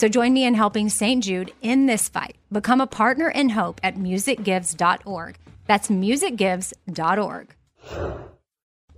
So 0.00 0.08
join 0.08 0.32
me 0.32 0.46
in 0.46 0.54
helping 0.54 0.88
St. 0.88 1.22
Jude 1.22 1.52
in 1.60 1.84
this 1.84 2.08
fight. 2.08 2.36
Become 2.50 2.80
a 2.80 2.86
partner 2.86 3.28
in 3.28 3.50
hope 3.50 3.82
at 3.82 3.96
musicgives.org. 3.96 5.36
That's 5.66 5.88
musicgives.org. 5.88 7.54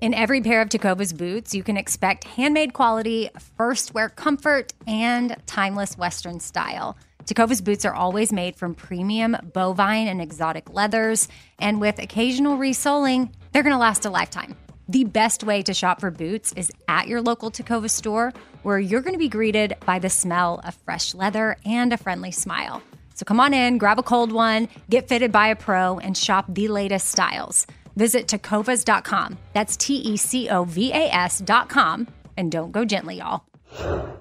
In 0.00 0.14
every 0.14 0.40
pair 0.40 0.62
of 0.62 0.68
Tecovas 0.68 1.18
boots, 1.18 1.56
you 1.56 1.64
can 1.64 1.76
expect 1.76 2.22
handmade 2.22 2.72
quality, 2.72 3.30
first 3.58 3.94
wear 3.94 4.10
comfort, 4.10 4.74
and 4.86 5.36
timeless 5.46 5.98
Western 5.98 6.38
style. 6.38 6.96
Tecovas 7.24 7.64
boots 7.64 7.84
are 7.84 7.94
always 7.94 8.32
made 8.32 8.54
from 8.54 8.72
premium 8.72 9.36
bovine 9.52 10.06
and 10.06 10.22
exotic 10.22 10.72
leathers, 10.72 11.26
and 11.58 11.80
with 11.80 11.98
occasional 11.98 12.58
resoling, 12.58 13.28
they're 13.50 13.64
going 13.64 13.74
to 13.74 13.76
last 13.76 14.04
a 14.04 14.10
lifetime. 14.10 14.54
The 14.92 15.04
best 15.04 15.42
way 15.42 15.62
to 15.62 15.72
shop 15.72 16.00
for 16.00 16.10
boots 16.10 16.52
is 16.52 16.70
at 16.86 17.08
your 17.08 17.22
local 17.22 17.50
Tecova 17.50 17.88
store, 17.88 18.34
where 18.62 18.78
you're 18.78 19.00
going 19.00 19.14
to 19.14 19.18
be 19.18 19.26
greeted 19.26 19.74
by 19.86 19.98
the 19.98 20.10
smell 20.10 20.60
of 20.64 20.74
fresh 20.84 21.14
leather 21.14 21.56
and 21.64 21.94
a 21.94 21.96
friendly 21.96 22.30
smile. 22.30 22.82
So 23.14 23.24
come 23.24 23.40
on 23.40 23.54
in, 23.54 23.78
grab 23.78 23.98
a 23.98 24.02
cold 24.02 24.32
one, 24.32 24.68
get 24.90 25.08
fitted 25.08 25.32
by 25.32 25.46
a 25.46 25.56
pro, 25.56 25.98
and 25.98 26.14
shop 26.14 26.44
the 26.46 26.68
latest 26.68 27.08
styles. 27.08 27.66
Visit 27.96 28.26
tecovas.com. 28.26 29.38
That's 29.54 29.78
T 29.78 29.94
E 29.94 30.18
C 30.18 30.50
O 30.50 30.64
V 30.64 30.92
A 30.92 31.08
S.com. 31.10 32.06
And 32.36 32.52
don't 32.52 32.70
go 32.70 32.84
gently, 32.84 33.16
y'all. 33.16 34.11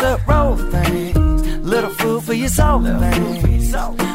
Lot. 0.00 0.18
Casserole 0.26 0.56
things, 0.70 1.46
little 1.58 1.90
food 1.90 2.22
for 2.24 2.34
your 2.34 2.48
soul 2.48 2.82
things. 2.82 3.74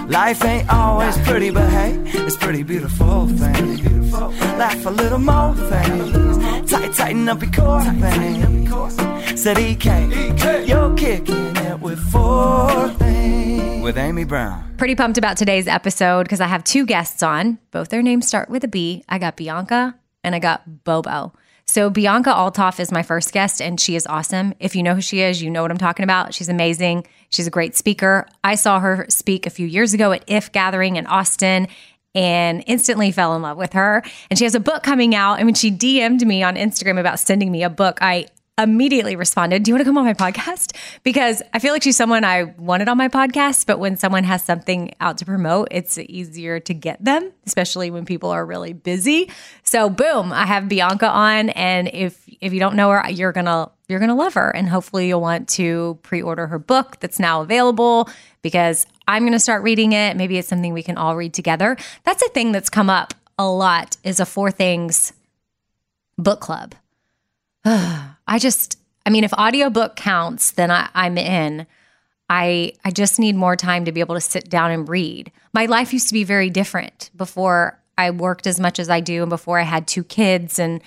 Life 0.10 0.44
ain't 0.46 0.70
always 0.70 1.18
pretty, 1.20 1.50
but 1.50 1.70
hey, 1.70 2.00
it's 2.06 2.38
pretty 2.38 2.64
beautiful 2.64 3.28
things. 3.28 4.14
Laugh 4.58 4.86
a 4.86 4.90
little 4.90 5.20
more 5.20 5.54
things. 5.56 6.72
Tight, 6.72 6.94
tighten 6.94 7.30
up 7.30 7.42
your 7.42 7.52
core 7.52 7.84
things. 7.84 9.42
Said 9.42 9.58
EK, 9.60 10.66
you're 10.66 10.96
kicking 10.96 11.56
it 11.58 11.80
with 11.80 12.00
four 12.12 12.90
things. 12.90 13.84
With 13.84 13.98
Amy 13.98 14.24
Brown. 14.24 14.76
Pretty 14.78 14.96
pumped 14.96 15.18
about 15.18 15.38
today's 15.38 15.68
episode 15.68 16.24
because 16.24 16.42
I 16.42 16.48
have 16.48 16.64
two 16.64 16.86
guests 16.86 17.24
on. 17.24 17.58
Both 17.72 17.90
their 17.90 18.02
names 18.02 18.28
start 18.28 18.50
with 18.50 18.64
a 18.64 18.68
B. 18.68 19.04
I 19.08 19.18
got 19.18 19.38
Bianca 19.38 19.96
and 20.24 20.36
I 20.36 20.40
got 20.40 20.84
Bobo. 20.84 21.34
So 21.68 21.90
Bianca 21.90 22.32
Olthoff 22.32 22.80
is 22.80 22.92
my 22.92 23.04
first 23.04 23.34
guest 23.34 23.62
and 23.62 23.80
she 23.80 23.96
is 23.96 24.08
awesome. 24.08 24.54
If 24.60 24.76
you 24.76 24.84
know 24.84 24.96
who 24.96 25.02
she 25.02 25.20
is, 25.20 25.42
you 25.42 25.50
know 25.50 25.62
what 25.62 25.72
I'm 25.72 25.78
talking 25.78 26.06
about. 26.06 26.34
She's 26.34 26.50
amazing. 26.50 27.06
She's 27.30 27.46
a 27.46 27.52
great 27.52 27.76
speaker. 27.76 28.26
I 28.44 28.56
saw 28.56 28.80
her 28.80 29.06
speak 29.10 29.46
a 29.46 29.50
few 29.50 29.68
years 29.68 29.94
ago 29.94 30.14
at 30.14 30.24
IF 30.28 30.54
Gathering 30.54 30.96
in 30.96 31.06
Austin 31.08 31.68
and 32.16 32.64
instantly 32.68 33.12
fell 33.12 33.36
in 33.36 33.42
love 33.42 33.58
with 33.58 33.74
her. 33.74 34.02
And 34.30 34.40
she 34.40 34.46
has 34.46 34.56
a 34.56 34.60
book 34.62 34.82
coming 34.82 35.14
out. 35.14 35.36
And 35.36 35.46
when 35.46 35.56
she 35.56 35.70
DM'd 35.70 36.26
me 36.26 36.42
on 36.42 36.56
Instagram 36.56 37.00
about 37.00 37.20
sending 37.20 37.52
me 37.52 37.64
a 37.64 37.70
book, 37.70 38.00
I 38.02 38.28
immediately 38.58 39.16
responded, 39.16 39.64
Do 39.64 39.70
you 39.70 39.76
want 39.76 39.82
to 39.82 39.86
come 39.86 39.98
on 39.98 40.06
my 40.06 40.14
podcast? 40.14 40.76
Because 41.04 41.42
I 41.54 41.60
feel 41.60 41.74
like 41.74 41.84
she's 41.84 41.98
someone 41.98 42.24
I 42.24 42.44
wanted 42.44 42.90
on 42.90 42.98
my 42.98 43.08
podcast, 43.08 43.66
but 43.66 43.80
when 43.80 43.98
someone 43.98 44.24
has 44.24 44.44
something 44.44 44.94
out 45.00 45.18
to 45.20 45.26
promote, 45.26 45.68
it's 45.72 45.98
easier 45.98 46.60
to 46.62 46.74
get 46.74 47.04
them, 47.04 47.32
especially 47.46 47.92
when 47.92 48.06
people 48.06 48.30
are 48.30 48.46
really 48.46 48.74
busy. 48.74 49.30
So 49.64 49.90
boom, 49.90 50.34
I 50.34 50.46
have 50.46 50.68
Bianca 50.68 51.08
on. 51.08 51.50
And 51.50 51.90
if 51.94 52.24
if 52.42 52.54
you 52.54 52.60
don't 52.60 52.76
know 52.76 52.90
her, 52.92 53.10
you're 53.10 53.32
gonna 53.32 53.70
you're 53.88 54.00
gonna 54.00 54.16
love 54.16 54.34
her. 54.34 54.50
And 54.50 54.68
hopefully 54.68 55.08
you'll 55.08 55.22
want 55.22 55.48
to 55.50 56.00
pre-order 56.02 56.48
her 56.48 56.60
book 56.60 57.00
that's 57.00 57.20
now 57.20 57.42
available 57.42 58.10
because 58.42 58.86
I'm 59.08 59.24
gonna 59.24 59.40
start 59.40 59.64
reading 59.64 59.94
it. 59.94 60.18
Maybe 60.18 60.38
it's 60.38 60.48
something 60.48 60.74
we 60.74 60.84
can 60.84 60.98
all 60.98 61.16
read 61.16 61.34
together. 61.34 61.78
That's 62.04 62.24
a 62.24 62.30
thing 62.30 62.52
that's 62.52 62.70
come 62.70 62.90
up 62.90 63.14
a 63.38 63.48
lot 63.48 63.98
is 64.04 64.20
a 64.20 64.26
four 64.26 64.50
things 64.50 65.14
book 66.18 66.40
club. 66.40 66.74
I 68.28 68.40
just, 68.40 68.80
I 69.06 69.10
mean, 69.10 69.24
if 69.24 69.34
audiobook 69.34 69.96
counts, 69.96 70.52
then 70.52 70.72
I, 70.72 70.90
I'm 70.94 71.18
in. 71.18 71.68
I 72.30 72.74
I 72.84 72.92
just 72.92 73.20
need 73.20 73.36
more 73.36 73.56
time 73.56 73.86
to 73.86 73.92
be 73.92 74.02
able 74.02 74.16
to 74.16 74.22
sit 74.22 74.50
down 74.50 74.72
and 74.72 74.88
read. 74.88 75.32
My 75.54 75.66
life 75.66 75.94
used 75.94 76.08
to 76.10 76.14
be 76.14 76.24
very 76.24 76.50
different 76.50 77.10
before 77.16 77.80
I 77.98 78.12
worked 78.12 78.48
as 78.48 78.60
much 78.60 78.80
as 78.80 78.90
I 78.90 79.00
do 79.00 79.24
and 79.24 79.30
before 79.30 79.60
I 79.60 79.64
had 79.64 79.88
two 79.88 80.04
kids 80.04 80.60
and 80.60 80.82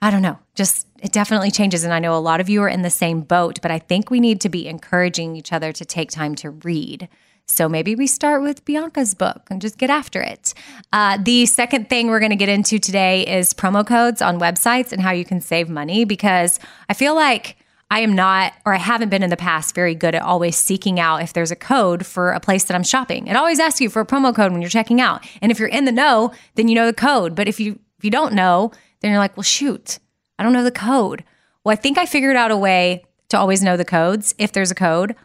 I 0.00 0.10
don't 0.10 0.22
know, 0.22 0.38
just 0.54 0.86
it 1.00 1.12
definitely 1.12 1.50
changes 1.50 1.84
and 1.84 1.92
I 1.92 1.98
know 1.98 2.16
a 2.16 2.18
lot 2.18 2.40
of 2.40 2.48
you 2.48 2.62
are 2.62 2.68
in 2.68 2.82
the 2.82 2.90
same 2.90 3.20
boat, 3.20 3.58
but 3.60 3.70
I 3.70 3.78
think 3.78 4.10
we 4.10 4.20
need 4.20 4.40
to 4.42 4.48
be 4.48 4.66
encouraging 4.66 5.36
each 5.36 5.52
other 5.52 5.72
to 5.72 5.84
take 5.84 6.10
time 6.10 6.34
to 6.36 6.50
read. 6.50 7.08
So 7.48 7.68
maybe 7.68 7.94
we 7.94 8.06
start 8.06 8.42
with 8.42 8.64
Bianca's 8.64 9.14
book 9.14 9.48
and 9.50 9.60
just 9.60 9.78
get 9.78 9.90
after 9.90 10.20
it. 10.20 10.54
Uh, 10.92 11.18
the 11.20 11.46
second 11.46 11.88
thing 11.88 12.08
we're 12.08 12.20
going 12.20 12.30
to 12.30 12.36
get 12.36 12.48
into 12.48 12.78
today 12.78 13.26
is 13.26 13.52
promo 13.54 13.84
codes 13.86 14.22
on 14.22 14.38
websites 14.38 14.92
and 14.92 15.00
how 15.02 15.10
you 15.10 15.24
can 15.24 15.40
save 15.40 15.68
money 15.68 16.04
because 16.04 16.60
I 16.88 16.94
feel 16.94 17.14
like 17.14 17.56
I 17.90 18.00
am 18.00 18.14
not, 18.14 18.52
or 18.66 18.74
I 18.74 18.78
haven't 18.78 19.08
been 19.08 19.22
in 19.22 19.30
the 19.30 19.36
past, 19.36 19.74
very 19.74 19.94
good 19.94 20.14
at 20.14 20.22
always 20.22 20.56
seeking 20.56 21.00
out 21.00 21.22
if 21.22 21.32
there's 21.32 21.50
a 21.50 21.56
code 21.56 22.04
for 22.04 22.32
a 22.32 22.40
place 22.40 22.64
that 22.64 22.74
I'm 22.74 22.82
shopping. 22.82 23.26
It 23.26 23.34
always 23.34 23.58
asks 23.58 23.80
you 23.80 23.88
for 23.88 24.00
a 24.00 24.06
promo 24.06 24.34
code 24.34 24.52
when 24.52 24.60
you're 24.60 24.70
checking 24.70 25.00
out. 25.00 25.26
And 25.40 25.50
if 25.50 25.58
you're 25.58 25.68
in 25.68 25.86
the 25.86 25.92
know, 25.92 26.32
then 26.54 26.68
you 26.68 26.74
know 26.74 26.86
the 26.86 26.92
code. 26.92 27.34
But 27.34 27.48
if 27.48 27.58
you 27.58 27.78
if 27.98 28.04
you 28.04 28.10
don't 28.10 28.34
know, 28.34 28.72
then 29.00 29.10
you're 29.10 29.18
like, 29.18 29.36
well, 29.36 29.42
shoot, 29.42 29.98
I 30.38 30.44
don't 30.44 30.52
know 30.52 30.62
the 30.62 30.70
code. 30.70 31.24
Well, 31.64 31.72
I 31.72 31.76
think 31.76 31.98
I 31.98 32.06
figured 32.06 32.36
out 32.36 32.50
a 32.50 32.56
way 32.56 33.04
to 33.30 33.38
always 33.38 33.62
know 33.62 33.76
the 33.76 33.84
codes 33.84 34.34
if 34.38 34.52
there's 34.52 34.70
a 34.70 34.76
code. 34.76 35.16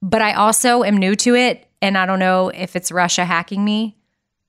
But 0.00 0.22
I 0.22 0.32
also 0.32 0.84
am 0.84 0.96
new 0.96 1.14
to 1.16 1.34
it 1.34 1.66
and 1.82 1.98
I 1.98 2.06
don't 2.06 2.20
know 2.20 2.48
if 2.48 2.76
it's 2.76 2.92
Russia 2.92 3.24
hacking 3.24 3.64
me, 3.64 3.96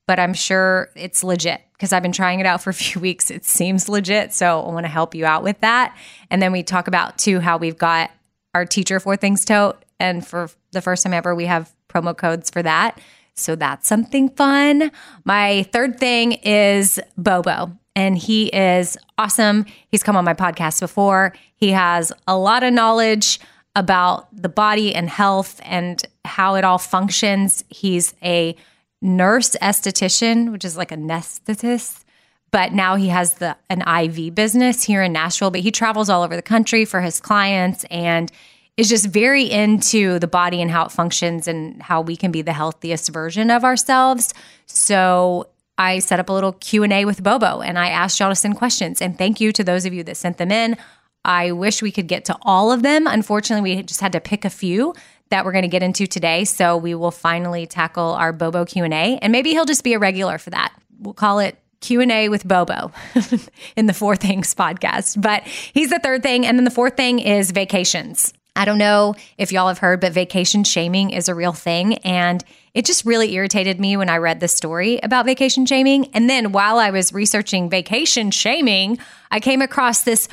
but 0.08 0.20
I'm 0.20 0.36
sure 0.36 0.90
it's 0.96 1.24
legit 1.24 1.62
because 1.74 1.92
I've 1.92 2.04
been 2.04 2.12
trying 2.12 2.40
it 2.40 2.46
out 2.46 2.62
for 2.62 2.70
a 2.70 2.74
few 2.76 3.02
weeks. 3.02 3.32
It 3.32 3.44
seems 3.44 3.90
legit. 3.90 4.32
So 4.32 4.62
I 4.62 4.72
want 4.72 4.86
to 4.86 4.92
help 4.92 5.16
you 5.16 5.26
out 5.26 5.44
with 5.44 5.60
that. 5.62 5.98
And 6.30 6.42
then 6.42 6.52
we 6.52 6.64
talk 6.64 6.88
about 6.88 7.18
too 7.18 7.40
how 7.40 7.58
we've 7.58 7.78
got 7.78 8.12
our 8.54 8.66
teacher 8.66 9.00
Four 9.00 9.18
Things 9.18 9.44
tote. 9.44 9.84
And 10.00 10.26
for 10.26 10.50
the 10.72 10.82
first 10.82 11.04
time 11.04 11.14
ever, 11.14 11.34
we 11.34 11.48
have 11.48 11.74
promo 11.90 12.16
codes 12.16 12.50
for 12.50 12.62
that. 12.62 13.02
So 13.36 13.56
that's 13.56 13.88
something 13.88 14.30
fun. 14.30 14.92
My 15.26 15.64
third 15.74 16.00
thing 16.00 16.34
is 16.34 17.00
Bobo. 17.18 17.78
And 17.96 18.18
he 18.18 18.48
is 18.48 18.98
awesome. 19.18 19.66
He's 19.90 20.04
come 20.04 20.16
on 20.16 20.26
my 20.26 20.34
podcast 20.34 20.80
before. 20.80 21.34
He 21.56 21.70
has 21.70 22.12
a 22.28 22.38
lot 22.38 22.64
of 22.64 22.74
knowledge 22.74 23.40
about 23.76 24.28
the 24.36 24.50
body 24.50 24.94
and 24.94 25.10
health 25.10 25.60
and 25.64 26.04
how 26.26 26.56
it 26.56 26.64
all 26.64 26.78
functions. 26.78 27.64
He's 27.70 28.14
a 28.24 28.56
nurse 29.02 29.56
esthetician, 29.62 30.52
which 30.52 30.66
is 30.66 30.78
like 30.78 30.92
a 30.92 30.98
anesthetist, 30.98 32.04
but 32.52 32.72
now 32.72 32.96
he 32.96 33.10
has 33.10 33.36
the 33.36 33.58
an 33.70 33.82
IV 33.82 34.36
business 34.36 34.84
here 34.84 35.02
in 35.04 35.12
Nashville. 35.12 35.52
But 35.52 35.62
he 35.62 35.72
travels 35.72 36.10
all 36.10 36.24
over 36.24 36.36
the 36.36 36.42
country 36.42 36.86
for 36.86 37.02
his 37.02 37.20
clients 37.20 37.84
and 37.86 38.32
is 38.78 38.90
just 38.90 39.08
very 39.08 39.44
into 39.44 40.20
the 40.20 40.28
body 40.28 40.62
and 40.62 40.72
how 40.72 40.86
it 40.86 40.92
functions 40.92 41.48
and 41.48 41.82
how 41.82 42.02
we 42.02 42.16
can 42.16 42.32
be 42.32 42.42
the 42.42 42.54
healthiest 42.54 43.10
version 43.10 43.52
of 43.52 43.64
ourselves. 43.64 44.34
So 44.66 45.48
I 45.78 46.00
set 46.00 46.20
up 46.20 46.30
a 46.30 46.34
little 46.34 46.54
Q&A 46.54 47.06
with 47.06 47.22
Bobo 47.22 47.62
and 47.62 47.78
I 47.78 47.90
asked 47.90 48.20
y'all 48.20 48.30
to 48.30 48.36
send 48.36 48.58
questions 48.58 49.02
and 49.02 49.18
thank 49.18 49.40
you 49.40 49.52
to 49.52 49.64
those 49.64 49.86
of 49.86 49.94
you 49.94 50.04
that 50.04 50.18
sent 50.18 50.38
them 50.38 50.52
in. 50.52 50.78
I 51.26 51.52
wish 51.52 51.82
we 51.82 51.92
could 51.92 52.08
get 52.08 52.26
to 52.26 52.38
all 52.42 52.72
of 52.72 52.82
them. 52.82 53.08
Unfortunately, 53.08 53.76
we 53.76 53.84
just 53.84 54.02
had 54.02 54.12
to 54.12 54.20
pick 54.20 54.44
a 54.44 54.50
few 54.50 54.94
that 55.34 55.46
we're 55.46 55.52
going 55.52 55.64
to 55.64 55.68
get 55.68 55.82
into 55.82 56.06
today. 56.06 56.46
So 56.46 56.78
we 56.78 56.94
will 56.94 57.10
finally 57.10 57.66
tackle 57.66 58.12
our 58.12 58.32
Bobo 58.32 58.66
Q&A 58.66 59.18
and 59.18 59.32
maybe 59.32 59.50
he'll 59.50 59.66
just 59.66 59.84
be 59.84 59.94
a 59.94 60.00
regular 60.00 60.38
for 60.38 60.52
that. 60.52 60.74
We'll 61.00 61.16
call 61.16 61.40
it 61.40 61.58
Q&A 61.82 62.30
with 62.30 62.48
Bobo 62.48 62.92
in 63.76 63.88
the 63.88 63.96
Four 63.96 64.16
Things 64.16 64.54
podcast. 64.54 65.20
But 65.20 65.42
he's 65.44 65.90
the 65.90 65.98
third 65.98 66.22
thing 66.22 66.46
and 66.46 66.56
then 66.56 66.66
the 66.66 66.72
fourth 66.72 66.96
thing 66.96 67.18
is 67.18 67.50
vacations. 67.50 68.32
I 68.56 68.66
don't 68.66 68.78
know 68.78 69.16
if 69.40 69.52
y'all 69.52 69.70
have 69.70 69.80
heard, 69.80 70.02
but 70.02 70.14
vacation 70.14 70.64
shaming 70.64 71.10
is 71.10 71.28
a 71.28 71.34
real 71.34 71.52
thing. 71.54 71.96
And 72.00 72.44
it 72.76 72.86
just 72.86 73.04
really 73.04 73.34
irritated 73.34 73.80
me 73.80 73.98
when 73.98 74.10
I 74.10 74.18
read 74.18 74.40
the 74.40 74.48
story 74.48 75.00
about 75.02 75.26
vacation 75.26 75.66
shaming. 75.66 76.12
And 76.14 76.30
then 76.30 76.52
while 76.52 76.78
I 76.78 76.92
was 76.92 77.12
researching 77.12 77.72
vacation 77.72 78.30
shaming, 78.30 79.00
I 79.32 79.40
came 79.40 79.64
across 79.64 80.04
this 80.04 80.28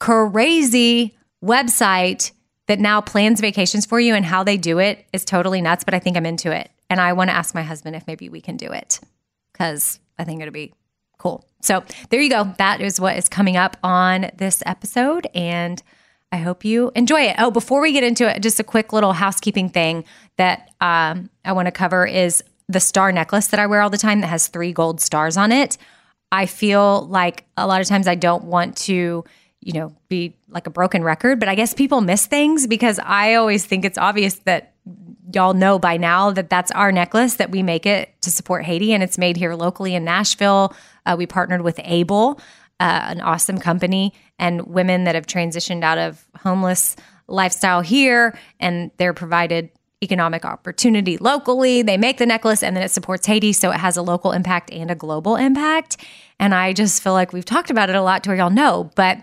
crazy 0.00 1.14
website 1.44 2.32
that 2.66 2.80
now 2.80 3.00
plans 3.00 3.40
vacations 3.40 3.86
for 3.86 4.00
you 4.00 4.14
and 4.14 4.24
how 4.24 4.42
they 4.42 4.56
do 4.56 4.78
it 4.78 5.06
is 5.12 5.24
totally 5.24 5.62
nuts, 5.62 5.84
but 5.84 5.94
I 5.94 5.98
think 5.98 6.16
I'm 6.16 6.26
into 6.26 6.50
it. 6.50 6.70
And 6.90 7.00
I 7.00 7.12
want 7.12 7.30
to 7.30 7.36
ask 7.36 7.54
my 7.54 7.62
husband 7.62 7.96
if 7.96 8.06
maybe 8.06 8.28
we 8.28 8.40
can 8.40 8.56
do 8.56 8.72
it 8.72 9.00
because 9.52 10.00
I 10.18 10.24
think 10.24 10.40
it'll 10.40 10.52
be 10.52 10.72
cool. 11.18 11.44
So 11.60 11.82
there 12.10 12.20
you 12.20 12.30
go. 12.30 12.54
That 12.58 12.80
is 12.80 13.00
what 13.00 13.16
is 13.16 13.28
coming 13.28 13.56
up 13.56 13.76
on 13.82 14.30
this 14.36 14.62
episode. 14.66 15.26
And 15.34 15.82
I 16.32 16.38
hope 16.38 16.64
you 16.64 16.92
enjoy 16.94 17.22
it. 17.22 17.36
Oh, 17.38 17.50
before 17.50 17.80
we 17.80 17.92
get 17.92 18.04
into 18.04 18.28
it, 18.28 18.42
just 18.42 18.60
a 18.60 18.64
quick 18.64 18.92
little 18.92 19.12
housekeeping 19.12 19.68
thing 19.68 20.04
that 20.36 20.70
um, 20.80 21.30
I 21.44 21.52
want 21.52 21.66
to 21.66 21.72
cover 21.72 22.06
is 22.06 22.42
the 22.68 22.80
star 22.80 23.12
necklace 23.12 23.48
that 23.48 23.60
I 23.60 23.66
wear 23.66 23.80
all 23.80 23.90
the 23.90 23.98
time 23.98 24.20
that 24.20 24.26
has 24.26 24.48
three 24.48 24.72
gold 24.72 25.00
stars 25.00 25.36
on 25.36 25.52
it. 25.52 25.78
I 26.32 26.46
feel 26.46 27.06
like 27.06 27.44
a 27.56 27.66
lot 27.66 27.80
of 27.80 27.86
times 27.86 28.08
I 28.08 28.16
don't 28.16 28.44
want 28.44 28.76
to, 28.78 29.24
you 29.60 29.72
know, 29.72 29.94
be 30.08 30.36
like 30.48 30.66
a 30.66 30.70
broken 30.70 31.02
record, 31.02 31.40
but 31.40 31.48
I 31.48 31.54
guess 31.54 31.74
people 31.74 32.00
miss 32.00 32.26
things 32.26 32.66
because 32.66 33.00
I 33.02 33.34
always 33.34 33.64
think 33.64 33.84
it's 33.84 33.98
obvious 33.98 34.34
that 34.44 34.74
y'all 35.34 35.54
know 35.54 35.78
by 35.78 35.96
now 35.96 36.30
that 36.30 36.48
that's 36.48 36.70
our 36.70 36.92
necklace 36.92 37.34
that 37.34 37.50
we 37.50 37.62
make 37.62 37.84
it 37.84 38.10
to 38.22 38.30
support 38.30 38.64
Haiti 38.64 38.92
and 38.92 39.02
it's 39.02 39.18
made 39.18 39.36
here 39.36 39.54
locally 39.54 39.94
in 39.94 40.04
Nashville. 40.04 40.74
Uh, 41.04 41.16
we 41.18 41.26
partnered 41.26 41.62
with 41.62 41.80
Able 41.82 42.40
uh, 42.78 43.06
an 43.08 43.20
awesome 43.20 43.58
company 43.58 44.12
and 44.38 44.66
women 44.66 45.04
that 45.04 45.14
have 45.14 45.26
transitioned 45.26 45.82
out 45.82 45.98
of 45.98 46.26
homeless 46.36 46.96
lifestyle 47.26 47.80
here 47.80 48.38
and 48.60 48.90
they're 48.98 49.14
provided 49.14 49.70
economic 50.02 50.44
opportunity 50.44 51.16
locally. 51.16 51.82
They 51.82 51.96
make 51.96 52.18
the 52.18 52.26
necklace 52.26 52.62
and 52.62 52.76
then 52.76 52.84
it 52.84 52.90
supports 52.90 53.26
Haiti. 53.26 53.52
So 53.52 53.70
it 53.70 53.78
has 53.78 53.96
a 53.96 54.02
local 54.02 54.32
impact 54.32 54.70
and 54.70 54.90
a 54.90 54.94
global 54.94 55.36
impact. 55.36 55.96
And 56.38 56.54
I 56.54 56.74
just 56.74 57.02
feel 57.02 57.14
like 57.14 57.32
we've 57.32 57.44
talked 57.44 57.70
about 57.70 57.88
it 57.88 57.96
a 57.96 58.02
lot 58.02 58.22
to 58.24 58.30
where 58.30 58.36
y'all 58.36 58.50
know, 58.50 58.90
but 58.94 59.18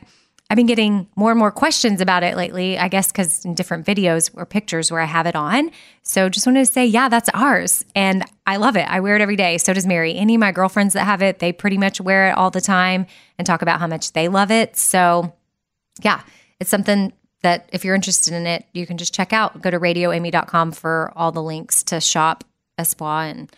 I've 0.54 0.58
been 0.58 0.68
getting 0.68 1.08
more 1.16 1.32
and 1.32 1.40
more 1.40 1.50
questions 1.50 2.00
about 2.00 2.22
it 2.22 2.38
lately, 2.38 2.78
I 2.78 2.88
guess, 2.88 3.12
because 3.12 3.44
in 3.44 3.56
different 3.56 3.88
videos 3.88 4.30
or 4.36 4.46
pictures 4.46 4.92
where 4.92 5.02
I 5.02 5.06
have 5.06 5.26
it 5.26 5.36
on. 5.36 5.72
So 6.04 6.30
just 6.30 6.46
wanted 6.46 6.60
to 6.60 6.72
say, 6.72 6.86
yeah, 6.86 7.10
that's 7.10 7.28
ours. 7.34 7.84
And 7.96 8.24
I 8.46 8.58
love 8.58 8.78
it. 8.78 8.88
I 8.88 9.00
wear 9.00 9.16
it 9.16 9.22
every 9.24 9.36
day. 9.36 9.58
So 9.58 9.74
does 9.74 9.88
Mary. 9.88 10.14
Any 10.16 10.36
of 10.36 10.40
my 10.40 10.52
girlfriends 10.52 10.94
that 10.94 11.06
have 11.06 11.24
it, 11.24 11.40
they 11.40 11.54
pretty 11.54 11.80
much 11.80 12.00
wear 12.00 12.30
it 12.30 12.38
all 12.38 12.52
the 12.52 12.62
time 12.62 13.08
and 13.40 13.48
talk 13.48 13.64
about 13.64 13.80
how 13.80 13.88
much 13.88 14.14
they 14.14 14.28
love 14.28 14.52
it. 14.52 14.78
So 14.78 15.34
yeah, 16.04 16.22
it's 16.60 16.70
something 16.70 17.14
that 17.42 17.68
if 17.74 17.84
you're 17.84 17.96
interested 17.96 18.36
in 18.36 18.46
it, 18.46 18.64
you 18.74 18.86
can 18.86 19.00
just 19.00 19.12
check 19.12 19.34
out. 19.34 19.60
Go 19.60 19.72
to 19.72 19.80
radioamy.com 19.80 20.74
for 20.74 21.12
all 21.16 21.32
the 21.32 21.42
links 21.42 21.82
to 21.86 22.00
shop 22.00 22.44
Espoir 22.78 23.32
and 23.32 23.52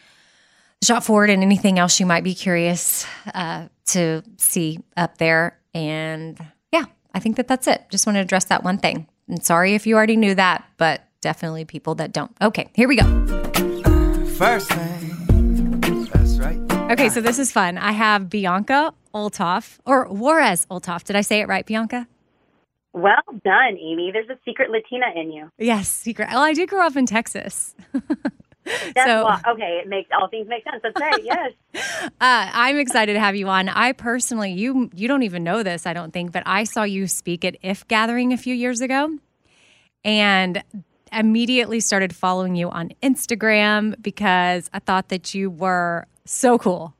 shop 0.82 1.04
forward 1.04 1.30
and 1.30 1.44
anything 1.44 1.78
else 1.78 2.00
you 2.00 2.06
might 2.06 2.24
be 2.24 2.34
curious 2.34 3.06
uh, 3.34 3.68
to 3.88 4.24
see 4.38 4.80
up 4.96 5.18
there. 5.18 5.60
And 5.74 6.40
I 7.16 7.20
think 7.20 7.38
that 7.38 7.48
that's 7.48 7.66
it. 7.66 7.86
Just 7.90 8.06
want 8.06 8.18
to 8.18 8.20
address 8.20 8.44
that 8.46 8.64
one 8.66 8.78
thing. 8.78 9.08
And 9.30 9.44
sorry 9.44 9.74
if 9.74 9.88
you 9.88 9.96
already 9.96 10.18
knew 10.18 10.36
that, 10.36 10.66
but 10.76 11.02
definitely 11.22 11.64
people 11.64 11.96
that 11.96 12.12
don't. 12.12 12.30
Okay, 12.42 12.70
here 12.76 12.90
we 12.90 12.98
go. 12.98 13.06
First 14.36 14.70
thing, 14.70 15.80
that's 16.12 16.38
right. 16.38 16.60
Okay, 16.92 17.08
so 17.08 17.22
this 17.22 17.40
is 17.40 17.54
fun. 17.54 17.78
I 17.78 17.94
have 17.94 18.30
Bianca 18.30 18.94
Olthoff 19.14 19.78
or 19.86 20.06
Juarez 20.10 20.68
Olthoff. 20.70 21.06
Did 21.06 21.16
I 21.16 21.22
say 21.22 21.40
it 21.40 21.48
right, 21.48 21.66
Bianca? 21.66 22.06
Well 22.92 23.24
done, 23.46 23.78
Amy. 23.82 24.12
There's 24.12 24.30
a 24.30 24.38
secret 24.44 24.70
Latina 24.70 25.06
in 25.16 25.32
you. 25.32 25.50
Yes, 25.58 25.90
secret. 25.90 26.28
Well, 26.32 26.44
I 26.44 26.54
did 26.54 26.68
grow 26.68 26.86
up 26.86 26.98
in 26.98 27.06
Texas. 27.06 27.76
That's 28.66 29.06
so, 29.06 29.52
okay, 29.52 29.82
it 29.84 29.88
makes 29.88 30.10
all 30.12 30.28
things 30.28 30.48
make 30.48 30.64
sense. 30.64 30.82
That's 30.82 31.00
right. 31.00 31.24
Yes. 31.24 31.52
uh, 32.04 32.10
I'm 32.20 32.78
excited 32.78 33.14
to 33.14 33.20
have 33.20 33.36
you 33.36 33.48
on. 33.48 33.70
I 33.70 33.92
personally, 33.92 34.54
you 34.54 34.90
you 34.96 35.08
don't 35.08 35.24
even 35.24 35.44
know 35.44 35.64
this, 35.64 35.86
I 35.86 35.94
don't 35.94 36.12
think, 36.12 36.32
but 36.32 36.44
I 36.46 36.64
saw 36.64 36.84
you 36.84 37.08
speak 37.08 37.46
at 37.46 37.58
If 37.62 37.88
Gathering 37.88 38.34
a 38.34 38.38
few 38.38 38.56
years 38.56 38.82
ago, 38.82 39.18
and 40.04 40.64
immediately 41.12 41.80
started 41.80 42.16
following 42.16 42.56
you 42.56 42.70
on 42.70 42.92
Instagram 43.02 44.02
because 44.02 44.70
I 44.74 44.80
thought 44.80 45.10
that 45.10 45.34
you 45.34 45.50
were 45.50 46.08
so 46.26 46.58
cool. 46.58 46.94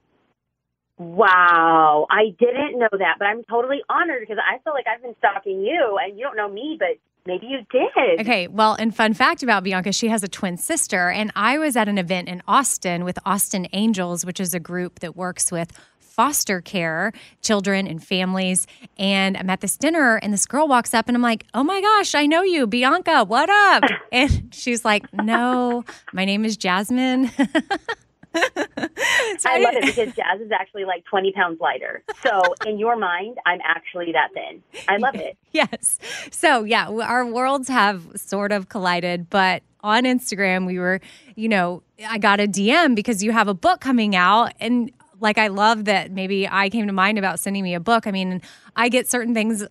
Wow, 0.98 2.08
I 2.10 2.34
didn't 2.40 2.80
know 2.80 2.88
that, 2.92 3.16
but 3.20 3.26
I'm 3.26 3.44
totally 3.44 3.82
honored 3.90 4.22
because 4.22 4.38
I 4.40 4.60
feel 4.60 4.74
like 4.74 4.86
I've 4.88 5.02
been 5.02 5.16
stalking 5.18 5.62
you, 5.62 5.98
and 6.02 6.18
you 6.18 6.24
don't 6.24 6.38
know 6.38 6.48
me, 6.48 6.78
but 6.80 6.98
Maybe 7.28 7.48
you 7.48 7.66
did. 7.72 8.20
Okay. 8.22 8.48
Well, 8.48 8.76
and 8.76 8.96
fun 8.96 9.14
fact 9.14 9.42
about 9.42 9.64
Bianca, 9.64 9.92
she 9.92 10.10
has 10.10 10.24
a 10.24 10.28
twin 10.28 10.58
sister. 10.58 11.10
And 11.10 11.32
I 11.36 11.58
was 11.58 11.76
at 11.76 11.90
an 11.90 11.98
event 11.98 12.30
in 12.30 12.44
Austin 12.48 13.04
with 13.04 13.18
Austin 13.26 13.68
Angels, 13.74 14.26
which 14.26 14.40
is 14.40 14.54
a 14.54 14.60
group 14.60 15.00
that 15.00 15.16
works 15.16 15.52
with 15.52 15.72
foster 16.00 16.62
care 16.62 17.12
children 17.42 17.88
and 17.88 18.02
families. 18.04 18.68
And 18.98 19.36
I'm 19.36 19.50
at 19.50 19.62
this 19.62 19.76
dinner, 19.76 20.16
and 20.18 20.32
this 20.32 20.46
girl 20.46 20.68
walks 20.68 20.94
up, 20.94 21.08
and 21.10 21.18
I'm 21.18 21.22
like, 21.22 21.46
Oh 21.54 21.64
my 21.64 21.82
gosh, 21.82 22.16
I 22.16 22.26
know 22.26 22.42
you, 22.44 22.68
Bianca, 22.68 23.24
what 23.26 23.50
up? 23.50 23.84
And 24.12 24.54
she's 24.54 24.86
like, 24.86 25.12
No, 25.14 25.84
my 26.14 26.24
name 26.26 26.46
is 26.46 26.56
Jasmine. 26.56 27.32
I 29.46 29.60
love 29.60 29.76
it 29.76 29.86
because 29.86 30.14
Jazz 30.16 30.42
is 30.42 30.52
actually 30.52 30.86
like 30.86 31.06
20 31.06 31.32
pounds 31.32 31.60
lighter. 31.60 32.04
So 32.22 32.42
in 32.66 32.78
your 32.78 32.96
mind, 32.96 33.38
I'm 33.46 33.60
actually 33.64 34.12
that 34.12 34.34
thin. 34.34 34.62
I 34.88 34.98
love 34.98 35.16
it. 35.16 35.38
Yes. 35.56 36.00
So 36.32 36.66
yeah, 36.66 36.90
our 36.90 37.26
worlds 37.26 37.70
have 37.70 38.04
sort 38.18 38.52
of 38.52 38.68
collided, 38.68 39.30
but 39.30 39.64
on 39.80 40.04
Instagram, 40.04 40.66
we 40.66 40.80
were, 40.80 41.00
you 41.36 41.48
know, 41.48 41.82
I 42.06 42.18
got 42.18 42.42
a 42.42 42.48
DM 42.48 42.94
because 42.94 43.24
you 43.24 43.32
have 43.32 43.48
a 43.48 43.54
book 43.54 43.80
coming 43.80 44.18
out 44.18 44.52
and 44.60 44.92
like 45.22 45.38
I 45.38 45.48
love 45.48 45.86
that 45.86 46.12
maybe 46.12 46.46
I 46.46 46.70
came 46.70 46.88
to 46.88 46.94
mind 46.94 47.18
about 47.18 47.40
sending 47.40 47.64
me 47.64 47.74
a 47.74 47.80
book. 47.80 48.06
I 48.06 48.12
mean, 48.12 48.42
I 48.76 48.90
get 48.90 49.08
certain 49.08 49.34
things 49.34 49.66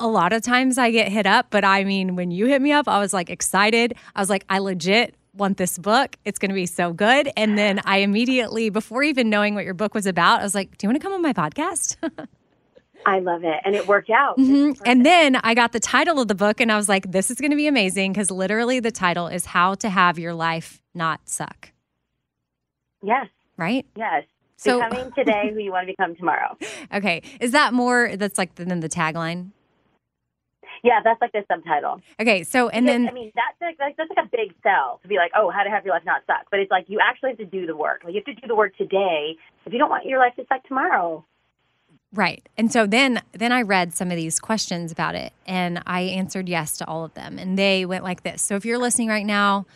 a 0.00 0.08
lot 0.08 0.32
of 0.32 0.42
times 0.42 0.76
I 0.76 0.90
get 0.90 1.08
hit 1.08 1.26
up, 1.26 1.46
but 1.50 1.64
I 1.64 1.84
mean, 1.84 2.16
when 2.16 2.30
you 2.30 2.46
hit 2.46 2.60
me 2.60 2.72
up, 2.72 2.88
I 2.88 2.98
was 2.98 3.12
like 3.12 3.30
excited. 3.30 3.94
I 4.14 4.20
was 4.20 4.30
like, 4.30 4.44
I 4.48 4.58
legit 4.58 5.14
want 5.38 5.56
this 5.56 5.78
book. 5.78 6.16
It's 6.24 6.38
going 6.38 6.50
to 6.50 6.54
be 6.54 6.66
so 6.66 6.92
good. 6.92 7.30
And 7.36 7.56
then 7.56 7.80
I 7.84 7.98
immediately, 7.98 8.70
before 8.70 9.02
even 9.02 9.30
knowing 9.30 9.54
what 9.54 9.64
your 9.64 9.74
book 9.74 9.94
was 9.94 10.06
about, 10.06 10.40
I 10.40 10.42
was 10.42 10.54
like, 10.54 10.76
Do 10.76 10.86
you 10.86 10.88
want 10.90 11.00
to 11.00 11.04
come 11.04 11.12
on 11.12 11.22
my 11.22 11.32
podcast? 11.32 11.96
I 13.06 13.20
love 13.20 13.44
it. 13.44 13.60
And 13.64 13.74
it 13.74 13.86
worked 13.86 14.10
out. 14.10 14.36
Mm-hmm. 14.36 14.82
And 14.84 15.06
then 15.06 15.36
I 15.36 15.54
got 15.54 15.72
the 15.72 15.80
title 15.80 16.20
of 16.20 16.28
the 16.28 16.34
book 16.34 16.60
and 16.60 16.70
I 16.70 16.76
was 16.76 16.88
like, 16.88 17.10
This 17.10 17.30
is 17.30 17.38
going 17.38 17.50
to 17.52 17.56
be 17.56 17.66
amazing 17.66 18.12
because 18.12 18.30
literally 18.30 18.80
the 18.80 18.90
title 18.90 19.28
is 19.28 19.46
How 19.46 19.74
to 19.76 19.88
Have 19.88 20.18
Your 20.18 20.34
Life 20.34 20.82
Not 20.94 21.20
Suck. 21.28 21.72
Yes. 23.02 23.28
Right? 23.56 23.86
Yes. 23.96 24.24
So, 24.56 24.82
Becoming 24.82 25.12
today 25.12 25.50
who 25.52 25.60
you 25.60 25.70
want 25.70 25.86
to 25.86 25.92
become 25.92 26.16
tomorrow. 26.16 26.56
Okay. 26.92 27.22
Is 27.38 27.52
that 27.52 27.74
more, 27.74 28.16
that's 28.16 28.38
like 28.38 28.54
than 28.54 28.80
the 28.80 28.88
tagline? 28.88 29.50
Yeah, 30.82 31.00
that's 31.02 31.20
like 31.20 31.32
the 31.32 31.44
subtitle. 31.50 32.00
Okay, 32.20 32.44
so 32.44 32.68
and 32.68 32.86
because, 32.86 32.94
then 32.94 33.08
I 33.08 33.12
mean 33.12 33.32
that's 33.34 33.60
like 33.60 33.96
that's 33.96 34.10
like 34.10 34.24
a 34.24 34.28
big 34.28 34.54
sell 34.62 35.00
to 35.02 35.08
be 35.08 35.16
like, 35.16 35.32
oh, 35.36 35.50
how 35.50 35.62
to 35.62 35.70
have 35.70 35.84
your 35.84 35.94
life 35.94 36.04
not 36.04 36.22
suck. 36.26 36.46
But 36.50 36.60
it's 36.60 36.70
like 36.70 36.86
you 36.88 36.98
actually 37.02 37.30
have 37.30 37.38
to 37.38 37.44
do 37.44 37.66
the 37.66 37.76
work. 37.76 38.02
Like 38.04 38.14
you 38.14 38.22
have 38.24 38.34
to 38.36 38.40
do 38.40 38.46
the 38.46 38.56
work 38.56 38.76
today 38.76 39.36
if 39.66 39.72
you 39.72 39.78
don't 39.78 39.90
want 39.90 40.06
your 40.06 40.18
life 40.18 40.34
to 40.36 40.46
suck 40.48 40.66
tomorrow. 40.66 41.24
Right. 42.12 42.48
And 42.56 42.72
so 42.72 42.86
then 42.86 43.22
then 43.32 43.52
I 43.52 43.62
read 43.62 43.94
some 43.94 44.10
of 44.10 44.16
these 44.16 44.38
questions 44.40 44.92
about 44.92 45.14
it 45.14 45.32
and 45.46 45.82
I 45.86 46.00
answered 46.02 46.48
yes 46.48 46.78
to 46.78 46.86
all 46.86 47.04
of 47.04 47.14
them. 47.14 47.38
And 47.38 47.58
they 47.58 47.84
went 47.84 48.04
like 48.04 48.22
this. 48.22 48.40
So 48.40 48.56
if 48.56 48.64
you're 48.64 48.78
listening 48.78 49.08
right 49.08 49.26
now, 49.26 49.66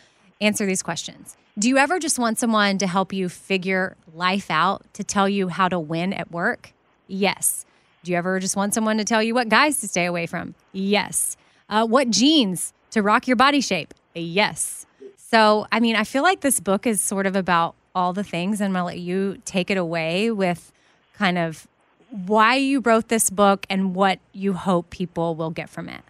answer 0.41 0.65
these 0.65 0.81
questions. 0.81 1.37
Do 1.57 1.69
you 1.69 1.77
ever 1.77 1.99
just 1.99 2.17
want 2.17 2.39
someone 2.39 2.79
to 2.79 2.87
help 2.87 3.13
you 3.13 3.29
figure 3.29 3.95
life 4.11 4.49
out, 4.49 4.91
to 4.93 5.03
tell 5.03 5.29
you 5.29 5.49
how 5.49 5.69
to 5.69 5.79
win 5.79 6.11
at 6.11 6.31
work? 6.31 6.73
Yes. 7.07 7.65
Do 8.03 8.11
you 8.11 8.17
ever 8.17 8.39
just 8.39 8.55
want 8.55 8.73
someone 8.73 8.97
to 8.97 9.05
tell 9.05 9.23
you 9.23 9.33
what 9.33 9.49
guys 9.49 9.79
to 9.79 9.87
stay 9.87 10.05
away 10.05 10.25
from? 10.25 10.55
Yes. 10.73 11.37
Uh, 11.69 11.85
what 11.87 12.09
jeans 12.09 12.73
to 12.91 13.01
rock 13.01 13.27
your 13.27 13.37
body 13.37 13.61
shape? 13.61 13.93
Yes. 14.13 14.85
So, 15.17 15.67
I 15.71 15.79
mean, 15.79 15.95
I 15.95 16.03
feel 16.03 16.21
like 16.21 16.41
this 16.41 16.59
book 16.59 16.85
is 16.85 17.01
sort 17.01 17.25
of 17.25 17.35
about 17.35 17.75
all 17.95 18.11
the 18.13 18.23
things, 18.23 18.59
and 18.59 18.67
I'm 18.67 18.73
gonna 18.73 18.85
let 18.85 18.99
you 18.99 19.41
take 19.45 19.71
it 19.71 19.77
away 19.77 20.31
with 20.31 20.71
kind 21.13 21.37
of 21.37 21.67
why 22.09 22.55
you 22.55 22.81
wrote 22.81 23.07
this 23.07 23.29
book 23.29 23.65
and 23.69 23.95
what 23.95 24.19
you 24.33 24.53
hope 24.53 24.89
people 24.89 25.35
will 25.35 25.49
get 25.49 25.69
from 25.69 25.89
it. 25.89 26.01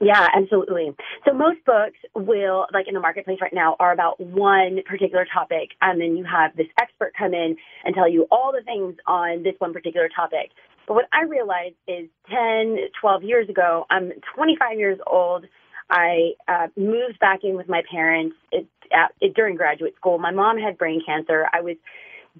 Yeah, 0.00 0.28
absolutely. 0.34 0.90
So 1.24 1.32
most 1.32 1.64
books 1.64 1.98
will, 2.14 2.66
like 2.72 2.86
in 2.88 2.94
the 2.94 3.00
marketplace 3.00 3.38
right 3.40 3.54
now, 3.54 3.76
are 3.80 3.92
about 3.92 4.20
one 4.20 4.80
particular 4.86 5.26
topic, 5.32 5.70
and 5.80 6.00
then 6.00 6.16
you 6.16 6.24
have 6.24 6.54
this 6.56 6.66
expert 6.80 7.12
come 7.18 7.32
in 7.34 7.56
and 7.84 7.94
tell 7.94 8.08
you 8.08 8.26
all 8.30 8.52
the 8.52 8.62
things 8.62 8.96
on 9.06 9.42
this 9.42 9.54
one 9.58 9.72
particular 9.72 10.08
topic. 10.14 10.50
But 10.86 10.94
what 10.94 11.06
I 11.12 11.24
realized 11.24 11.74
is 11.88 12.08
10, 12.30 12.76
12 13.00 13.22
years 13.22 13.48
ago, 13.48 13.86
I'm 13.90 14.12
25 14.34 14.78
years 14.78 14.98
old. 15.06 15.46
I 15.90 16.32
uh, 16.48 16.66
moved 16.76 17.18
back 17.20 17.40
in 17.42 17.56
with 17.56 17.68
my 17.68 17.82
parents 17.90 18.36
at, 18.92 19.34
during 19.34 19.56
graduate 19.56 19.94
school. 19.96 20.18
My 20.18 20.30
mom 20.32 20.58
had 20.58 20.78
brain 20.78 21.00
cancer. 21.04 21.46
I 21.52 21.60
was 21.60 21.76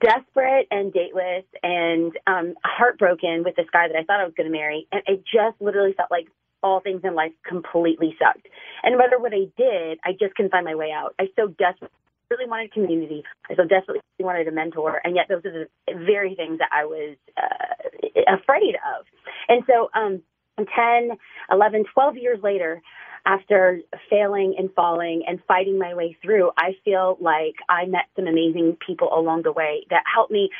desperate 0.00 0.66
and 0.70 0.92
dateless 0.92 1.44
and 1.62 2.12
um, 2.26 2.54
heartbroken 2.64 3.42
with 3.44 3.56
this 3.56 3.66
guy 3.72 3.88
that 3.88 3.96
I 3.96 4.04
thought 4.04 4.20
I 4.20 4.24
was 4.24 4.34
going 4.36 4.50
to 4.50 4.56
marry. 4.56 4.86
And 4.92 5.02
it 5.06 5.24
just 5.24 5.60
literally 5.60 5.94
felt 5.96 6.10
like 6.10 6.26
all 6.66 6.80
things 6.80 7.02
in 7.04 7.14
life 7.14 7.32
completely 7.46 8.16
sucked. 8.18 8.48
And 8.82 8.92
no 8.92 8.98
matter 8.98 9.18
what 9.18 9.32
I 9.32 9.46
did, 9.56 9.98
I 10.04 10.12
just 10.12 10.34
couldn't 10.34 10.50
find 10.50 10.64
my 10.64 10.74
way 10.74 10.90
out. 10.90 11.14
I 11.18 11.26
so 11.36 11.46
desperately 11.48 11.96
really 12.28 12.48
wanted 12.48 12.72
community. 12.72 13.22
I 13.48 13.54
so 13.54 13.64
desperately 13.64 14.02
wanted 14.18 14.48
a 14.48 14.50
mentor, 14.50 15.00
and 15.04 15.14
yet 15.14 15.26
those 15.28 15.44
are 15.44 15.52
the 15.52 15.68
very 16.04 16.34
things 16.34 16.58
that 16.58 16.70
I 16.72 16.84
was 16.84 17.16
uh, 17.36 18.34
afraid 18.34 18.74
of. 18.74 19.06
And 19.48 19.62
so, 19.66 19.90
um, 19.94 20.22
10, 20.58 21.16
11, 21.50 21.84
12 21.92 22.16
years 22.16 22.38
later, 22.42 22.82
after 23.26 23.80
failing 24.08 24.54
and 24.56 24.70
falling 24.74 25.22
and 25.26 25.38
fighting 25.46 25.78
my 25.78 25.94
way 25.94 26.16
through, 26.22 26.50
I 26.56 26.76
feel 26.84 27.18
like 27.20 27.54
I 27.68 27.84
met 27.86 28.06
some 28.14 28.26
amazing 28.26 28.78
people 28.84 29.10
along 29.12 29.42
the 29.42 29.52
way 29.52 29.84
that 29.90 30.02
helped 30.12 30.32
me 30.32 30.50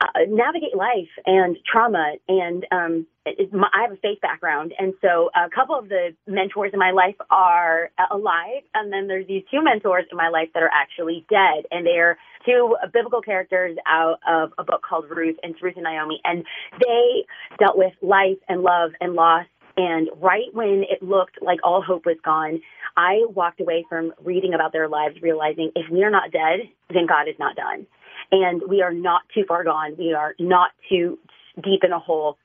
uh, 0.00 0.06
navigate 0.28 0.76
life 0.76 1.08
and 1.26 1.56
trauma. 1.70 2.14
And 2.28 2.66
um, 2.72 3.06
my, 3.52 3.68
I 3.72 3.82
have 3.82 3.92
a 3.92 3.96
faith 3.96 4.20
background, 4.20 4.72
and 4.78 4.94
so 5.00 5.30
a 5.34 5.48
couple 5.48 5.78
of 5.78 5.88
the 5.88 6.14
mentors 6.26 6.70
in 6.72 6.78
my 6.78 6.90
life 6.90 7.16
are 7.30 7.90
alive, 8.10 8.62
and 8.74 8.92
then 8.92 9.06
there's 9.06 9.26
these 9.26 9.44
two 9.50 9.62
mentors 9.62 10.04
in 10.10 10.16
my 10.16 10.28
life 10.28 10.48
that 10.54 10.62
are 10.62 10.70
actually 10.72 11.24
dead, 11.30 11.64
and 11.70 11.86
they're 11.86 12.18
two 12.44 12.76
biblical 12.92 13.22
characters 13.22 13.76
out 13.86 14.18
of 14.28 14.52
a 14.58 14.64
book 14.64 14.82
called 14.88 15.06
Ruth, 15.08 15.36
and 15.42 15.54
Ruth 15.62 15.74
and 15.76 15.84
Naomi, 15.84 16.20
and 16.24 16.44
they 16.80 17.24
dealt 17.58 17.78
with 17.78 17.92
life 18.02 18.38
and 18.48 18.62
love 18.62 18.90
and 19.00 19.14
loss. 19.14 19.46
And 19.76 20.08
right 20.20 20.52
when 20.52 20.84
it 20.88 21.02
looked 21.02 21.42
like 21.42 21.58
all 21.64 21.82
hope 21.82 22.06
was 22.06 22.18
gone, 22.24 22.60
I 22.96 23.24
walked 23.34 23.60
away 23.60 23.84
from 23.88 24.12
reading 24.22 24.54
about 24.54 24.72
their 24.72 24.88
lives, 24.88 25.16
realizing 25.20 25.72
if 25.74 25.90
we 25.90 26.04
are 26.04 26.10
not 26.10 26.30
dead, 26.30 26.68
then 26.90 27.06
God 27.06 27.26
is 27.28 27.34
not 27.40 27.56
done 27.56 27.86
and 28.30 28.62
we 28.68 28.82
are 28.82 28.92
not 28.92 29.22
too 29.34 29.44
far 29.46 29.64
gone. 29.64 29.96
We 29.98 30.14
are 30.14 30.34
not 30.38 30.70
too 30.88 31.18
deep 31.62 31.84
in 31.84 31.92
a 31.92 31.98
hole 31.98 32.38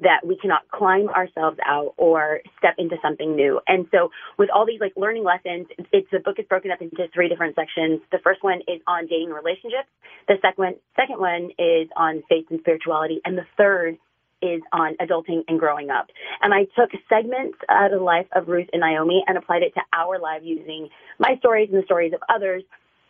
that 0.00 0.26
we 0.26 0.36
cannot 0.36 0.68
climb 0.68 1.08
ourselves 1.08 1.58
out 1.64 1.94
or 1.96 2.40
step 2.58 2.74
into 2.78 2.96
something 3.02 3.36
new. 3.36 3.60
And 3.66 3.86
so 3.90 4.10
with 4.38 4.50
all 4.54 4.66
these 4.66 4.80
like 4.80 4.92
learning 4.96 5.24
lessons, 5.24 5.68
it's 5.92 6.08
the 6.10 6.18
book 6.18 6.38
is 6.38 6.46
broken 6.48 6.70
up 6.70 6.82
into 6.82 7.06
three 7.14 7.28
different 7.28 7.54
sections. 7.54 8.00
The 8.10 8.18
first 8.22 8.42
one 8.42 8.60
is 8.66 8.80
on 8.86 9.06
dating 9.06 9.30
relationships. 9.30 9.88
The 10.28 10.36
second 10.42 10.76
second 10.96 11.18
one 11.18 11.50
is 11.58 11.88
on 11.96 12.22
faith 12.28 12.46
and 12.50 12.60
spirituality. 12.60 13.20
And 13.24 13.38
the 13.38 13.46
third 13.56 13.98
is 14.42 14.60
on 14.72 14.96
adulting 15.00 15.44
and 15.46 15.58
growing 15.58 15.90
up. 15.90 16.08
And 16.42 16.52
I 16.52 16.64
took 16.74 16.90
segments 17.08 17.58
out 17.68 17.92
of 17.92 18.00
the 18.00 18.04
life 18.04 18.26
of 18.34 18.48
Ruth 18.48 18.66
and 18.72 18.80
Naomi 18.80 19.22
and 19.28 19.38
applied 19.38 19.62
it 19.62 19.72
to 19.74 19.80
our 19.92 20.18
life 20.18 20.42
using 20.42 20.88
my 21.20 21.36
stories 21.38 21.68
and 21.72 21.80
the 21.80 21.86
stories 21.86 22.12
of 22.12 22.20
others 22.28 22.64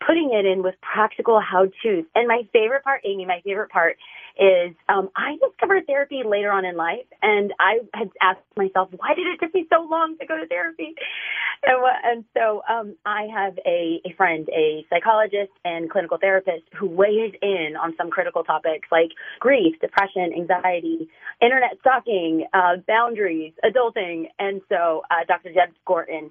putting 0.07 0.31
it 0.33 0.47
in 0.47 0.63
with 0.63 0.75
practical 0.81 1.41
how 1.41 1.67
to's. 1.83 2.05
And 2.15 2.29
my 2.29 2.43
favorite 2.53 2.85
part, 2.85 3.03
Amy, 3.05 3.27
my 3.27 3.41
favorite 3.45 3.71
part 3.71 3.97
is 4.39 4.75
um, 4.89 5.11
I 5.17 5.37
discovered 5.47 5.87
therapy 5.87 6.23
later 6.25 6.51
on 6.51 6.65
in 6.65 6.77
life, 6.77 7.07
and 7.21 7.53
I 7.61 7.81
had 7.95 8.11
asked 8.21 8.41
myself, 8.57 8.89
why 8.97 9.15
did 9.15 9.27
it 9.27 9.41
take 9.41 9.55
me 9.55 9.67
so 9.71 9.87
long 9.89 10.17
to 10.19 10.27
go 10.27 10.39
to 10.39 10.47
therapy? 10.47 10.95
And, 11.65 11.79
and 12.05 12.25
so 12.35 12.63
um, 12.69 12.97
I 13.05 13.29
have 13.35 13.59
a, 13.67 14.01
a 14.07 14.15
friend, 14.17 14.49
a 14.49 14.85
psychologist 14.91 15.53
and 15.65 15.91
clinical 15.91 16.19
therapist 16.19 16.65
who 16.79 16.89
weighs 16.89 17.35
in 17.43 17.75
on 17.81 17.95
some 17.97 18.11
critical 18.11 18.43
topics 18.43 18.89
like 18.91 19.11
grief, 19.39 19.79
depression, 19.81 20.33
anxiety, 20.37 21.09
internet 21.41 21.79
stalking, 21.81 22.47
uh, 22.53 22.77
boundaries, 22.89 23.53
adulting. 23.65 24.25
And 24.39 24.63
so 24.69 25.03
uh, 25.11 25.25
Dr. 25.29 25.53
Deb 25.53 25.75
Gorton 25.87 26.31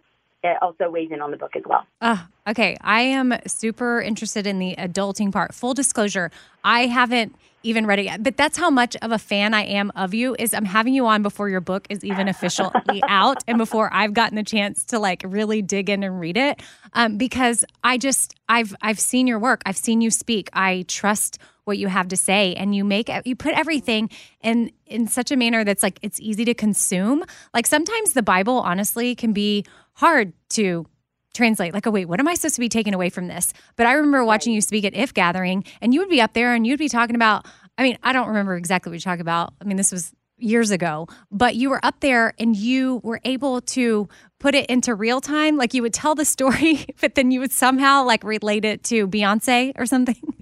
also 0.62 0.90
weighs 0.90 1.12
in 1.12 1.22
on 1.22 1.32
the 1.32 1.38
book 1.38 1.56
as 1.56 1.64
well. 1.66 1.86
Uh, 2.02 2.18
okay. 2.48 2.78
I 2.82 3.02
am 3.02 3.34
super 3.48 4.02
interested 4.02 4.48
in 4.48 4.60
the 4.60 4.76
adulting 4.78 5.32
part. 5.32 5.54
Full 5.54 5.74
disclosure, 5.74 6.32
I 6.64 6.88
haven't 6.88 7.36
even 7.64 7.86
read 7.86 8.00
it 8.00 8.06
yet, 8.06 8.24
but 8.24 8.38
that's 8.38 8.58
how 8.58 8.70
much 8.70 8.96
of 9.04 9.12
a 9.12 9.20
fan 9.20 9.54
I 9.54 9.64
am 9.64 9.92
of 9.96 10.14
you 10.14 10.36
is 10.40 10.54
I'm 10.54 10.66
having 10.66 10.94
you 10.94 11.06
on 11.06 11.22
before 11.22 11.48
your 11.48 11.62
book 11.62 11.86
is 11.90 12.04
even 12.04 12.28
officially 12.28 12.72
out 13.08 13.44
and 13.48 13.58
before 13.58 13.94
I've 13.94 14.14
gotten 14.14 14.36
the 14.36 14.44
chance 14.44 14.84
to 14.86 15.00
like 15.00 15.22
really 15.26 15.62
dig 15.62 15.90
in 15.90 16.04
and 16.04 16.20
read 16.20 16.38
it. 16.38 16.62
Um, 16.94 17.18
because 17.18 17.64
I 17.84 17.98
just 17.98 18.34
I've 18.50 18.76
I've 18.82 19.00
seen 19.00 19.28
your 19.28 19.40
work. 19.40 19.62
I've 19.66 19.78
seen 19.78 20.02
you 20.02 20.10
speak. 20.10 20.50
I 20.54 20.86
trust 20.88 21.38
what 21.66 21.78
you 21.78 21.88
have 21.88 22.08
to 22.08 22.18
say 22.18 22.56
and 22.56 22.76
you 22.76 22.84
make 22.84 23.10
you 23.24 23.36
put 23.36 23.54
everything 23.54 24.10
in 24.42 24.72
in 24.88 25.08
such 25.08 25.32
a 25.32 25.38
manner 25.38 25.64
that's 25.64 25.84
like 25.84 26.00
it's 26.02 26.20
easy 26.20 26.46
to 26.46 26.54
consume. 26.54 27.24
Like 27.54 27.68
sometimes 27.68 28.14
the 28.14 28.24
Bible 28.24 28.60
honestly 28.60 29.16
can 29.16 29.34
be 29.34 29.66
hard 29.94 30.34
to 30.52 30.86
translate. 31.34 31.74
Like 31.74 31.88
oh 31.88 31.92
wait 31.92 32.06
what 32.06 32.20
am 32.20 32.28
i 32.28 32.34
supposed 32.34 32.56
to 32.56 32.62
be 32.62 32.70
taking 32.70 32.94
away 32.94 33.10
from 33.10 33.28
this? 33.28 33.54
But 33.76 33.88
i 33.88 33.94
remember 33.94 34.24
watching 34.26 34.54
you 34.54 34.62
speak 34.62 34.84
at 34.86 34.94
if 34.94 35.14
gathering 35.14 35.64
and 35.82 35.94
you 35.94 36.02
would 36.02 36.10
be 36.10 36.22
up 36.22 36.34
there 36.34 36.54
and 36.54 36.68
you'd 36.68 36.80
be 36.80 36.90
talking 36.90 37.16
about 37.16 37.46
i 37.78 37.84
mean 37.84 37.98
i 38.04 38.12
don't 38.12 38.28
remember 38.28 38.56
exactly 38.56 38.90
what 38.90 38.96
you 38.96 39.02
talk 39.02 39.20
about. 39.20 39.54
I 39.62 39.66
mean 39.66 39.78
this 39.78 39.92
was 39.92 40.14
years 40.38 40.72
ago. 40.72 41.08
But 41.32 41.56
you 41.56 41.70
were 41.70 41.84
up 41.84 42.00
there 42.00 42.34
and 42.40 42.56
you 42.56 43.00
were 43.04 43.22
able 43.24 43.62
to 43.62 44.10
put 44.40 44.56
it 44.56 44.66
into 44.70 44.96
real 44.96 45.22
time. 45.22 45.56
Like 45.56 45.74
you 45.74 45.82
would 45.84 45.94
tell 45.94 46.16
the 46.16 46.26
story 46.36 46.86
but 47.00 47.16
then 47.16 47.32
you 47.32 47.40
would 47.40 47.52
somehow 47.52 48.04
like 48.04 48.24
relate 48.24 48.66
it 48.66 48.84
to 48.86 49.08
beyonce 49.08 49.72
or 49.78 49.86
something. 49.86 50.16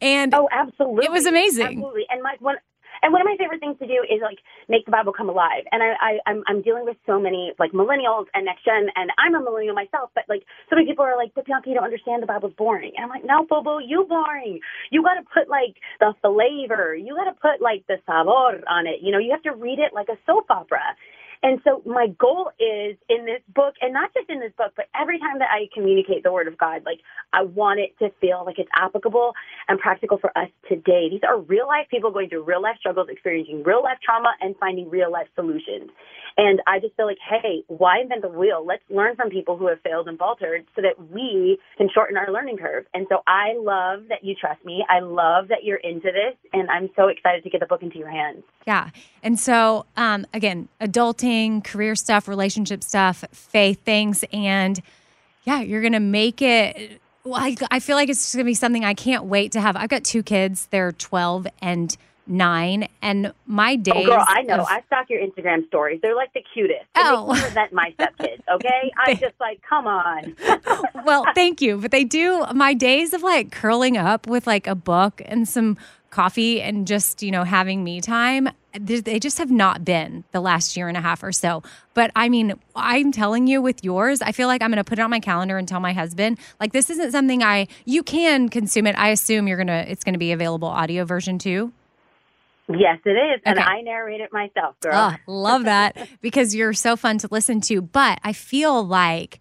And 0.00 0.34
oh 0.34 0.48
absolutely 0.50 1.04
it 1.04 1.12
was 1.12 1.26
amazing. 1.26 1.66
Absolutely. 1.66 2.06
And 2.08 2.22
my 2.22 2.36
one 2.38 2.56
and 3.02 3.12
one 3.12 3.22
of 3.22 3.26
my 3.26 3.36
favorite 3.38 3.60
things 3.60 3.78
to 3.80 3.86
do 3.86 4.04
is 4.08 4.20
like 4.22 4.38
make 4.68 4.84
the 4.86 4.92
Bible 4.92 5.12
come 5.12 5.28
alive. 5.28 5.64
And 5.72 5.82
I, 5.82 5.94
I 6.00 6.12
I'm 6.26 6.42
I'm 6.48 6.62
dealing 6.62 6.84
with 6.84 6.96
so 7.06 7.20
many 7.20 7.52
like 7.58 7.72
millennials 7.72 8.26
and 8.34 8.44
next 8.46 8.64
gen, 8.64 8.88
and 8.96 9.10
I'm 9.18 9.34
a 9.34 9.42
millennial 9.42 9.74
myself. 9.74 10.10
But 10.14 10.24
like 10.28 10.42
so 10.68 10.76
many 10.76 10.88
people 10.88 11.04
are 11.04 11.16
like, 11.16 11.32
but 11.34 11.46
Bianca, 11.46 11.68
you 11.68 11.74
don't 11.74 11.84
understand 11.84 12.22
the 12.22 12.26
Bible's 12.30 12.54
boring. 12.56 12.92
And 12.96 13.04
I'm 13.04 13.10
like, 13.10 13.24
no, 13.24 13.46
Bobo, 13.48 13.78
you 13.78 14.06
boring. 14.08 14.60
You 14.90 15.02
got 15.02 15.14
to 15.20 15.24
put 15.32 15.48
like 15.48 15.76
the 16.00 16.14
flavor. 16.22 16.94
You 16.96 17.16
got 17.16 17.30
to 17.30 17.36
put 17.40 17.62
like 17.62 17.86
the 17.88 17.98
sabor 18.06 18.62
on 18.68 18.86
it. 18.86 19.00
You 19.02 19.12
know, 19.12 19.18
you 19.18 19.32
have 19.32 19.42
to 19.44 19.54
read 19.54 19.78
it 19.78 19.92
like 19.94 20.08
a 20.08 20.18
soap 20.26 20.46
opera. 20.50 20.82
And 21.42 21.60
so 21.64 21.82
my 21.86 22.08
goal 22.18 22.50
is 22.60 22.96
in 23.08 23.24
this 23.24 23.40
book, 23.54 23.74
and 23.80 23.92
not 23.92 24.12
just 24.12 24.28
in 24.28 24.40
this 24.40 24.52
book, 24.58 24.72
but 24.76 24.86
every 24.98 25.18
time 25.18 25.38
that 25.38 25.48
I 25.50 25.68
communicate 25.72 26.22
the 26.22 26.32
word 26.32 26.48
of 26.48 26.58
God, 26.58 26.82
like 26.84 27.00
I 27.32 27.42
want 27.42 27.80
it 27.80 27.96
to 27.98 28.10
feel 28.20 28.42
like 28.44 28.58
it's 28.58 28.68
applicable 28.76 29.32
and 29.68 29.78
practical 29.78 30.18
for 30.18 30.36
us 30.36 30.48
today. 30.68 31.08
These 31.10 31.22
are 31.26 31.40
real 31.40 31.66
life 31.66 31.86
people 31.90 32.10
going 32.10 32.28
through 32.28 32.44
real 32.44 32.62
life 32.62 32.76
struggles, 32.78 33.08
experiencing 33.10 33.62
real 33.64 33.82
life 33.82 33.98
trauma, 34.04 34.34
and 34.40 34.54
finding 34.58 34.90
real 34.90 35.10
life 35.10 35.28
solutions. 35.34 35.90
And 36.36 36.60
I 36.66 36.78
just 36.78 36.94
feel 36.96 37.06
like, 37.06 37.18
hey, 37.28 37.64
why 37.68 38.00
invent 38.00 38.22
the 38.22 38.28
wheel? 38.28 38.64
Let's 38.64 38.82
learn 38.88 39.16
from 39.16 39.30
people 39.30 39.56
who 39.56 39.66
have 39.68 39.80
failed 39.82 40.08
and 40.08 40.18
faltered 40.18 40.64
so 40.76 40.82
that 40.82 41.10
we 41.10 41.58
can 41.76 41.88
shorten 41.92 42.16
our 42.16 42.32
learning 42.32 42.58
curve. 42.58 42.84
And 42.94 43.06
so 43.08 43.22
I 43.26 43.54
love 43.56 44.08
that 44.08 44.22
you 44.22 44.34
trust 44.34 44.64
me. 44.64 44.84
I 44.88 45.00
love 45.00 45.48
that 45.48 45.64
you're 45.64 45.78
into 45.78 46.08
this. 46.12 46.36
And 46.52 46.70
I'm 46.70 46.90
so 46.96 47.08
excited 47.08 47.42
to 47.44 47.50
get 47.50 47.60
the 47.60 47.66
book 47.66 47.82
into 47.82 47.98
your 47.98 48.10
hands. 48.10 48.42
Yeah. 48.66 48.90
And 49.22 49.38
so, 49.38 49.86
um, 49.96 50.26
again, 50.32 50.68
adulting, 50.80 51.29
career 51.62 51.94
stuff, 51.94 52.28
relationship 52.28 52.82
stuff, 52.82 53.24
faith 53.32 53.82
things. 53.84 54.24
And 54.32 54.80
yeah, 55.44 55.60
you're 55.60 55.80
going 55.80 55.92
to 55.92 56.00
make 56.00 56.42
it. 56.42 57.00
Well, 57.24 57.40
I, 57.40 57.56
I 57.70 57.80
feel 57.80 57.96
like 57.96 58.08
it's 58.08 58.34
going 58.34 58.44
to 58.44 58.48
be 58.48 58.54
something 58.54 58.84
I 58.84 58.94
can't 58.94 59.24
wait 59.24 59.52
to 59.52 59.60
have. 59.60 59.76
I've 59.76 59.90
got 59.90 60.04
two 60.04 60.22
kids, 60.22 60.66
they're 60.70 60.92
12 60.92 61.46
and 61.60 61.96
nine, 62.26 62.88
and 63.02 63.32
my 63.46 63.76
days. 63.76 63.94
Oh, 63.96 64.06
girl, 64.06 64.24
I 64.26 64.42
know. 64.42 64.60
Of, 64.60 64.66
I 64.68 64.82
stalk 64.86 65.10
your 65.10 65.20
Instagram 65.20 65.66
stories. 65.66 66.00
They're 66.00 66.14
like 66.14 66.32
the 66.32 66.42
cutest. 66.54 66.86
They 66.94 67.02
oh, 67.02 67.32
represent 67.34 67.72
my 67.72 67.94
stepkids. 67.98 68.40
Okay, 68.50 68.92
I'm 69.06 69.16
just 69.18 69.34
like, 69.40 69.60
come 69.68 69.86
on. 69.86 70.36
well, 71.04 71.24
thank 71.34 71.60
you, 71.60 71.78
but 71.78 71.90
they 71.90 72.04
do. 72.04 72.44
My 72.54 72.72
days 72.72 73.12
of 73.12 73.22
like 73.22 73.50
curling 73.50 73.96
up 73.96 74.26
with 74.26 74.46
like 74.46 74.66
a 74.66 74.74
book 74.74 75.20
and 75.24 75.48
some 75.48 75.76
coffee 76.10 76.60
and 76.60 76.86
just 76.86 77.22
you 77.22 77.30
know 77.30 77.44
having 77.44 77.84
me 77.84 78.00
time 78.00 78.48
they 78.78 79.18
just 79.18 79.38
have 79.38 79.50
not 79.50 79.84
been 79.84 80.24
the 80.32 80.40
last 80.40 80.76
year 80.76 80.88
and 80.88 80.96
a 80.96 81.00
half 81.00 81.22
or 81.22 81.32
so 81.32 81.62
but 81.94 82.10
i 82.14 82.28
mean 82.28 82.54
i'm 82.76 83.10
telling 83.12 83.46
you 83.46 83.60
with 83.60 83.82
yours 83.84 84.22
i 84.22 84.32
feel 84.32 84.46
like 84.46 84.62
i'm 84.62 84.70
going 84.70 84.76
to 84.76 84.84
put 84.84 84.98
it 84.98 85.02
on 85.02 85.10
my 85.10 85.20
calendar 85.20 85.58
and 85.58 85.66
tell 85.66 85.80
my 85.80 85.92
husband 85.92 86.38
like 86.60 86.72
this 86.72 86.90
isn't 86.90 87.10
something 87.12 87.42
i 87.42 87.66
you 87.84 88.02
can 88.02 88.48
consume 88.48 88.86
it 88.86 88.96
i 88.96 89.08
assume 89.08 89.48
you're 89.48 89.56
going 89.56 89.66
to 89.66 89.90
it's 89.90 90.04
going 90.04 90.14
to 90.14 90.18
be 90.18 90.32
available 90.32 90.68
audio 90.68 91.04
version 91.04 91.38
too 91.38 91.72
Yes, 92.78 93.00
it 93.04 93.10
is. 93.10 93.40
And 93.44 93.58
I 93.58 93.80
narrate 93.80 94.20
it 94.20 94.32
myself, 94.32 94.78
girl. 94.80 94.92
Oh, 94.94 95.16
love 95.26 95.64
that 95.64 96.08
because 96.20 96.54
you're 96.54 96.72
so 96.72 96.96
fun 96.96 97.18
to 97.18 97.28
listen 97.30 97.60
to. 97.62 97.82
But 97.82 98.20
I 98.22 98.32
feel 98.32 98.84
like 98.84 99.40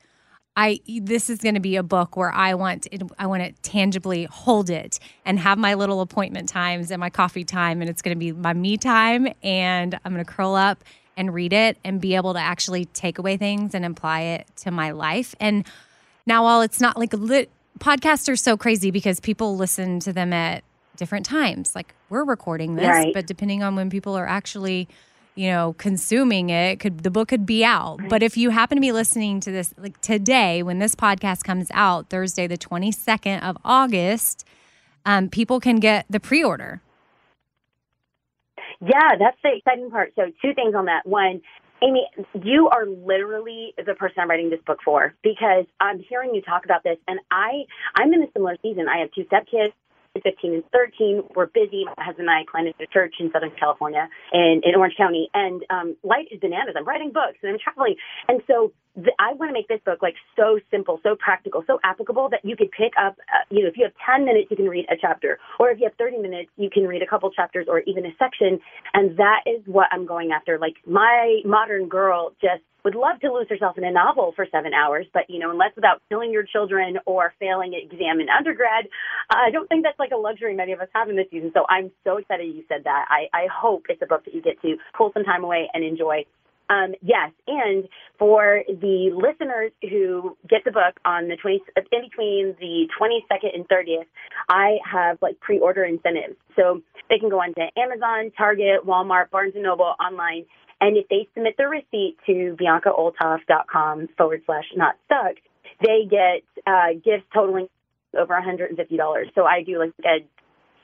I 0.61 0.79
this 1.01 1.29
is 1.29 1.39
going 1.39 1.55
to 1.55 1.61
be 1.61 1.77
a 1.77 1.83
book 1.83 2.17
where 2.17 2.31
I 2.33 2.53
want 2.53 2.87
it, 2.91 3.01
I 3.17 3.27
want 3.27 3.43
to 3.43 3.51
tangibly 3.61 4.25
hold 4.25 4.69
it 4.69 4.99
and 5.25 5.39
have 5.39 5.57
my 5.57 5.73
little 5.75 6.01
appointment 6.01 6.49
times 6.49 6.91
and 6.91 6.99
my 6.99 7.09
coffee 7.09 7.45
time 7.45 7.79
and 7.81 7.89
it's 7.89 8.01
going 8.01 8.13
to 8.15 8.19
be 8.19 8.33
my 8.33 8.53
me 8.53 8.75
time 8.75 9.29
and 9.41 9.97
I'm 10.03 10.13
going 10.13 10.25
to 10.25 10.29
curl 10.29 10.55
up 10.55 10.83
and 11.15 11.33
read 11.33 11.53
it 11.53 11.77
and 11.85 12.01
be 12.01 12.15
able 12.15 12.33
to 12.33 12.39
actually 12.41 12.85
take 12.85 13.19
away 13.19 13.37
things 13.37 13.73
and 13.73 13.85
apply 13.85 14.21
it 14.21 14.47
to 14.57 14.71
my 14.71 14.91
life. 14.91 15.33
And 15.39 15.65
now 16.25 16.43
while 16.43 16.61
it's 16.61 16.81
not 16.81 16.97
like 16.97 17.13
lit 17.13 17.49
podcasts 17.79 18.27
are 18.27 18.35
so 18.35 18.57
crazy 18.57 18.91
because 18.91 19.21
people 19.21 19.55
listen 19.55 20.01
to 20.01 20.11
them 20.11 20.33
at 20.33 20.63
different 20.97 21.25
times. 21.25 21.73
Like 21.73 21.95
we're 22.09 22.25
recording 22.25 22.75
this, 22.75 22.85
Right. 22.85 23.13
but 23.13 23.27
depending 23.27 23.63
on 23.63 23.75
when 23.77 23.89
people 23.89 24.17
are 24.17 24.27
actually 24.27 24.89
you 25.39 25.49
know 25.49 25.73
consuming 25.77 26.49
it 26.49 26.81
could 26.81 26.99
the 26.99 27.09
book 27.09 27.29
could 27.29 27.45
be 27.45 27.63
out 27.63 27.97
but 28.09 28.21
if 28.21 28.35
you 28.35 28.49
happen 28.49 28.75
to 28.75 28.81
be 28.81 28.91
listening 28.91 29.39
to 29.39 29.51
this 29.51 29.73
like 29.77 29.99
today 30.01 30.61
when 30.61 30.79
this 30.79 30.95
podcast 30.95 31.43
comes 31.43 31.69
out 31.73 32.09
thursday 32.09 32.45
the 32.45 32.57
22nd 32.57 33.41
of 33.41 33.57
august 33.63 34.45
um, 35.05 35.29
people 35.29 35.61
can 35.61 35.77
get 35.77 36.05
the 36.09 36.19
pre-order 36.19 36.81
Yeah, 38.81 39.15
that's 39.19 39.37
the 39.43 39.57
exciting 39.57 39.89
part. 39.91 40.13
So, 40.15 40.31
two 40.41 40.53
things 40.53 40.73
on 40.73 40.85
that. 40.85 41.05
One, 41.05 41.41
Amy, 41.83 42.07
you 42.43 42.69
are 42.69 42.85
literally 42.85 43.73
the 43.77 43.93
person 43.93 44.19
I'm 44.19 44.29
writing 44.29 44.49
this 44.49 44.61
book 44.65 44.79
for 44.83 45.13
because 45.23 45.65
I'm 45.79 45.99
hearing 45.99 46.33
you 46.33 46.41
talk 46.41 46.65
about 46.65 46.83
this, 46.83 46.97
and 47.07 47.19
I 47.31 47.63
I'm 47.95 48.13
in 48.13 48.23
a 48.23 48.27
similar 48.33 48.55
season. 48.61 48.87
I 48.87 48.99
have 48.99 49.09
two 49.11 49.25
stepkids. 49.25 49.73
15 50.13 50.53
and 50.53 50.63
13. 50.71 51.23
We're 51.35 51.47
busy. 51.47 51.85
My 51.97 52.03
husband 52.03 52.29
and 52.29 52.31
I 52.31 52.43
planted 52.49 52.75
a 52.81 52.87
church 52.87 53.15
in 53.19 53.31
Southern 53.31 53.51
California 53.59 54.09
and 54.31 54.63
in 54.63 54.75
Orange 54.75 54.95
County. 54.97 55.29
And 55.33 55.63
um, 55.69 55.95
life 56.03 56.25
is 56.31 56.39
bananas. 56.39 56.75
I'm 56.77 56.85
writing 56.85 57.11
books 57.13 57.37
and 57.43 57.51
I'm 57.53 57.59
traveling. 57.59 57.95
And 58.27 58.41
so 58.47 58.71
th- 58.95 59.15
I 59.19 59.33
want 59.33 59.49
to 59.49 59.53
make 59.53 59.67
this 59.67 59.79
book 59.85 60.01
like 60.01 60.15
so 60.35 60.59
simple, 60.71 60.99
so 61.03 61.15
practical, 61.15 61.63
so 61.67 61.79
applicable 61.83 62.29
that 62.29 62.43
you 62.43 62.55
could 62.55 62.71
pick 62.71 62.93
up, 62.99 63.17
uh, 63.29 63.43
you 63.49 63.63
know, 63.63 63.69
if 63.69 63.77
you 63.77 63.83
have 63.83 63.93
10 64.05 64.25
minutes, 64.25 64.47
you 64.49 64.57
can 64.57 64.67
read 64.67 64.85
a 64.89 64.95
chapter. 64.99 65.39
Or 65.59 65.69
if 65.69 65.79
you 65.79 65.85
have 65.85 65.95
30 65.97 66.17
minutes, 66.17 66.49
you 66.57 66.69
can 66.69 66.83
read 66.83 67.01
a 67.01 67.07
couple 67.07 67.29
chapters 67.31 67.67
or 67.69 67.79
even 67.81 68.05
a 68.05 68.11
section. 68.17 68.59
And 68.93 69.17
that 69.17 69.43
is 69.45 69.61
what 69.65 69.87
I'm 69.91 70.05
going 70.05 70.31
after. 70.31 70.57
Like 70.59 70.75
my 70.85 71.41
modern 71.45 71.87
girl 71.87 72.33
just 72.41 72.63
would 72.85 72.95
love 72.95 73.19
to 73.21 73.31
lose 73.31 73.47
herself 73.49 73.77
in 73.77 73.83
a 73.83 73.91
novel 73.91 74.31
for 74.35 74.47
seven 74.51 74.73
hours, 74.73 75.05
but 75.13 75.23
you 75.27 75.39
know, 75.39 75.51
unless 75.51 75.75
without 75.75 76.01
killing 76.09 76.31
your 76.31 76.43
children 76.43 76.97
or 77.05 77.33
failing 77.39 77.73
an 77.73 77.81
exam 77.83 78.19
in 78.19 78.27
undergrad, 78.29 78.87
I 79.29 79.51
don't 79.51 79.67
think 79.67 79.83
that's 79.83 79.99
like 79.99 80.11
a 80.11 80.17
luxury 80.17 80.55
many 80.55 80.71
of 80.71 80.79
us 80.79 80.87
have 80.95 81.09
in 81.09 81.15
this 81.15 81.27
season. 81.29 81.51
So 81.53 81.65
I'm 81.69 81.91
so 82.03 82.17
excited 82.17 82.47
you 82.55 82.63
said 82.69 82.83
that. 82.85 83.05
I, 83.09 83.27
I 83.35 83.47
hope 83.51 83.83
it's 83.89 84.01
a 84.01 84.05
book 84.05 84.23
that 84.25 84.33
you 84.33 84.41
get 84.41 84.61
to 84.61 84.77
pull 84.97 85.11
some 85.13 85.23
time 85.23 85.43
away 85.43 85.69
and 85.73 85.83
enjoy. 85.83 86.23
Um, 86.69 86.93
yes, 87.01 87.31
and 87.47 87.87
for 88.19 88.61
the 88.67 89.09
listeners 89.15 89.71
who 89.81 90.37
get 90.47 90.63
the 90.65 90.71
book 90.71 90.99
on 91.03 91.27
the 91.27 91.35
20, 91.35 91.63
in 91.91 92.01
between 92.09 92.55
the 92.59 92.87
22nd 92.99 93.55
and 93.55 93.67
30th, 93.67 94.05
I 94.49 94.77
have 94.89 95.17
like 95.21 95.39
pre-order 95.39 95.83
incentives. 95.83 96.35
So 96.55 96.81
they 97.09 97.17
can 97.17 97.29
go 97.29 97.41
on 97.41 97.55
to 97.55 97.67
Amazon, 97.79 98.31
Target, 98.37 98.85
Walmart, 98.85 99.31
Barnes 99.31 99.53
and 99.55 99.63
Noble, 99.63 99.95
online, 99.99 100.45
and 100.81 100.95
if 100.95 101.07
they 101.09 101.27
submit 101.33 101.55
their 101.57 101.69
receipt 101.69 102.17
to 102.25 102.55
biancaolthoff.com 102.59 104.09
forward 104.17 104.41
slash 104.45 104.65
not 104.75 104.95
stuck, 105.05 105.35
they 105.81 106.07
get 106.09 106.43
uh, 106.65 106.93
gifts 106.93 107.25
totaling 107.33 107.67
over 108.17 108.33
$150. 108.33 108.77
So 109.35 109.43
I 109.43 109.63
do 109.63 109.79
like 109.79 109.93
a 110.05 110.25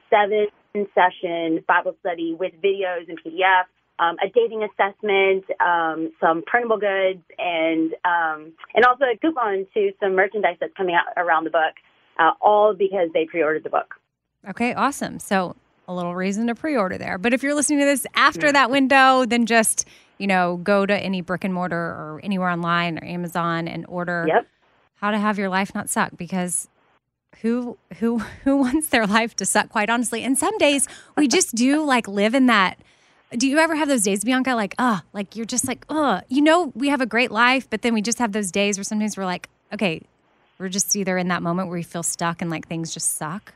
seven 0.09 0.47
session 0.93 1.63
Bible 1.67 1.95
study 2.01 2.35
with 2.37 2.53
videos 2.61 3.07
and 3.07 3.17
PDF, 3.23 3.63
um, 3.99 4.15
a 4.23 4.27
dating 4.33 4.63
assessment, 4.63 5.45
um, 5.65 6.11
some 6.19 6.43
printable 6.45 6.77
goods, 6.77 7.23
and 7.39 7.93
um, 8.03 8.53
and 8.73 8.85
also 8.85 9.05
a 9.05 9.17
coupon 9.17 9.65
to 9.73 9.91
some 9.99 10.15
merchandise 10.15 10.57
that's 10.59 10.73
coming 10.75 10.95
out 10.95 11.05
around 11.17 11.45
the 11.45 11.49
book, 11.49 11.75
uh, 12.19 12.31
all 12.41 12.73
because 12.73 13.09
they 13.13 13.25
pre-ordered 13.25 13.63
the 13.63 13.69
book. 13.69 13.95
okay 14.49 14.73
awesome 14.73 15.17
so 15.19 15.55
a 15.87 15.93
little 15.93 16.15
reason 16.15 16.47
to 16.47 16.55
pre-order 16.55 16.97
there 16.97 17.17
but 17.17 17.33
if 17.33 17.41
you're 17.43 17.53
listening 17.55 17.79
to 17.79 17.85
this 17.85 18.05
after 18.15 18.51
that 18.51 18.69
window 18.71 19.25
then 19.25 19.45
just 19.45 19.87
you 20.17 20.27
know 20.27 20.57
go 20.63 20.85
to 20.85 20.95
any 20.97 21.21
brick 21.21 21.43
and 21.43 21.53
mortar 21.53 21.75
or 21.75 22.19
anywhere 22.23 22.49
online 22.49 22.97
or 22.99 23.05
amazon 23.05 23.67
and 23.67 23.85
order 23.87 24.25
Yep. 24.27 24.47
how 24.95 25.11
to 25.11 25.17
have 25.19 25.37
your 25.39 25.49
life 25.49 25.73
not 25.75 25.89
suck 25.89 26.11
because 26.17 26.67
who 27.41 27.77
who 27.99 28.19
who 28.43 28.57
wants 28.57 28.89
their 28.89 29.05
life 29.07 29.35
to 29.37 29.45
suck 29.45 29.69
quite 29.69 29.89
honestly 29.89 30.23
and 30.23 30.37
some 30.37 30.57
days 30.57 30.87
we 31.17 31.27
just 31.27 31.53
do 31.55 31.83
like 31.83 32.07
live 32.07 32.33
in 32.35 32.45
that 32.47 32.77
do 33.35 33.47
you 33.47 33.57
ever 33.57 33.75
have 33.75 33.87
those 33.87 34.03
days 34.03 34.23
bianca 34.23 34.55
like 34.55 34.75
uh 34.79 34.99
like 35.13 35.35
you're 35.35 35.45
just 35.45 35.67
like 35.67 35.85
uh 35.89 36.21
you 36.29 36.41
know 36.41 36.71
we 36.75 36.89
have 36.89 37.01
a 37.01 37.05
great 37.05 37.31
life 37.31 37.69
but 37.69 37.81
then 37.81 37.93
we 37.93 38.01
just 38.01 38.19
have 38.19 38.31
those 38.31 38.51
days 38.51 38.77
where 38.77 38.83
sometimes 38.83 39.17
we're 39.17 39.25
like 39.25 39.49
okay 39.73 40.01
we're 40.59 40.69
just 40.69 40.95
either 40.95 41.17
in 41.17 41.27
that 41.27 41.43
moment 41.43 41.67
where 41.67 41.77
we 41.77 41.83
feel 41.83 42.03
stuck 42.03 42.41
and 42.41 42.49
like 42.49 42.67
things 42.67 42.93
just 42.93 43.17
suck 43.17 43.53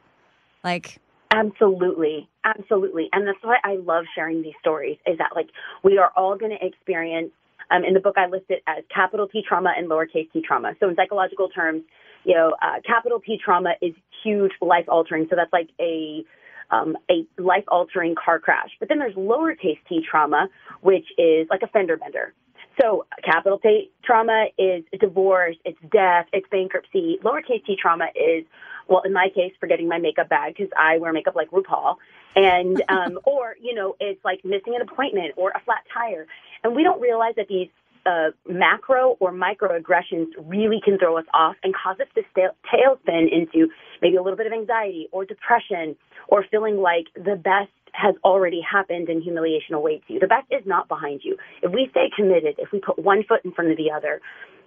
like 0.63 0.99
Absolutely. 1.31 2.27
Absolutely. 2.43 3.09
And 3.13 3.27
that's 3.27 3.37
why 3.43 3.57
I 3.63 3.75
love 3.75 4.05
sharing 4.15 4.41
these 4.41 4.55
stories 4.59 4.97
is 5.05 5.17
that 5.19 5.29
like 5.35 5.49
we 5.83 5.97
are 5.97 6.11
all 6.15 6.35
going 6.35 6.57
to 6.57 6.65
experience 6.65 7.31
um, 7.71 7.83
in 7.83 7.93
the 7.93 7.99
book 7.99 8.15
I 8.17 8.27
list 8.27 8.45
it 8.49 8.63
as 8.65 8.83
capital 8.93 9.27
T 9.27 9.43
trauma 9.47 9.73
and 9.77 9.89
lowercase 9.89 10.31
t 10.33 10.41
trauma. 10.45 10.73
So 10.79 10.89
in 10.89 10.95
psychological 10.95 11.49
terms, 11.49 11.83
you 12.23 12.33
know, 12.33 12.55
uh, 12.61 12.81
capital 12.85 13.19
T 13.19 13.39
trauma 13.43 13.73
is 13.81 13.93
huge 14.23 14.51
life 14.61 14.85
altering. 14.87 15.27
So 15.29 15.35
that's 15.35 15.53
like 15.53 15.69
a 15.79 16.23
um, 16.71 16.97
a 17.09 17.25
life 17.41 17.63
altering 17.67 18.15
car 18.15 18.39
crash. 18.39 18.69
But 18.79 18.89
then 18.89 18.99
there's 18.99 19.15
lowercase 19.15 19.79
t 19.87 20.01
trauma, 20.09 20.47
which 20.81 21.05
is 21.17 21.47
like 21.49 21.61
a 21.63 21.67
fender 21.67 21.97
bender. 21.97 22.33
So 22.81 23.05
capital 23.23 23.59
T 23.59 23.91
trauma 24.03 24.45
is 24.57 24.83
divorce, 24.99 25.57
it's 25.65 25.79
death, 25.91 26.27
it's 26.31 26.47
bankruptcy. 26.49 27.19
Lowercase 27.23 27.65
t 27.65 27.77
trauma 27.79 28.05
is, 28.15 28.45
well, 28.87 29.01
in 29.03 29.11
my 29.11 29.27
case, 29.35 29.51
forgetting 29.59 29.87
my 29.87 29.97
makeup 29.97 30.29
bag 30.29 30.55
because 30.55 30.71
I 30.79 30.97
wear 30.97 31.11
makeup 31.11 31.35
like 31.35 31.51
RuPaul, 31.51 31.95
and 32.35 32.81
um, 32.89 33.19
or 33.25 33.55
you 33.61 33.75
know, 33.75 33.95
it's 33.99 34.23
like 34.23 34.45
missing 34.45 34.75
an 34.75 34.81
appointment 34.81 35.33
or 35.35 35.49
a 35.49 35.61
flat 35.65 35.83
tire, 35.93 36.25
and 36.63 36.75
we 36.75 36.83
don't 36.83 37.01
realize 37.01 37.33
that 37.35 37.47
these 37.49 37.69
uh, 38.05 38.31
macro 38.47 39.17
or 39.19 39.33
microaggressions 39.33 40.27
really 40.45 40.79
can 40.83 40.97
throw 40.97 41.17
us 41.17 41.25
off 41.33 41.55
and 41.63 41.73
cause 41.75 41.97
us 41.99 42.07
to 42.15 42.21
stay, 42.31 42.47
tailspin 42.71 43.27
into 43.31 43.69
maybe 44.01 44.15
a 44.15 44.21
little 44.21 44.37
bit 44.37 44.47
of 44.47 44.53
anxiety 44.53 45.07
or 45.11 45.25
depression 45.25 45.95
or 46.27 46.45
feeling 46.49 46.77
like 46.77 47.05
the 47.15 47.35
best 47.35 47.71
has 47.93 48.15
already 48.23 48.61
happened 48.61 49.09
and 49.09 49.23
humiliation 49.23 49.73
awaits 49.73 50.03
you. 50.07 50.19
The 50.19 50.27
best 50.27 50.47
is 50.51 50.65
not 50.65 50.87
behind 50.87 51.21
you. 51.23 51.37
If 51.61 51.71
we 51.71 51.87
stay 51.91 52.09
committed, 52.15 52.55
if 52.57 52.71
we 52.71 52.79
put 52.79 52.99
one 52.99 53.23
foot 53.27 53.43
in 53.43 53.51
front 53.51 53.71
of 53.71 53.77
the 53.77 53.91
other, 53.91 54.21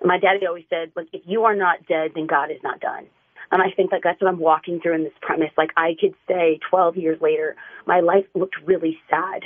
my 0.05 0.19
daddy 0.19 0.47
always 0.47 0.65
said, 0.69 0.93
like, 0.97 1.07
if 1.13 1.23
you 1.25 1.45
are 1.45 1.55
not 1.55 1.87
dead, 1.87 2.13
then 2.15 2.27
God 2.27 2.51
is 2.51 2.59
not 2.63 2.81
done. 2.81 3.07
And 3.53 3.61
I 3.61 3.71
think 3.77 3.93
like 3.93 4.03
that's 4.03 4.21
what 4.21 4.29
I'm 4.29 4.41
walking 4.41 4.81
through 4.81 4.95
in 4.95 5.05
this 5.05 5.13
premise. 5.21 5.51
Like 5.59 5.71
I 5.77 5.95
could 6.01 6.15
say 6.27 6.59
12 6.71 6.97
years 6.97 7.21
later, 7.21 7.55
my 7.87 8.01
life 8.01 8.25
looked 8.35 8.57
really 8.65 8.99
sad. 9.11 9.43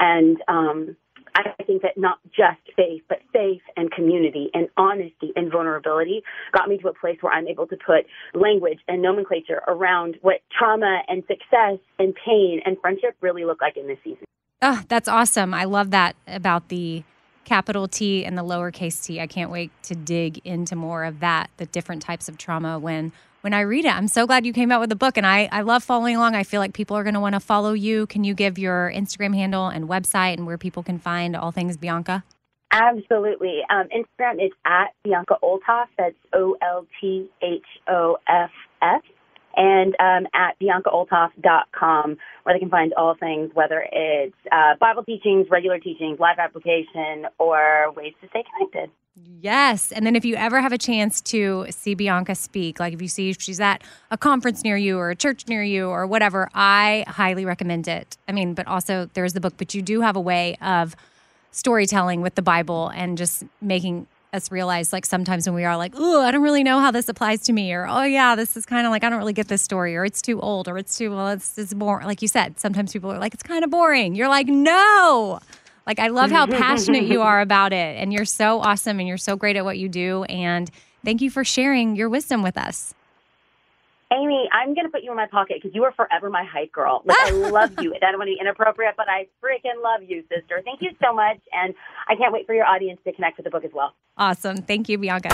And 0.00 0.38
um, 0.48 0.96
I 1.34 1.62
think 1.64 1.82
that 1.82 1.96
not 1.96 2.18
just 2.26 2.60
faith, 2.76 3.02
but 3.08 3.18
faith 3.32 3.62
and 3.76 3.90
community 3.90 4.50
and 4.54 4.68
honesty 4.76 5.32
and 5.36 5.50
vulnerability 5.50 6.22
got 6.52 6.68
me 6.68 6.78
to 6.78 6.88
a 6.88 6.94
place 6.94 7.18
where 7.20 7.32
I'm 7.32 7.48
able 7.48 7.66
to 7.68 7.76
put 7.76 8.06
language 8.34 8.78
and 8.88 9.00
nomenclature 9.02 9.62
around 9.66 10.16
what 10.22 10.36
trauma 10.56 11.02
and 11.08 11.22
success 11.26 11.78
and 11.98 12.14
pain 12.14 12.60
and 12.64 12.76
friendship 12.80 13.16
really 13.20 13.44
look 13.44 13.60
like 13.60 13.76
in 13.76 13.86
this 13.86 13.98
season. 14.04 14.24
Oh, 14.60 14.82
that's 14.88 15.08
awesome. 15.08 15.54
I 15.54 15.64
love 15.64 15.90
that 15.90 16.14
about 16.26 16.68
the 16.68 17.02
capital 17.44 17.88
T 17.88 18.24
and 18.24 18.38
the 18.38 18.44
lowercase 18.44 19.04
t. 19.04 19.20
I 19.20 19.26
can't 19.26 19.50
wait 19.50 19.70
to 19.84 19.94
dig 19.94 20.40
into 20.44 20.76
more 20.76 21.04
of 21.04 21.20
that, 21.20 21.50
the 21.56 21.66
different 21.66 22.02
types 22.02 22.28
of 22.28 22.38
trauma 22.38 22.78
when 22.78 23.12
when 23.42 23.52
I 23.52 23.60
read 23.60 23.84
it. 23.84 23.94
I'm 23.94 24.08
so 24.08 24.26
glad 24.26 24.46
you 24.46 24.52
came 24.52 24.72
out 24.72 24.80
with 24.80 24.90
a 24.90 24.96
book 24.96 25.16
and 25.16 25.26
I, 25.26 25.48
I 25.52 25.60
love 25.62 25.84
following 25.84 26.16
along. 26.16 26.34
I 26.34 26.42
feel 26.42 26.60
like 26.60 26.72
people 26.72 26.96
are 26.96 27.04
going 27.04 27.14
to 27.14 27.20
want 27.20 27.34
to 27.34 27.40
follow 27.40 27.72
you. 27.72 28.06
Can 28.06 28.24
you 28.24 28.34
give 28.34 28.58
your 28.58 28.90
Instagram 28.94 29.34
handle 29.34 29.68
and 29.68 29.88
website 29.88 30.34
and 30.34 30.46
where 30.46 30.58
people 30.58 30.82
can 30.82 30.98
find 30.98 31.36
all 31.36 31.52
things 31.52 31.76
Bianca? 31.76 32.24
Absolutely. 32.72 33.60
Um, 33.68 33.88
Instagram 33.94 34.44
is 34.44 34.50
at 34.64 34.94
Bianca 35.04 35.36
Olthoff. 35.42 35.88
That's 35.98 36.16
O 36.32 36.56
L 36.62 36.86
T 37.00 37.28
H 37.42 37.62
O 37.88 38.16
F 38.26 38.50
F. 38.80 39.02
And 39.56 39.94
um, 40.00 40.26
at 40.34 40.58
biancaolthoff.com, 40.60 42.16
where 42.42 42.54
they 42.54 42.58
can 42.58 42.70
find 42.70 42.92
all 42.94 43.14
things, 43.14 43.50
whether 43.54 43.86
it's 43.90 44.34
uh, 44.50 44.74
Bible 44.80 45.04
teachings, 45.04 45.46
regular 45.50 45.78
teachings, 45.78 46.18
life 46.18 46.38
application, 46.38 47.26
or 47.38 47.92
ways 47.92 48.14
to 48.20 48.28
stay 48.28 48.44
connected. 48.56 48.90
Yes. 49.40 49.92
And 49.92 50.06
then 50.06 50.16
if 50.16 50.24
you 50.24 50.36
ever 50.36 50.60
have 50.62 50.72
a 50.72 50.78
chance 50.78 51.20
to 51.22 51.66
see 51.68 51.94
Bianca 51.94 52.34
speak, 52.34 52.80
like 52.80 52.94
if 52.94 53.02
you 53.02 53.08
see 53.08 53.34
she's 53.34 53.60
at 53.60 53.82
a 54.10 54.16
conference 54.16 54.64
near 54.64 54.76
you 54.76 54.96
or 54.96 55.10
a 55.10 55.16
church 55.16 55.46
near 55.48 55.62
you 55.62 55.88
or 55.88 56.06
whatever, 56.06 56.48
I 56.54 57.04
highly 57.06 57.44
recommend 57.44 57.88
it. 57.88 58.16
I 58.26 58.32
mean, 58.32 58.54
but 58.54 58.66
also 58.66 59.10
there's 59.12 59.34
the 59.34 59.40
book, 59.40 59.54
but 59.58 59.74
you 59.74 59.82
do 59.82 60.00
have 60.00 60.16
a 60.16 60.20
way 60.20 60.56
of 60.62 60.96
storytelling 61.50 62.22
with 62.22 62.36
the 62.36 62.42
Bible 62.42 62.88
and 62.88 63.18
just 63.18 63.44
making 63.60 64.06
us 64.32 64.50
realize 64.50 64.92
like 64.92 65.06
sometimes 65.06 65.46
when 65.46 65.54
we 65.54 65.64
are 65.64 65.76
like, 65.76 65.92
oh, 65.96 66.22
I 66.22 66.30
don't 66.30 66.42
really 66.42 66.64
know 66.64 66.80
how 66.80 66.90
this 66.90 67.08
applies 67.08 67.42
to 67.42 67.52
me, 67.52 67.72
or 67.72 67.86
oh 67.86 68.04
yeah, 68.04 68.34
this 68.34 68.56
is 68.56 68.66
kind 68.66 68.86
of 68.86 68.90
like 68.90 69.04
I 69.04 69.10
don't 69.10 69.18
really 69.18 69.32
get 69.32 69.48
this 69.48 69.62
story, 69.62 69.96
or 69.96 70.04
it's 70.04 70.22
too 70.22 70.40
old, 70.40 70.68
or 70.68 70.78
it's 70.78 70.96
too 70.96 71.10
well, 71.10 71.28
it's 71.28 71.58
it's 71.58 71.74
more 71.74 72.02
Like 72.04 72.22
you 72.22 72.28
said, 72.28 72.58
sometimes 72.58 72.92
people 72.92 73.12
are 73.12 73.18
like, 73.18 73.34
it's 73.34 73.42
kind 73.42 73.64
of 73.64 73.70
boring. 73.70 74.14
You're 74.14 74.28
like, 74.28 74.46
no. 74.46 75.40
Like 75.86 75.98
I 75.98 76.08
love 76.08 76.30
how 76.30 76.46
passionate 76.46 77.04
you 77.04 77.22
are 77.22 77.40
about 77.40 77.72
it, 77.72 77.98
and 77.98 78.12
you're 78.12 78.24
so 78.24 78.60
awesome, 78.60 78.98
and 78.98 79.08
you're 79.08 79.18
so 79.18 79.36
great 79.36 79.56
at 79.56 79.64
what 79.64 79.78
you 79.78 79.88
do. 79.88 80.24
And 80.24 80.70
Thank 81.04 81.20
you 81.20 81.30
for 81.30 81.44
sharing 81.44 81.96
your 81.96 82.08
wisdom 82.08 82.42
with 82.42 82.56
us. 82.56 82.94
Amy, 84.12 84.48
I'm 84.52 84.74
going 84.74 84.84
to 84.84 84.90
put 84.90 85.02
you 85.02 85.10
in 85.10 85.16
my 85.16 85.26
pocket 85.26 85.56
because 85.56 85.74
you 85.74 85.84
are 85.84 85.92
forever 85.92 86.28
my 86.28 86.44
hype 86.44 86.70
girl. 86.70 87.02
Like, 87.04 87.16
I 87.18 87.30
love 87.50 87.72
you. 87.80 87.94
I 87.94 88.10
don't 88.10 88.18
want 88.18 88.28
to 88.28 88.34
be 88.34 88.38
inappropriate, 88.38 88.94
but 88.96 89.06
I 89.08 89.26
freaking 89.42 89.82
love 89.82 90.02
you, 90.06 90.22
sister. 90.28 90.60
Thank 90.64 90.82
you 90.82 90.90
so 91.02 91.14
much. 91.14 91.38
And 91.52 91.74
I 92.08 92.16
can't 92.16 92.32
wait 92.32 92.46
for 92.46 92.54
your 92.54 92.66
audience 92.66 93.00
to 93.04 93.12
connect 93.12 93.38
with 93.38 93.44
the 93.44 93.50
book 93.50 93.64
as 93.64 93.70
well. 93.72 93.94
Awesome. 94.18 94.58
Thank 94.58 94.88
you, 94.90 94.98
Bianca. 94.98 95.30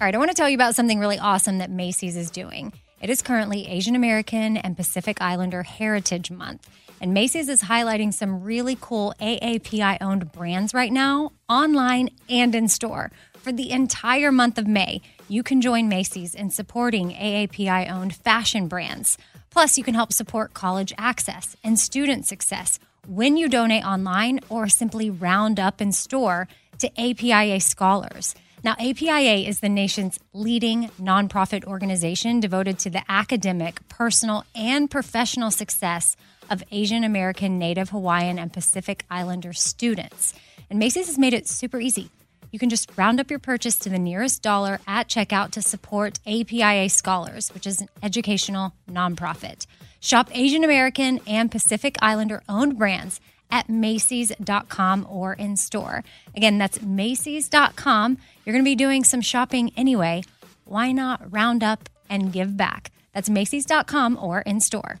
All 0.00 0.06
right, 0.06 0.14
I 0.14 0.18
want 0.18 0.30
to 0.30 0.34
tell 0.34 0.48
you 0.48 0.54
about 0.54 0.74
something 0.74 0.98
really 0.98 1.18
awesome 1.18 1.58
that 1.58 1.70
Macy's 1.70 2.16
is 2.16 2.30
doing. 2.30 2.72
It 3.00 3.10
is 3.10 3.22
currently 3.22 3.68
Asian 3.68 3.94
American 3.94 4.56
and 4.56 4.76
Pacific 4.76 5.20
Islander 5.20 5.62
Heritage 5.62 6.30
Month. 6.30 6.68
And 7.02 7.14
Macy's 7.14 7.48
is 7.48 7.62
highlighting 7.62 8.12
some 8.12 8.42
really 8.42 8.76
cool 8.78 9.14
AAPI 9.20 9.98
owned 10.02 10.32
brands 10.32 10.74
right 10.74 10.92
now, 10.92 11.32
online 11.48 12.10
and 12.28 12.54
in 12.54 12.68
store. 12.68 13.10
For 13.42 13.52
the 13.52 13.70
entire 13.70 14.30
month 14.30 14.58
of 14.58 14.68
May, 14.68 15.00
you 15.26 15.42
can 15.42 15.62
join 15.62 15.88
Macy's 15.88 16.34
in 16.34 16.50
supporting 16.50 17.12
AAPI 17.12 17.90
owned 17.90 18.14
fashion 18.14 18.68
brands. 18.68 19.16
Plus, 19.48 19.78
you 19.78 19.84
can 19.84 19.94
help 19.94 20.12
support 20.12 20.52
college 20.52 20.92
access 20.98 21.56
and 21.64 21.78
student 21.78 22.26
success 22.26 22.78
when 23.08 23.38
you 23.38 23.48
donate 23.48 23.82
online 23.82 24.40
or 24.50 24.68
simply 24.68 25.08
round 25.08 25.58
up 25.58 25.80
in 25.80 25.90
store 25.90 26.48
to 26.80 27.00
APIA 27.00 27.60
scholars. 27.60 28.34
Now, 28.62 28.76
APIA 28.78 29.48
is 29.48 29.60
the 29.60 29.70
nation's 29.70 30.18
leading 30.34 30.90
nonprofit 31.00 31.64
organization 31.64 32.40
devoted 32.40 32.78
to 32.80 32.90
the 32.90 33.02
academic, 33.10 33.80
personal, 33.88 34.44
and 34.54 34.90
professional 34.90 35.50
success 35.50 36.14
of 36.50 36.62
Asian 36.70 37.04
American, 37.04 37.58
Native 37.58 37.88
Hawaiian, 37.88 38.38
and 38.38 38.52
Pacific 38.52 39.06
Islander 39.10 39.54
students. 39.54 40.34
And 40.68 40.78
Macy's 40.78 41.06
has 41.06 41.18
made 41.18 41.32
it 41.32 41.48
super 41.48 41.80
easy. 41.80 42.10
You 42.50 42.58
can 42.58 42.70
just 42.70 42.90
round 42.96 43.20
up 43.20 43.30
your 43.30 43.38
purchase 43.38 43.76
to 43.80 43.88
the 43.88 43.98
nearest 43.98 44.42
dollar 44.42 44.80
at 44.86 45.08
checkout 45.08 45.50
to 45.52 45.62
support 45.62 46.18
APIA 46.26 46.88
Scholars, 46.88 47.50
which 47.54 47.66
is 47.66 47.80
an 47.80 47.88
educational 48.02 48.72
nonprofit. 48.90 49.66
Shop 50.00 50.28
Asian 50.32 50.64
American 50.64 51.20
and 51.26 51.50
Pacific 51.50 51.96
Islander 52.00 52.42
owned 52.48 52.78
brands 52.78 53.20
at 53.50 53.68
Macy's.com 53.68 55.06
or 55.08 55.34
in 55.34 55.56
store. 55.56 56.04
Again, 56.34 56.58
that's 56.58 56.80
Macy's.com. 56.80 58.18
You're 58.44 58.52
going 58.52 58.64
to 58.64 58.68
be 58.70 58.76
doing 58.76 59.04
some 59.04 59.20
shopping 59.20 59.72
anyway. 59.76 60.22
Why 60.64 60.92
not 60.92 61.32
round 61.32 61.62
up 61.62 61.88
and 62.08 62.32
give 62.32 62.56
back? 62.56 62.92
That's 63.14 63.28
Macy's.com 63.28 64.18
or 64.20 64.40
in 64.42 64.60
store. 64.60 65.00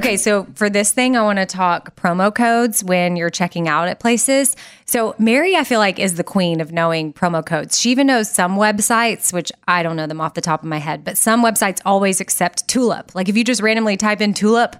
Okay, 0.00 0.16
so 0.16 0.46
for 0.54 0.70
this 0.70 0.92
thing, 0.92 1.14
I 1.14 1.20
want 1.20 1.40
to 1.40 1.44
talk 1.44 1.94
promo 1.94 2.34
codes 2.34 2.82
when 2.82 3.16
you're 3.16 3.28
checking 3.28 3.68
out 3.68 3.86
at 3.86 4.00
places. 4.00 4.56
So, 4.86 5.14
Mary, 5.18 5.56
I 5.56 5.62
feel 5.62 5.78
like, 5.78 5.98
is 5.98 6.14
the 6.14 6.24
queen 6.24 6.62
of 6.62 6.72
knowing 6.72 7.12
promo 7.12 7.44
codes. 7.44 7.78
She 7.78 7.90
even 7.90 8.06
knows 8.06 8.30
some 8.30 8.56
websites, 8.56 9.30
which 9.30 9.52
I 9.68 9.82
don't 9.82 9.96
know 9.96 10.06
them 10.06 10.18
off 10.18 10.32
the 10.32 10.40
top 10.40 10.62
of 10.62 10.70
my 10.70 10.78
head, 10.78 11.04
but 11.04 11.18
some 11.18 11.44
websites 11.44 11.82
always 11.84 12.18
accept 12.18 12.66
Tulip. 12.66 13.14
Like 13.14 13.28
if 13.28 13.36
you 13.36 13.44
just 13.44 13.60
randomly 13.60 13.98
type 13.98 14.22
in 14.22 14.32
Tulip, 14.32 14.74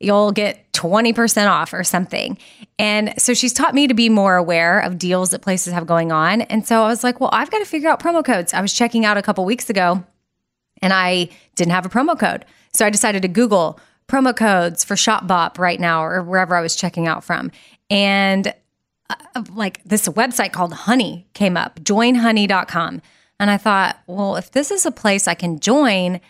you'll 0.00 0.32
get 0.32 0.72
20% 0.72 1.48
off 1.48 1.72
or 1.72 1.84
something. 1.84 2.36
And 2.76 3.14
so 3.18 3.34
she's 3.34 3.52
taught 3.52 3.72
me 3.72 3.86
to 3.86 3.94
be 3.94 4.08
more 4.08 4.34
aware 4.34 4.80
of 4.80 4.98
deals 4.98 5.30
that 5.30 5.42
places 5.42 5.72
have 5.74 5.86
going 5.86 6.10
on. 6.10 6.40
And 6.40 6.66
so 6.66 6.82
I 6.82 6.88
was 6.88 7.04
like, 7.04 7.20
well, 7.20 7.30
I've 7.32 7.52
got 7.52 7.60
to 7.60 7.66
figure 7.66 7.88
out 7.88 8.02
promo 8.02 8.24
codes. 8.24 8.52
I 8.52 8.60
was 8.60 8.72
checking 8.72 9.04
out 9.04 9.16
a 9.16 9.22
couple 9.22 9.44
weeks 9.44 9.70
ago 9.70 10.04
and 10.82 10.92
I 10.92 11.28
didn't 11.54 11.70
have 11.70 11.86
a 11.86 11.88
promo 11.88 12.18
code. 12.18 12.44
So 12.72 12.84
I 12.84 12.90
decided 12.90 13.22
to 13.22 13.28
Google 13.28 13.78
promo 14.10 14.36
codes 14.36 14.84
for 14.84 14.94
ShopBop 14.94 15.58
right 15.58 15.78
now 15.78 16.04
or 16.04 16.22
wherever 16.22 16.56
I 16.56 16.60
was 16.60 16.74
checking 16.74 17.06
out 17.06 17.22
from. 17.22 17.52
And 17.88 18.52
uh, 19.08 19.44
like 19.54 19.82
this 19.84 20.08
website 20.08 20.52
called 20.52 20.72
Honey 20.72 21.26
came 21.32 21.56
up, 21.56 21.80
joinhoney.com. 21.80 23.02
And 23.38 23.50
I 23.50 23.56
thought, 23.56 23.98
well, 24.06 24.36
if 24.36 24.50
this 24.50 24.70
is 24.70 24.84
a 24.84 24.90
place 24.90 25.26
I 25.26 25.34
can 25.34 25.60
join, 25.60 26.20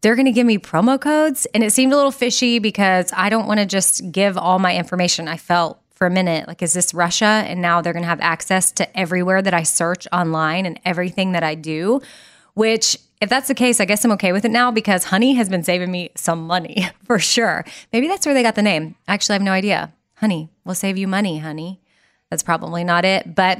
they're 0.00 0.16
going 0.16 0.26
to 0.26 0.32
give 0.32 0.46
me 0.46 0.58
promo 0.58 1.00
codes. 1.00 1.46
And 1.54 1.62
it 1.62 1.72
seemed 1.72 1.92
a 1.92 1.96
little 1.96 2.10
fishy 2.10 2.58
because 2.58 3.12
I 3.14 3.28
don't 3.28 3.46
want 3.46 3.60
to 3.60 3.66
just 3.66 4.10
give 4.10 4.36
all 4.36 4.58
my 4.58 4.76
information. 4.76 5.28
I 5.28 5.36
felt 5.36 5.80
for 5.94 6.06
a 6.06 6.10
minute 6.10 6.48
like, 6.48 6.62
is 6.62 6.72
this 6.72 6.92
Russia? 6.92 7.44
And 7.46 7.62
now 7.62 7.80
they're 7.80 7.92
going 7.92 8.02
to 8.02 8.08
have 8.08 8.20
access 8.20 8.72
to 8.72 8.98
everywhere 8.98 9.42
that 9.42 9.54
I 9.54 9.62
search 9.62 10.06
online 10.12 10.66
and 10.66 10.80
everything 10.84 11.32
that 11.32 11.42
I 11.42 11.54
do, 11.54 12.00
which 12.54 12.98
if 13.20 13.30
that's 13.30 13.48
the 13.48 13.54
case, 13.54 13.80
I 13.80 13.84
guess 13.84 14.04
I'm 14.04 14.12
okay 14.12 14.32
with 14.32 14.44
it 14.44 14.50
now 14.50 14.70
because 14.70 15.04
Honey 15.04 15.34
has 15.34 15.48
been 15.48 15.62
saving 15.62 15.90
me 15.90 16.10
some 16.16 16.46
money 16.46 16.88
for 17.04 17.18
sure. 17.18 17.64
Maybe 17.92 18.08
that's 18.08 18.26
where 18.26 18.34
they 18.34 18.42
got 18.42 18.54
the 18.54 18.62
name. 18.62 18.96
Actually, 19.08 19.34
I 19.34 19.36
have 19.36 19.42
no 19.42 19.52
idea. 19.52 19.92
Honey, 20.16 20.50
we'll 20.64 20.74
save 20.74 20.98
you 20.98 21.08
money, 21.08 21.38
honey. 21.38 21.80
That's 22.30 22.42
probably 22.42 22.84
not 22.84 23.04
it. 23.04 23.34
But 23.34 23.58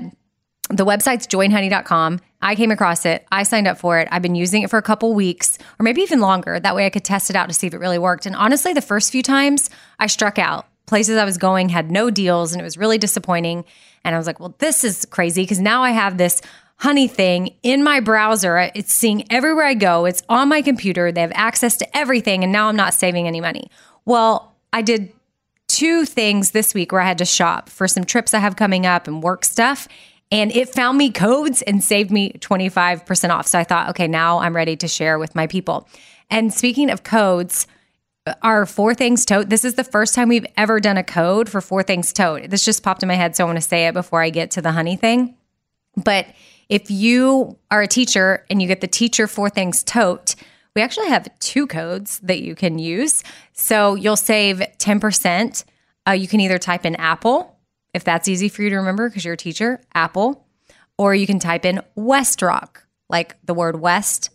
the 0.68 0.84
website's 0.84 1.26
joinhoney.com. 1.26 2.20
I 2.42 2.54
came 2.54 2.70
across 2.70 3.06
it. 3.06 3.26
I 3.30 3.44
signed 3.44 3.68
up 3.68 3.78
for 3.78 3.98
it. 3.98 4.08
I've 4.10 4.22
been 4.22 4.34
using 4.34 4.62
it 4.62 4.70
for 4.70 4.78
a 4.78 4.82
couple 4.82 5.14
weeks 5.14 5.58
or 5.78 5.84
maybe 5.84 6.02
even 6.02 6.20
longer. 6.20 6.58
That 6.58 6.74
way 6.74 6.86
I 6.86 6.90
could 6.90 7.04
test 7.04 7.30
it 7.30 7.36
out 7.36 7.48
to 7.48 7.54
see 7.54 7.66
if 7.66 7.74
it 7.74 7.78
really 7.78 7.98
worked. 7.98 8.26
And 8.26 8.34
honestly, 8.34 8.72
the 8.72 8.82
first 8.82 9.12
few 9.12 9.22
times 9.22 9.70
I 9.98 10.06
struck 10.06 10.38
out. 10.38 10.66
Places 10.86 11.16
I 11.16 11.24
was 11.24 11.38
going 11.38 11.68
had 11.68 11.90
no 11.90 12.10
deals 12.10 12.52
and 12.52 12.60
it 12.60 12.64
was 12.64 12.76
really 12.76 12.98
disappointing. 12.98 13.64
And 14.04 14.14
I 14.14 14.18
was 14.18 14.26
like, 14.26 14.38
well, 14.38 14.54
this 14.58 14.84
is 14.84 15.04
crazy 15.06 15.42
because 15.42 15.60
now 15.60 15.82
I 15.82 15.90
have 15.90 16.18
this 16.18 16.40
honey 16.78 17.08
thing 17.08 17.54
in 17.62 17.82
my 17.82 18.00
browser. 18.00 18.70
It's 18.74 18.92
seeing 18.92 19.30
everywhere 19.30 19.64
I 19.64 19.74
go. 19.74 20.04
It's 20.04 20.22
on 20.28 20.48
my 20.48 20.62
computer. 20.62 21.10
They 21.10 21.22
have 21.22 21.32
access 21.34 21.76
to 21.78 21.96
everything. 21.96 22.42
And 22.42 22.52
now 22.52 22.68
I'm 22.68 22.76
not 22.76 22.94
saving 22.94 23.26
any 23.26 23.40
money. 23.40 23.70
Well, 24.04 24.54
I 24.72 24.82
did 24.82 25.12
two 25.68 26.04
things 26.04 26.52
this 26.52 26.74
week 26.74 26.92
where 26.92 27.00
I 27.00 27.06
had 27.06 27.18
to 27.18 27.24
shop 27.24 27.68
for 27.68 27.88
some 27.88 28.04
trips 28.04 28.34
I 28.34 28.38
have 28.38 28.56
coming 28.56 28.86
up 28.86 29.08
and 29.08 29.22
work 29.22 29.44
stuff. 29.44 29.88
And 30.30 30.54
it 30.54 30.68
found 30.68 30.98
me 30.98 31.10
codes 31.10 31.62
and 31.62 31.82
saved 31.82 32.10
me 32.10 32.32
25% 32.32 33.30
off. 33.30 33.46
So 33.46 33.58
I 33.58 33.64
thought, 33.64 33.90
okay, 33.90 34.08
now 34.08 34.38
I'm 34.40 34.54
ready 34.54 34.76
to 34.76 34.88
share 34.88 35.18
with 35.18 35.34
my 35.34 35.46
people. 35.46 35.88
And 36.30 36.52
speaking 36.52 36.90
of 36.90 37.04
codes, 37.04 37.66
our 38.42 38.66
Four 38.66 38.92
Things 38.94 39.24
Tote, 39.24 39.48
this 39.48 39.64
is 39.64 39.74
the 39.74 39.84
first 39.84 40.14
time 40.14 40.28
we've 40.28 40.46
ever 40.56 40.80
done 40.80 40.96
a 40.96 41.04
code 41.04 41.48
for 41.48 41.60
Four 41.60 41.84
Things 41.84 42.12
Tote. 42.12 42.50
This 42.50 42.64
just 42.64 42.82
popped 42.82 43.02
in 43.02 43.06
my 43.06 43.14
head, 43.14 43.36
so 43.36 43.44
I 43.44 43.46
want 43.46 43.58
to 43.58 43.62
say 43.62 43.86
it 43.86 43.94
before 43.94 44.20
I 44.20 44.30
get 44.30 44.50
to 44.52 44.62
the 44.62 44.72
honey 44.72 44.96
thing. 44.96 45.36
But 45.96 46.26
if 46.68 46.90
you 46.90 47.58
are 47.70 47.82
a 47.82 47.86
teacher 47.86 48.44
and 48.50 48.60
you 48.60 48.68
get 48.68 48.80
the 48.80 48.86
teacher 48.88 49.26
Four 49.26 49.50
Things 49.50 49.82
Tote, 49.82 50.34
we 50.74 50.82
actually 50.82 51.08
have 51.08 51.28
two 51.38 51.66
codes 51.66 52.18
that 52.20 52.42
you 52.42 52.54
can 52.54 52.78
use. 52.78 53.24
So 53.52 53.94
you'll 53.94 54.16
save 54.16 54.58
10%. 54.58 55.64
Uh, 56.06 56.12
you 56.12 56.28
can 56.28 56.40
either 56.40 56.58
type 56.58 56.84
in 56.84 56.94
Apple 56.96 57.56
if 57.94 58.04
that's 58.04 58.28
easy 58.28 58.50
for 58.50 58.62
you 58.62 58.68
to 58.70 58.76
remember 58.76 59.08
because 59.08 59.24
you're 59.24 59.34
a 59.34 59.38
teacher, 59.38 59.80
Apple, 59.94 60.46
or 60.98 61.14
you 61.14 61.26
can 61.26 61.38
type 61.38 61.64
in 61.64 61.80
West 61.94 62.42
Rock, 62.42 62.86
like 63.08 63.36
the 63.42 63.54
word 63.54 63.80
West 63.80 64.28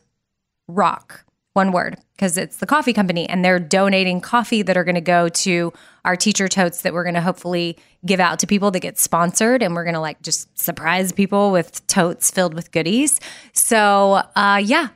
Rock, 0.67 1.25
one 1.53 1.71
word, 1.71 1.97
because 2.15 2.37
it's 2.37 2.57
the 2.57 2.65
coffee 2.65 2.93
company 2.93 3.27
and 3.27 3.43
they're 3.43 3.59
donating 3.59 4.21
coffee 4.21 4.61
that 4.61 4.77
are 4.77 4.83
going 4.85 4.95
to 4.95 5.01
go 5.01 5.27
to 5.27 5.73
our 6.05 6.15
teacher 6.15 6.47
totes 6.47 6.81
that 6.81 6.93
we're 6.93 7.03
going 7.03 7.15
to 7.15 7.21
hopefully 7.21 7.77
give 8.05 8.19
out 8.19 8.39
to 8.39 8.47
people 8.47 8.71
that 8.71 8.79
get 8.79 8.97
sponsored 8.97 9.61
and 9.61 9.75
we're 9.75 9.83
going 9.83 9.93
to 9.93 9.99
like 9.99 10.21
just 10.21 10.57
surprise 10.57 11.11
people 11.11 11.51
with 11.51 11.85
totes 11.87 12.31
filled 12.31 12.53
with 12.53 12.71
goodies. 12.71 13.19
So, 13.51 14.23
uh, 14.35 14.61
yeah, 14.63 14.89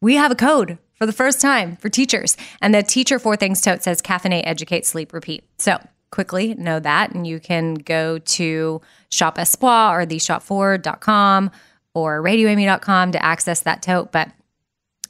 we 0.00 0.16
have 0.16 0.32
a 0.32 0.36
code 0.36 0.78
for 0.94 1.06
the 1.06 1.12
first 1.12 1.40
time 1.40 1.76
for 1.76 1.88
teachers. 1.88 2.36
And 2.60 2.74
the 2.74 2.82
teacher 2.82 3.18
four 3.18 3.36
things 3.36 3.60
tote 3.60 3.82
says 3.82 4.02
caffeinate, 4.02 4.42
educate, 4.44 4.86
sleep, 4.86 5.12
repeat. 5.12 5.44
So 5.58 5.78
quickly 6.10 6.54
know 6.54 6.80
that. 6.80 7.12
And 7.14 7.26
you 7.26 7.38
can 7.38 7.74
go 7.74 8.18
to 8.18 8.80
Shop 9.10 9.38
Espoir 9.38 10.00
or 10.00 10.06
theshop4.com 10.06 11.50
or 11.94 12.22
radioamy.com 12.22 13.12
to 13.12 13.24
access 13.24 13.60
that 13.60 13.82
tote. 13.82 14.12
But 14.12 14.30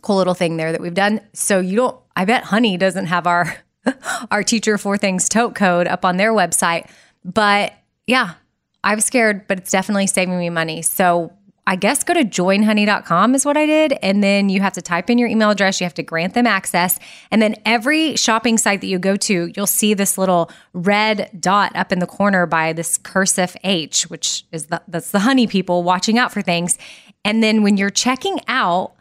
cool 0.02 0.16
little 0.16 0.34
thing 0.34 0.56
there 0.56 0.72
that 0.72 0.80
we've 0.80 0.94
done. 0.94 1.20
So 1.32 1.60
you 1.60 1.76
don't, 1.76 1.96
I 2.16 2.24
bet 2.24 2.44
Honey 2.44 2.76
doesn't 2.76 3.06
have 3.06 3.26
our, 3.26 3.56
our 4.30 4.42
teacher 4.42 4.78
Four 4.78 4.98
Things 4.98 5.28
tote 5.28 5.54
code 5.54 5.86
up 5.86 6.04
on 6.04 6.16
their 6.16 6.32
website. 6.32 6.88
But 7.24 7.72
yeah, 8.06 8.34
I 8.82 8.94
was 8.94 9.04
scared, 9.04 9.46
but 9.46 9.58
it's 9.58 9.70
definitely 9.70 10.06
saving 10.06 10.38
me 10.38 10.50
money. 10.50 10.82
So 10.82 11.32
I 11.66 11.76
guess 11.76 12.02
go 12.02 12.14
to 12.14 12.24
joinhoney.com 12.24 13.34
is 13.34 13.44
what 13.44 13.56
I 13.56 13.64
did. 13.64 13.92
And 14.02 14.24
then 14.24 14.48
you 14.48 14.60
have 14.60 14.72
to 14.72 14.82
type 14.82 15.08
in 15.08 15.18
your 15.18 15.28
email 15.28 15.50
address. 15.50 15.80
You 15.80 15.84
have 15.84 15.94
to 15.94 16.02
grant 16.02 16.34
them 16.34 16.46
access. 16.46 16.98
And 17.30 17.40
then 17.40 17.54
every 17.64 18.16
shopping 18.16 18.58
site 18.58 18.80
that 18.80 18.88
you 18.88 18.98
go 18.98 19.14
to, 19.16 19.52
you'll 19.54 19.66
see 19.68 19.94
this 19.94 20.18
little 20.18 20.50
red 20.72 21.30
dot 21.38 21.76
up 21.76 21.92
in 21.92 22.00
the 22.00 22.06
corner 22.06 22.46
by 22.46 22.72
this 22.72 22.98
cursive 22.98 23.56
H, 23.62 24.10
which 24.10 24.44
is 24.50 24.66
the, 24.66 24.82
that's 24.88 25.12
the 25.12 25.20
honey 25.20 25.46
people 25.46 25.84
watching 25.84 26.18
out 26.18 26.32
for 26.32 26.42
things. 26.42 26.76
And 27.24 27.42
then 27.42 27.62
when 27.62 27.76
you're 27.76 27.90
checking 27.90 28.40
out, 28.48 28.94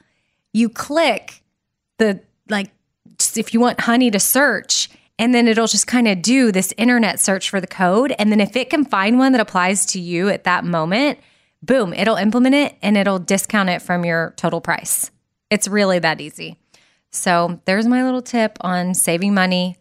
you 0.53 0.69
click 0.69 1.43
the 1.97 2.21
like, 2.49 2.71
if 3.35 3.53
you 3.53 3.59
want 3.59 3.81
honey 3.81 4.09
to 4.11 4.19
search, 4.19 4.89
and 5.19 5.35
then 5.35 5.47
it'll 5.47 5.67
just 5.67 5.85
kind 5.85 6.07
of 6.07 6.21
do 6.21 6.51
this 6.51 6.73
internet 6.77 7.19
search 7.19 7.49
for 7.49 7.59
the 7.59 7.67
code. 7.67 8.15
And 8.17 8.31
then 8.31 8.39
if 8.39 8.55
it 8.55 8.69
can 8.69 8.85
find 8.85 9.19
one 9.19 9.33
that 9.33 9.41
applies 9.41 9.85
to 9.87 9.99
you 9.99 10.29
at 10.29 10.45
that 10.45 10.63
moment, 10.63 11.19
boom, 11.61 11.93
it'll 11.93 12.15
implement 12.15 12.55
it 12.55 12.77
and 12.81 12.95
it'll 12.95 13.19
discount 13.19 13.69
it 13.69 13.81
from 13.81 14.05
your 14.05 14.33
total 14.37 14.61
price. 14.61 15.11
It's 15.49 15.67
really 15.67 15.99
that 15.99 16.21
easy. 16.21 16.57
So 17.11 17.59
there's 17.65 17.85
my 17.85 18.03
little 18.03 18.21
tip 18.21 18.57
on 18.61 18.93
saving 18.93 19.33
money 19.33 19.77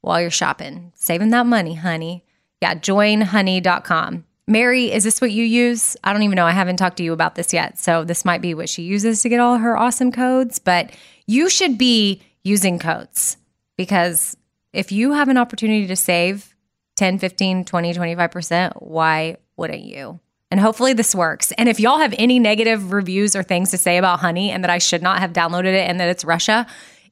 while 0.00 0.20
you're 0.20 0.30
shopping. 0.30 0.92
Saving 0.96 1.30
that 1.30 1.46
money, 1.46 1.74
honey. 1.74 2.24
Yeah, 2.60 2.74
joinhoney.com. 2.74 4.24
Mary, 4.50 4.90
is 4.90 5.04
this 5.04 5.20
what 5.20 5.30
you 5.30 5.44
use? 5.44 5.96
I 6.02 6.12
don't 6.12 6.24
even 6.24 6.34
know. 6.34 6.44
I 6.44 6.50
haven't 6.50 6.76
talked 6.76 6.96
to 6.96 7.04
you 7.04 7.12
about 7.12 7.36
this 7.36 7.52
yet. 7.52 7.78
So 7.78 8.02
this 8.02 8.24
might 8.24 8.42
be 8.42 8.52
what 8.52 8.68
she 8.68 8.82
uses 8.82 9.22
to 9.22 9.28
get 9.28 9.38
all 9.38 9.58
her 9.58 9.78
awesome 9.78 10.10
codes, 10.10 10.58
but 10.58 10.90
you 11.28 11.48
should 11.48 11.78
be 11.78 12.20
using 12.42 12.80
codes 12.80 13.36
because 13.76 14.36
if 14.72 14.90
you 14.90 15.12
have 15.12 15.28
an 15.28 15.38
opportunity 15.38 15.86
to 15.86 15.94
save 15.94 16.56
10, 16.96 17.20
15, 17.20 17.64
20, 17.64 17.94
25%, 17.94 18.82
why 18.82 19.36
wouldn't 19.56 19.84
you? 19.84 20.18
And 20.50 20.58
hopefully 20.58 20.94
this 20.94 21.14
works. 21.14 21.52
And 21.52 21.68
if 21.68 21.78
y'all 21.78 21.98
have 21.98 22.14
any 22.18 22.40
negative 22.40 22.90
reviews 22.92 23.36
or 23.36 23.44
things 23.44 23.70
to 23.70 23.78
say 23.78 23.98
about 23.98 24.18
honey 24.18 24.50
and 24.50 24.64
that 24.64 24.70
I 24.70 24.78
should 24.78 25.00
not 25.00 25.20
have 25.20 25.32
downloaded 25.32 25.74
it 25.74 25.88
and 25.88 26.00
that 26.00 26.08
it's 26.08 26.24
Russia, 26.24 26.66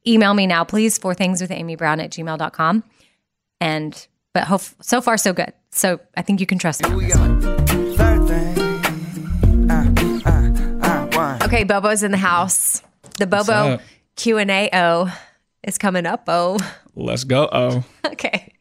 email 0.04 0.34
me 0.34 0.48
now, 0.48 0.64
please, 0.64 0.98
for 0.98 1.14
things 1.14 1.40
with 1.40 1.52
Amy 1.52 1.76
Brown 1.76 2.00
at 2.00 2.10
gmail.com. 2.10 2.82
And 3.60 4.08
but 4.34 4.74
so 4.80 5.00
far 5.00 5.16
so 5.16 5.32
good. 5.32 5.52
So 5.78 6.00
I 6.16 6.22
think 6.22 6.40
you 6.40 6.46
can 6.46 6.58
trust 6.58 6.82
me. 6.82 6.92
We 6.92 7.06
got 7.06 7.40
third 7.40 8.26
thing. 8.26 9.70
Uh, 9.70 9.94
uh, 10.26 10.84
uh, 10.84 11.06
one. 11.16 11.42
Okay, 11.44 11.62
Bobo's 11.62 12.02
in 12.02 12.10
the 12.10 12.16
house. 12.18 12.82
The 13.18 13.28
Bobo? 13.28 13.78
Q 14.16 14.38
and 14.38 14.50
A 14.50 14.68
O 14.72 15.16
is 15.62 15.78
coming 15.78 16.04
up. 16.04 16.24
Oh, 16.26 16.58
Let's 16.96 17.22
go. 17.22 17.48
Oh, 17.52 17.84
okay. 18.06 18.52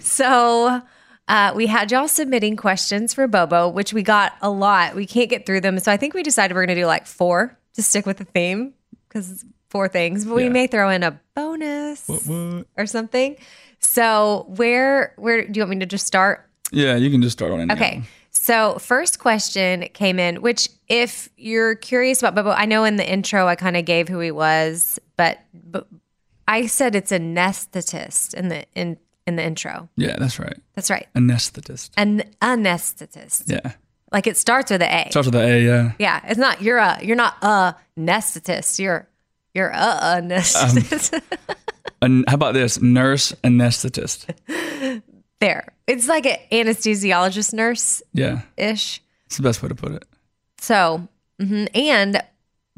so 0.00 0.80
uh, 1.28 1.52
we 1.54 1.66
had 1.66 1.90
y'all 1.92 2.08
submitting 2.08 2.56
questions 2.56 3.12
for 3.12 3.28
Bobo, 3.28 3.68
which 3.68 3.92
we 3.92 4.02
got 4.02 4.32
a 4.40 4.48
lot. 4.48 4.94
We 4.94 5.04
can't 5.04 5.28
get 5.28 5.44
through 5.44 5.60
them, 5.60 5.78
so 5.78 5.92
I 5.92 5.98
think 5.98 6.14
we 6.14 6.22
decided 6.22 6.54
we're 6.54 6.64
going 6.64 6.74
to 6.74 6.80
do 6.82 6.86
like 6.86 7.04
four 7.06 7.58
to 7.74 7.82
stick 7.82 8.06
with 8.06 8.16
the 8.16 8.24
theme 8.24 8.72
because 9.08 9.44
four 9.68 9.88
things, 9.88 10.24
but 10.24 10.34
we 10.36 10.44
Yeah. 10.44 10.48
may 10.48 10.66
throw 10.68 10.88
in 10.88 11.02
a 11.02 11.20
bonus 11.34 12.08
What, 12.08 12.22
what? 12.26 12.66
or 12.78 12.86
something. 12.86 13.36
So 13.78 14.46
where 14.56 15.12
where 15.16 15.46
do 15.46 15.52
you 15.58 15.62
want 15.62 15.70
me 15.70 15.78
to 15.80 15.86
just 15.86 16.06
start? 16.06 16.45
Yeah, 16.72 16.96
you 16.96 17.10
can 17.10 17.22
just 17.22 17.38
start 17.38 17.52
on. 17.52 17.70
Okay. 17.70 18.02
So 18.30 18.78
first 18.78 19.18
question 19.18 19.88
came 19.94 20.18
in, 20.18 20.42
which 20.42 20.68
if 20.88 21.28
you're 21.36 21.74
curious 21.74 22.20
about 22.22 22.34
Bobo, 22.34 22.50
I 22.50 22.66
know 22.66 22.84
in 22.84 22.96
the 22.96 23.10
intro 23.10 23.46
I 23.46 23.54
kind 23.54 23.76
of 23.76 23.84
gave 23.84 24.08
who 24.08 24.20
he 24.20 24.30
was, 24.30 24.98
but, 25.16 25.38
but 25.54 25.88
I 26.46 26.66
said 26.66 26.94
it's 26.94 27.12
anesthetist 27.12 28.34
in 28.34 28.48
the 28.48 28.64
in 28.74 28.98
in 29.26 29.36
the 29.36 29.42
intro. 29.42 29.88
Yeah, 29.96 30.16
that's 30.18 30.38
right. 30.38 30.56
That's 30.74 30.90
right. 30.90 31.06
Anesthetist. 31.14 31.90
An 31.96 32.22
anesthetist. 32.40 33.44
Yeah. 33.46 33.72
Like 34.12 34.26
it 34.26 34.36
starts 34.36 34.70
with 34.70 34.82
an 34.82 35.08
A. 35.08 35.10
Starts 35.10 35.26
with 35.26 35.34
the 35.34 35.40
A, 35.40 35.64
yeah. 35.64 35.92
Yeah, 35.98 36.20
it's 36.28 36.38
not 36.38 36.62
you're 36.62 36.78
a 36.78 36.98
you're 37.02 37.16
not 37.16 37.34
a 37.42 37.74
anesthetist. 37.98 38.78
You're 38.78 39.08
you're 39.54 39.70
a 39.70 40.18
um, 40.18 40.28
anesthetist. 40.28 41.20
And 42.02 42.28
how 42.28 42.34
about 42.34 42.52
this? 42.52 42.80
Nurse 42.80 43.32
anesthetist. 43.42 44.26
there. 45.40 45.68
It's 45.86 46.08
like 46.08 46.26
an 46.26 46.36
anesthesiologist 46.52 47.52
nurse 47.52 48.02
Yeah. 48.12 48.42
ish. 48.56 49.02
It's 49.26 49.36
the 49.36 49.42
best 49.42 49.62
way 49.62 49.68
to 49.68 49.74
put 49.74 49.92
it. 49.92 50.04
So, 50.58 51.08
mhm. 51.40 51.68
and 51.74 52.22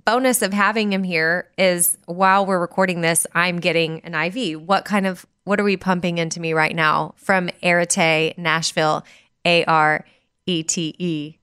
bonus 0.05 0.42
of 0.42 0.53
having 0.53 0.92
him 0.92 1.05
here 1.05 1.49
is 1.59 1.97
while 2.07 2.47
we're 2.47 2.59
recording 2.61 3.01
this, 3.03 3.27
I'm 3.35 3.59
getting 3.61 4.01
an 4.01 4.14
IV. 4.14 4.61
What 4.61 4.85
kind 4.85 5.07
of 5.07 5.27
what 5.44 5.59
are 5.61 5.64
we 5.64 5.77
pumping 5.77 6.18
into 6.18 6.40
me 6.40 6.53
right 6.53 6.75
now 6.75 7.14
from 7.16 7.49
Arete 7.62 8.35
Nashville, 8.37 9.05
A 9.47 9.64
R 9.64 10.05
E 10.47 10.62
T 10.62 10.94
E. 10.99 11.35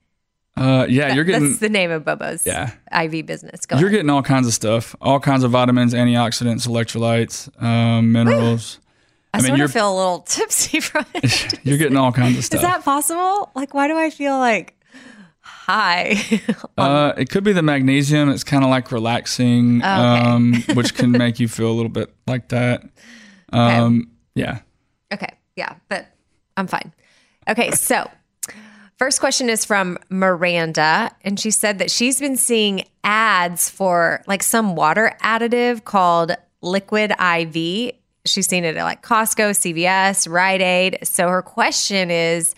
Uh, 0.58 0.86
yeah, 0.88 1.14
you're 1.14 1.24
getting 1.26 1.50
That's 1.50 1.60
the 1.60 1.70
name 1.70 1.92
of 1.92 2.06
Bobo's 2.06 2.46
Yeah. 2.46 2.72
IV 2.92 3.26
business. 3.26 3.66
Go 3.66 3.78
you're 3.78 3.88
ahead. 3.90 3.98
getting 4.00 4.10
all 4.10 4.22
kinds 4.24 4.48
of 4.48 4.54
stuff, 4.54 4.96
all 5.02 5.20
kinds 5.20 5.44
of 5.44 5.52
vitamins, 5.52 5.94
antioxidants, 5.94 6.68
electrolytes, 6.68 7.50
um, 7.62 8.12
minerals. 8.12 8.80
I, 9.36 9.42
mean, 9.42 9.48
sort 9.48 9.62
of 9.62 9.72
feel 9.72 9.94
a 9.94 9.98
little 9.98 10.20
tipsy 10.28 10.80
from 10.80 11.06
it. 11.14 11.60
you're 11.66 11.78
getting 11.78 11.98
all 11.98 12.12
kinds 12.12 12.38
of 12.38 12.46
stuff. 12.46 12.58
Is 12.60 12.62
that 12.64 12.84
possible? 12.84 13.52
Like, 13.56 13.74
why 13.74 13.88
do 13.88 13.98
I 13.98 14.10
feel 14.10 14.38
like 14.38 14.76
high? 15.42 16.16
Uh, 16.78 17.14
it 17.18 17.30
could 17.30 17.44
be 17.46 17.54
the 17.54 17.62
magnesium. 17.64 18.30
It's 18.30 18.44
kind 18.44 18.64
of 18.64 18.70
like 18.70 18.92
relaxing, 18.92 19.82
Oh, 19.82 19.88
okay. 20.16 20.30
um, 20.30 20.54
which 20.76 20.94
can 20.94 21.12
make 21.12 21.40
you 21.40 21.48
feel 21.48 21.72
a 21.72 21.72
little 21.72 21.90
bit 21.90 22.14
like 22.28 22.50
that. 22.50 22.84
Um, 23.54 24.12
Yeah. 24.36 24.60
Okay. 25.14 25.30
Yeah, 25.56 25.76
but 25.88 26.06
I'm 26.58 26.68
fine. 26.68 26.92
Okay, 27.48 27.72
so 27.72 28.10
first 28.98 29.22
question 29.22 29.50
is 29.50 29.64
from 29.64 29.98
Miranda, 30.10 31.12
and 31.22 31.40
she 31.40 31.50
said 31.50 31.80
that 31.80 31.90
she's 31.90 32.20
been 32.20 32.36
seeing 32.36 32.84
ads 33.06 33.70
for 33.70 34.22
like 34.28 34.44
some 34.44 34.76
water 34.76 35.16
additive 35.24 35.86
called 35.86 36.34
Liquid 36.62 37.12
IV. 37.12 37.94
She's 38.26 38.48
seen 38.48 38.66
it 38.66 38.76
at 38.76 38.84
like 38.84 39.04
Costco, 39.04 39.52
CVS, 39.52 40.30
Rite 40.32 40.62
Aid. 40.62 41.00
So 41.04 41.30
her 41.30 41.42
question 41.42 42.10
is 42.10 42.56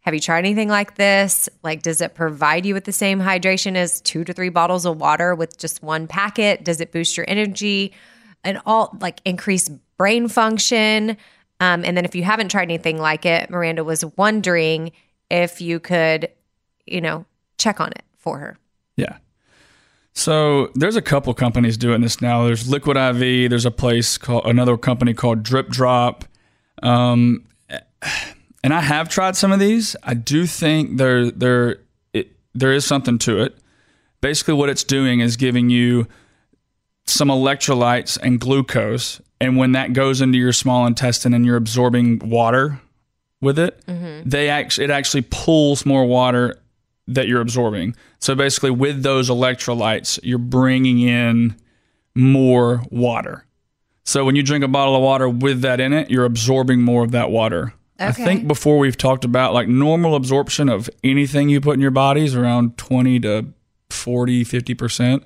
Have 0.00 0.14
you 0.14 0.20
tried 0.20 0.40
anything 0.40 0.68
like 0.68 0.96
this? 0.96 1.48
Like, 1.62 1.82
does 1.82 2.00
it 2.00 2.14
provide 2.14 2.66
you 2.66 2.74
with 2.74 2.84
the 2.84 2.92
same 2.92 3.20
hydration 3.20 3.76
as 3.76 4.00
two 4.00 4.24
to 4.24 4.32
three 4.32 4.48
bottles 4.48 4.86
of 4.86 4.98
water 4.98 5.34
with 5.34 5.58
just 5.58 5.82
one 5.82 6.06
packet? 6.06 6.64
Does 6.64 6.80
it 6.80 6.92
boost 6.92 7.16
your 7.16 7.26
energy 7.28 7.92
and 8.42 8.60
all 8.66 8.96
like 9.00 9.20
increase 9.24 9.68
brain 9.98 10.28
function? 10.28 11.16
Um, 11.60 11.84
and 11.84 11.96
then 11.96 12.04
if 12.04 12.14
you 12.14 12.24
haven't 12.24 12.50
tried 12.50 12.64
anything 12.64 12.98
like 12.98 13.24
it, 13.24 13.48
Miranda 13.48 13.84
was 13.84 14.04
wondering 14.16 14.90
if 15.30 15.60
you 15.60 15.78
could, 15.78 16.28
you 16.86 17.00
know, 17.00 17.24
check 17.56 17.80
on 17.80 17.92
it 17.92 18.02
for 18.16 18.38
her. 18.38 18.58
Yeah. 18.96 19.18
So 20.14 20.70
there's 20.74 20.96
a 20.96 21.02
couple 21.02 21.32
companies 21.34 21.76
doing 21.76 22.02
this 22.02 22.20
now. 22.20 22.44
There's 22.44 22.68
Liquid 22.68 22.96
IV. 22.96 23.50
There's 23.50 23.64
a 23.64 23.70
place 23.70 24.18
called 24.18 24.44
another 24.44 24.76
company 24.76 25.14
called 25.14 25.42
Drip 25.42 25.68
Drop. 25.68 26.24
Um, 26.82 27.46
and 28.62 28.74
I 28.74 28.80
have 28.80 29.08
tried 29.08 29.36
some 29.36 29.52
of 29.52 29.60
these. 29.60 29.96
I 30.02 30.14
do 30.14 30.46
think 30.46 30.98
there 30.98 31.30
there 31.30 31.78
it, 32.12 32.32
there 32.54 32.72
is 32.72 32.84
something 32.84 33.18
to 33.18 33.40
it. 33.42 33.56
Basically, 34.20 34.54
what 34.54 34.68
it's 34.68 34.84
doing 34.84 35.20
is 35.20 35.36
giving 35.36 35.70
you 35.70 36.06
some 37.06 37.28
electrolytes 37.28 38.18
and 38.22 38.38
glucose, 38.38 39.20
and 39.40 39.56
when 39.56 39.72
that 39.72 39.92
goes 39.92 40.20
into 40.20 40.38
your 40.38 40.52
small 40.52 40.86
intestine 40.86 41.34
and 41.34 41.44
you're 41.44 41.56
absorbing 41.56 42.18
water 42.20 42.80
with 43.40 43.58
it, 43.58 43.82
they 44.24 44.48
actually 44.48 44.84
it 44.84 44.90
actually 44.90 45.22
pulls 45.22 45.84
more 45.86 46.04
water 46.04 46.58
that 47.06 47.28
you're 47.28 47.40
absorbing. 47.40 47.96
So 48.18 48.34
basically, 48.34 48.70
with 48.70 49.02
those 49.02 49.28
electrolytes, 49.28 50.18
you're 50.22 50.38
bringing 50.38 51.00
in 51.00 51.56
more 52.14 52.82
water. 52.90 53.46
So 54.04 54.24
when 54.24 54.36
you 54.36 54.42
drink 54.42 54.64
a 54.64 54.68
bottle 54.68 54.96
of 54.96 55.02
water 55.02 55.28
with 55.28 55.62
that 55.62 55.80
in 55.80 55.92
it, 55.92 56.10
you're 56.10 56.24
absorbing 56.24 56.82
more 56.82 57.04
of 57.04 57.12
that 57.12 57.30
water. 57.30 57.74
I 57.98 58.10
think 58.10 58.48
before 58.48 58.78
we've 58.78 58.96
talked 58.96 59.24
about 59.24 59.54
like 59.54 59.68
normal 59.68 60.16
absorption 60.16 60.68
of 60.68 60.90
anything 61.04 61.48
you 61.48 61.60
put 61.60 61.74
in 61.74 61.80
your 61.80 61.92
body 61.92 62.24
is 62.24 62.34
around 62.34 62.76
20 62.76 63.20
to 63.20 63.46
40, 63.90 64.44
50%. 64.44 65.22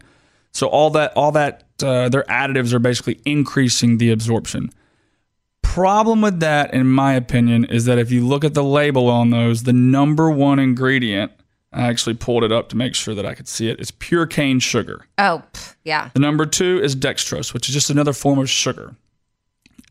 So 0.52 0.66
all 0.66 0.90
that, 0.90 1.12
all 1.16 1.32
that, 1.32 1.64
uh, 1.82 2.08
their 2.08 2.24
additives 2.24 2.72
are 2.74 2.78
basically 2.78 3.20
increasing 3.24 3.98
the 3.98 4.10
absorption. 4.10 4.70
Problem 5.62 6.22
with 6.22 6.40
that, 6.40 6.72
in 6.72 6.86
my 6.86 7.14
opinion, 7.14 7.64
is 7.66 7.84
that 7.84 7.98
if 7.98 8.10
you 8.10 8.26
look 8.26 8.44
at 8.44 8.54
the 8.54 8.64
label 8.64 9.08
on 9.08 9.30
those, 9.30 9.62
the 9.62 9.72
number 9.72 10.30
one 10.30 10.58
ingredient, 10.58 11.32
I 11.76 11.88
actually 11.88 12.14
pulled 12.14 12.42
it 12.42 12.50
up 12.52 12.70
to 12.70 12.76
make 12.76 12.94
sure 12.94 13.14
that 13.14 13.26
I 13.26 13.34
could 13.34 13.46
see 13.46 13.68
it. 13.68 13.72
it, 13.72 13.80
is 13.80 13.90
pure 13.90 14.26
cane 14.26 14.60
sugar. 14.60 15.04
Oh, 15.18 15.42
yeah. 15.84 16.08
The 16.14 16.20
number 16.20 16.46
two 16.46 16.80
is 16.82 16.96
dextrose, 16.96 17.52
which 17.52 17.68
is 17.68 17.74
just 17.74 17.90
another 17.90 18.14
form 18.14 18.38
of 18.38 18.48
sugar. 18.48 18.94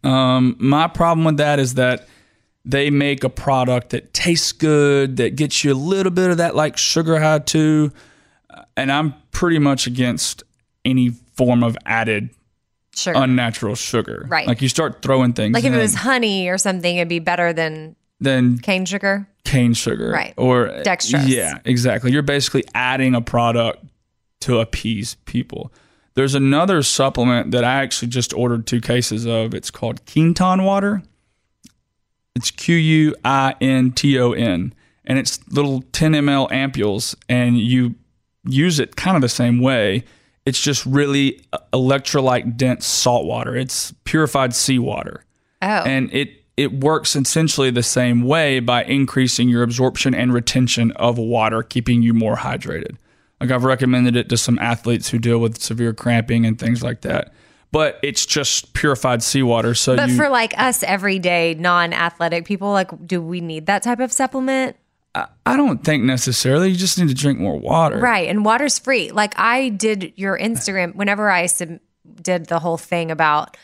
Um, 0.04 0.56
my 0.60 0.88
problem 0.88 1.26
with 1.26 1.38
that 1.38 1.60
is 1.60 1.76
that 1.76 2.08
they 2.63 2.89
make 2.89 3.24
a 3.24 3.30
product 3.30 3.89
that 3.91 4.13
tastes 4.13 4.52
good, 4.52 5.17
that 5.17 5.36
gets 5.36 5.63
you 5.63 5.74
a 5.74 5.76
little 5.76 6.12
bit 6.12 6.32
of 6.32 6.38
that 6.38 6.56
like 6.56 6.78
sugar 6.78 7.19
high 7.19 7.39
too. 7.39 7.91
Uh, 8.50 8.63
And 8.76 8.91
I'm 8.91 9.13
pretty 9.32 9.60
much 9.60 9.86
against 9.86 10.43
any 10.84 11.10
form 11.36 11.63
of 11.63 11.78
added 11.86 12.30
Sure. 12.95 13.13
unnatural 13.15 13.76
sugar. 13.76 14.26
Right. 14.30 14.48
Like 14.48 14.62
you 14.62 14.69
start 14.69 15.02
throwing 15.02 15.34
things 15.34 15.54
like 15.54 15.65
if 15.65 15.74
it 15.74 15.78
was 15.78 15.93
honey 15.95 16.48
or 16.48 16.58
something, 16.58 16.95
it'd 16.95 17.10
be 17.10 17.19
better 17.19 17.52
than 17.52 17.95
then 18.19 18.58
cane 18.60 18.86
sugar. 18.86 19.28
cane 19.43 19.73
sugar. 19.73 20.10
Right. 20.12 20.34
Or 20.38 20.67
Dextrose. 20.86 21.28
Yeah, 21.28 21.60
exactly. 21.65 22.12
You're 22.12 22.21
basically 22.21 22.63
adding 22.73 23.15
a 23.15 23.21
product 23.21 23.84
to 24.41 24.60
appease 24.60 25.15
people. 25.25 25.71
There's 26.15 26.36
another 26.36 26.82
supplement 26.82 27.51
that 27.51 27.63
I 27.63 27.82
actually 27.84 28.08
just 28.08 28.34
ordered 28.34 28.65
two 28.65 28.80
cases 28.80 29.25
of. 29.25 29.54
It's 29.54 29.69
called 29.69 30.06
Quinton 30.06 30.63
water. 30.63 31.04
It's 32.36 32.51
Q 32.51 32.75
U 32.75 33.15
I 33.23 33.56
N 33.62 33.91
T 33.91 34.19
O 34.19 34.32
N. 34.32 34.73
And 35.06 35.19
it's 35.19 35.39
little 35.49 35.84
10 35.91 36.13
ml 36.13 36.49
ampules, 36.49 37.15
and 37.30 37.60
you 37.60 37.95
use 38.47 38.80
it 38.80 38.95
kind 38.95 39.15
of 39.15 39.21
the 39.21 39.30
same 39.30 39.60
way. 39.60 40.04
It's 40.45 40.60
just 40.60 40.86
really 40.86 41.41
electrolyte 41.73 42.58
dense 42.58 42.86
salt 42.86 43.25
water. 43.25 43.56
It's 43.56 43.93
purified 44.04 44.54
seawater 44.56 45.23
Oh, 45.62 45.67
and 45.67 46.13
it 46.13 46.43
it 46.58 46.80
works 46.82 47.15
essentially 47.15 47.70
the 47.70 47.84
same 47.84 48.24
way 48.24 48.60
by 48.60 48.84
increasing 48.84 49.50
your 49.50 49.63
absorption 49.63 50.15
and 50.15 50.34
retention 50.34 50.91
of 50.91 51.18
water, 51.18 51.63
keeping 51.63 52.02
you 52.02 52.13
more 52.13 52.38
hydrated. 52.38 52.98
Like 53.41 53.52
I've 53.52 53.65
recommended 53.65 54.15
it 54.15 54.30
to 54.30 54.38
some 54.38 54.58
athletes 54.60 55.10
who 55.10 55.20
deal 55.20 55.39
with 55.39 55.62
severe 55.62 55.94
cramping 55.94 56.46
and 56.46 56.58
things 56.58 56.82
like 56.82 57.02
that. 57.02 57.34
But 57.72 58.00
it's 58.02 58.26
just 58.26 58.74
purified 58.74 59.22
seawater, 59.22 59.74
so 59.74 59.98
but 59.98 60.10
you 60.10 60.15
for 60.15 60.30
like 60.30 60.58
us 60.58 60.82
everyday 60.84 61.56
non-athletic 61.56 62.46
people, 62.46 62.72
like, 62.72 62.89
do 63.06 63.22
we 63.22 63.41
need 63.41 63.65
that 63.65 63.84
type 63.84 64.00
of 64.00 64.13
supplement? 64.13 64.78
I 65.46 65.58
don't 65.58 65.84
think 65.84 66.04
necessarily 66.04 66.70
you 66.70 66.76
just 66.76 66.98
need 66.98 67.08
to 67.08 67.13
drink 67.13 67.39
more 67.39 67.58
water. 67.58 67.98
Right. 68.00 68.30
And 68.30 68.46
water's 68.46 68.80
free. 68.80 69.12
Like 69.12 69.38
I 69.38 69.70
did 69.70 70.13
your 70.15 70.38
Instagram 70.38 70.96
whenever 70.96 71.30
I 71.30 71.46
sub- 71.46 71.80
did 72.22 72.48
the 72.48 72.60
whole 72.60 72.78
thing 72.78 73.12
about 73.12 73.58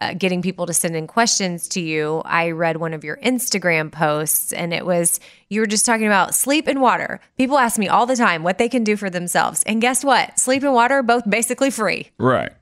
uh, 0.00 0.12
getting 0.14 0.42
people 0.42 0.66
to 0.66 0.72
send 0.74 0.94
in 0.94 1.06
questions 1.06 1.68
to 1.68 1.80
you. 1.80 2.20
I 2.24 2.50
read 2.50 2.76
one 2.76 2.92
of 2.92 3.02
your 3.04 3.16
Instagram 3.18 3.90
posts 3.90 4.52
and 4.52 4.74
it 4.74 4.84
was 4.84 5.20
you 5.48 5.60
were 5.60 5.66
just 5.66 5.86
talking 5.86 6.06
about 6.06 6.34
sleep 6.34 6.66
and 6.66 6.80
water. 6.80 7.20
People 7.38 7.56
ask 7.58 7.78
me 7.78 7.88
all 7.88 8.04
the 8.06 8.16
time 8.16 8.42
what 8.42 8.58
they 8.58 8.68
can 8.68 8.84
do 8.84 8.96
for 8.96 9.08
themselves. 9.08 9.62
And 9.64 9.80
guess 9.80 10.04
what? 10.04 10.38
Sleep 10.38 10.62
and 10.62 10.74
water 10.74 10.96
are 10.96 11.02
both 11.02 11.28
basically 11.28 11.70
free. 11.70 12.10
Right. 12.18 12.52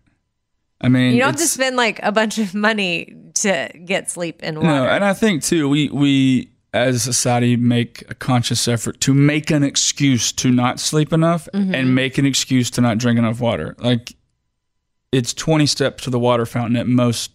I 0.80 0.88
mean, 0.88 1.12
You 1.14 1.20
don't 1.20 1.30
have 1.30 1.40
to 1.40 1.46
spend 1.48 1.76
like 1.76 1.98
a 2.02 2.12
bunch 2.12 2.38
of 2.38 2.54
money 2.54 3.16
to 3.34 3.68
get 3.84 4.10
sleep 4.10 4.40
and 4.42 4.58
water. 4.58 4.68
No, 4.68 4.84
and 4.86 5.02
I 5.04 5.14
think 5.14 5.42
too, 5.42 5.68
we 5.68 5.88
we 5.88 6.50
as 6.72 6.96
a 6.96 6.98
society 7.00 7.56
make 7.56 8.04
a 8.10 8.14
conscious 8.14 8.66
effort 8.68 9.00
to 9.00 9.14
make 9.14 9.50
an 9.50 9.62
excuse 9.62 10.30
to 10.32 10.50
not 10.50 10.78
sleep 10.80 11.12
enough 11.12 11.48
Mm-hmm. 11.54 11.74
and 11.74 11.94
make 11.94 12.18
an 12.18 12.26
excuse 12.26 12.70
to 12.72 12.80
not 12.80 12.98
drink 12.98 13.18
enough 13.18 13.40
water. 13.40 13.74
Like 13.78 14.14
it's 15.14 15.32
20 15.32 15.66
steps 15.66 16.04
to 16.04 16.10
the 16.10 16.18
water 16.18 16.44
fountain 16.46 16.76
at 16.76 16.86
most 16.86 17.30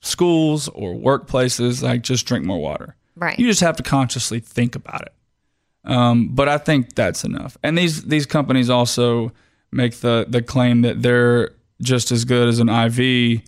schools 0.00 0.68
or 0.68 0.94
workplaces. 0.94 1.82
Like 1.82 2.02
just 2.02 2.26
drink 2.26 2.44
more 2.44 2.60
water. 2.60 2.96
right. 3.16 3.38
You 3.38 3.46
just 3.46 3.60
have 3.60 3.76
to 3.76 3.82
consciously 3.82 4.40
think 4.40 4.74
about 4.74 5.02
it. 5.02 5.12
Um, 5.84 6.28
but 6.28 6.48
I 6.48 6.58
think 6.58 6.94
that's 6.94 7.24
enough. 7.24 7.56
And 7.62 7.76
these 7.76 8.04
these 8.04 8.24
companies 8.26 8.70
also 8.70 9.32
make 9.72 9.96
the 10.00 10.26
the 10.28 10.40
claim 10.42 10.82
that 10.82 11.02
they're 11.02 11.50
just 11.80 12.12
as 12.12 12.24
good 12.24 12.48
as 12.48 12.60
an 12.60 12.68
IV. 12.68 13.42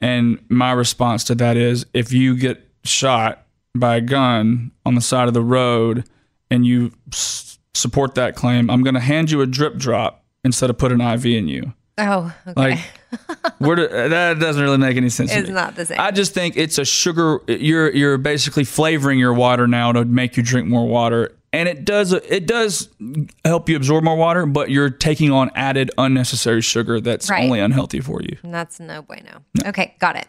And 0.00 0.38
my 0.48 0.72
response 0.72 1.24
to 1.24 1.34
that 1.36 1.56
is 1.56 1.84
if 1.92 2.12
you 2.12 2.36
get 2.36 2.66
shot 2.84 3.46
by 3.74 3.96
a 3.96 4.00
gun 4.00 4.70
on 4.86 4.94
the 4.94 5.00
side 5.02 5.28
of 5.28 5.34
the 5.34 5.42
road 5.42 6.08
and 6.50 6.64
you 6.66 6.92
s- 7.12 7.58
support 7.74 8.14
that 8.14 8.36
claim, 8.36 8.70
I'm 8.70 8.82
going 8.82 8.94
to 8.94 9.00
hand 9.00 9.30
you 9.30 9.42
a 9.42 9.46
drip 9.46 9.76
drop 9.76 10.24
instead 10.44 10.70
of 10.70 10.78
put 10.78 10.92
an 10.92 11.00
IV 11.02 11.26
in 11.26 11.48
you. 11.48 11.74
Oh, 11.98 12.34
okay. 12.46 12.52
Like, 12.60 12.78
where 13.58 13.72
uh, 13.72 13.76
do, 13.76 14.08
that 14.10 14.38
doesn't 14.38 14.62
really 14.62 14.76
make 14.76 14.96
any 14.96 15.08
sense. 15.08 15.32
to 15.32 15.38
It's 15.38 15.48
not 15.48 15.76
the 15.76 15.86
same. 15.86 15.98
I 15.98 16.10
just 16.10 16.34
think 16.34 16.56
it's 16.56 16.76
a 16.78 16.84
sugar. 16.84 17.40
You're 17.48 17.90
you're 17.94 18.18
basically 18.18 18.64
flavoring 18.64 19.18
your 19.18 19.32
water 19.32 19.66
now 19.66 19.92
to 19.92 20.04
make 20.04 20.36
you 20.36 20.42
drink 20.42 20.68
more 20.68 20.86
water, 20.86 21.34
and 21.54 21.68
it 21.68 21.86
does 21.86 22.12
it 22.12 22.46
does 22.46 22.90
help 23.44 23.70
you 23.70 23.76
absorb 23.76 24.04
more 24.04 24.16
water, 24.16 24.44
but 24.44 24.70
you're 24.70 24.90
taking 24.90 25.32
on 25.32 25.50
added 25.54 25.90
unnecessary 25.96 26.60
sugar 26.60 27.00
that's 27.00 27.30
Right. 27.30 27.44
only 27.44 27.60
unhealthy 27.60 28.00
for 28.00 28.20
you. 28.20 28.36
That's 28.44 28.78
no 28.78 29.00
bueno. 29.00 29.42
Okay, 29.64 29.94
got 29.98 30.16
it. 30.16 30.28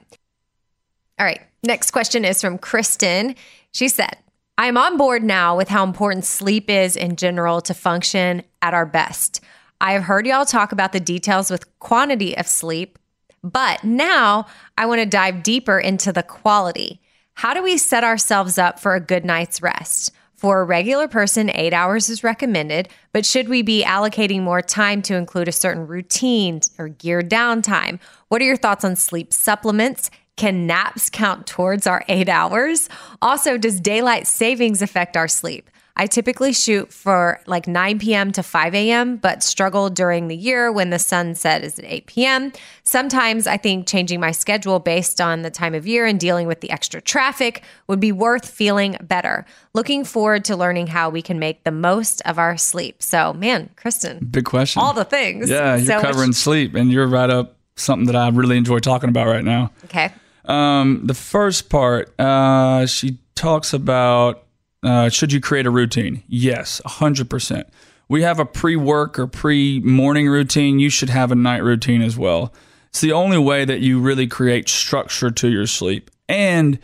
All 1.20 1.26
right. 1.26 1.42
Next 1.64 1.92
question 1.92 2.24
is 2.24 2.40
from 2.40 2.58
Kristen. 2.58 3.36
She 3.74 3.90
said, 3.90 4.16
I 4.58 4.68
am 4.68 4.78
on 4.78 4.98
board 4.98 5.24
now 5.24 5.58
with 5.58 5.68
how 5.68 5.84
important 5.84 6.24
sleep 6.26 6.70
is 6.70 6.96
in 6.96 7.16
general 7.16 7.60
to 7.62 7.74
function 7.74 8.44
at 8.62 8.74
our 8.74 8.86
best. 8.86 9.42
I 9.80 9.94
have 9.94 10.04
heard 10.04 10.26
y'all 10.26 10.46
talk 10.46 10.72
about 10.72 10.92
the 10.92 11.00
details 11.00 11.52
with 11.52 11.80
quantity 11.80 12.36
of 12.36 12.48
sleep, 12.48 12.98
but 13.44 13.84
now 13.84 14.48
I 14.78 14.86
want 14.88 15.02
to 15.02 15.06
dive 15.06 15.44
deeper 15.44 15.80
into 15.80 16.12
the 16.12 16.24
quality. 16.24 17.00
How 17.36 17.54
do 17.54 17.62
we 17.62 17.78
set 17.78 18.04
ourselves 18.04 18.58
up 18.58 18.80
for 18.80 18.96
a 18.96 19.00
good 19.00 19.24
night's 19.24 19.62
rest? 19.62 20.12
For 20.36 20.62
a 20.62 20.66
regular 20.66 21.08
person, 21.08 21.50
eight 21.52 21.74
hours 21.74 22.10
is 22.10 22.24
recommended, 22.24 22.90
but 23.12 23.26
should 23.26 23.50
we 23.50 23.62
be 23.62 23.84
allocating 23.84 24.42
more 24.42 24.62
time 24.62 25.02
to 25.04 25.16
include 25.16 25.48
a 25.48 25.52
certain 25.52 25.88
routine 25.88 26.62
or 26.78 26.90
geared 26.90 27.30
downtime? 27.30 28.00
What 28.30 28.42
are 28.42 28.46
your 28.46 28.58
thoughts 28.58 28.84
on 28.86 28.96
sleep 28.96 29.34
supplements? 29.34 30.10
Can 30.36 30.68
naps 30.68 31.10
count 31.10 31.48
towards 31.48 31.88
our 31.88 32.04
eight 32.08 32.30
hours? 32.30 32.90
Also, 33.22 33.58
does 33.58 33.80
daylight 33.80 34.28
savings 34.28 34.84
affect 34.84 35.18
our 35.18 35.28
sleep? 35.28 35.72
I 36.00 36.06
typically 36.06 36.54
shoot 36.54 36.94
for 36.94 37.42
like 37.48 37.68
9 37.68 37.98
p.m. 37.98 38.32
to 38.34 38.44
5 38.44 38.76
a.m., 38.76 39.18
but 39.18 39.42
struggle 39.42 39.90
during 39.90 40.28
the 40.28 40.36
year 40.36 40.72
when 40.72 40.92
the 40.92 41.00
sunset 41.00 41.64
is 41.64 41.80
at 41.80 41.86
8 41.86 42.06
p.m. 42.06 42.54
Sometimes 42.84 43.48
I 43.48 43.58
think 43.58 43.88
changing 43.88 44.20
my 44.20 44.32
schedule 44.32 44.78
based 44.80 45.20
on 45.20 45.42
the 45.42 45.50
time 45.50 45.74
of 45.74 45.88
year 45.88 46.06
and 46.06 46.20
dealing 46.20 46.46
with 46.48 46.62
the 46.62 46.70
extra 46.70 47.02
traffic 47.02 47.64
would 47.88 48.00
be 48.00 48.12
worth 48.12 48.48
feeling 48.48 48.96
better. 49.02 49.44
Looking 49.74 50.04
forward 50.06 50.46
to 50.46 50.56
learning 50.56 50.88
how 50.88 51.10
we 51.10 51.22
can 51.24 51.40
make 51.40 51.64
the 51.64 51.72
most 51.72 52.22
of 52.26 52.38
our 52.38 52.58
sleep. 52.58 53.02
So, 53.02 53.34
man, 53.34 53.72
Kristen, 53.76 54.20
Big 54.30 54.46
question. 54.46 54.82
all 54.82 54.94
the 54.94 55.04
things. 55.04 55.50
yeah, 55.50 55.76
you're 55.78 55.86
So 55.88 55.96
much- 55.96 56.06
covering 56.06 56.34
sleep, 56.34 56.76
and 56.76 56.92
you're 56.92 57.08
right 57.08 57.30
up 57.30 57.56
something 57.76 58.06
that 58.06 58.16
I 58.16 58.30
really 58.30 58.58
enjoy 58.58 58.80
talking 58.80 59.10
about 59.10 59.28
right 59.28 59.44
now. 59.44 59.72
Okay. 59.86 60.12
Um, 60.46 61.02
the 61.06 61.14
first 61.14 61.70
part, 61.70 62.18
uh, 62.20 62.86
she 62.86 63.20
talks 63.36 63.74
about 63.74 64.44
uh, 64.84 65.10
should 65.10 65.34
you 65.34 65.42
create 65.42 65.66
a 65.66 65.72
routine? 65.72 66.24
Yes, 66.28 66.82
100%. 66.86 67.66
We 68.10 68.22
have 68.22 68.40
a 68.40 68.46
pre 68.46 68.76
work 68.76 69.20
or 69.20 69.28
pre 69.28 69.80
morning 69.82 70.28
routine. 70.28 70.80
You 70.80 70.90
should 70.90 71.10
have 71.10 71.32
a 71.32 71.36
night 71.36 71.64
routine 71.64 72.02
as 72.02 72.18
well. 72.18 72.54
It's 72.90 73.02
the 73.02 73.12
only 73.12 73.38
way 73.38 73.66
that 73.66 73.82
you 73.82 74.00
really 74.00 74.28
create 74.28 74.70
structure 74.70 75.30
to 75.30 75.50
your 75.50 75.68
sleep. 75.68 76.10
And 76.30 76.80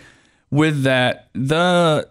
with 0.52 0.84
that, 0.84 1.30
the 1.34 2.10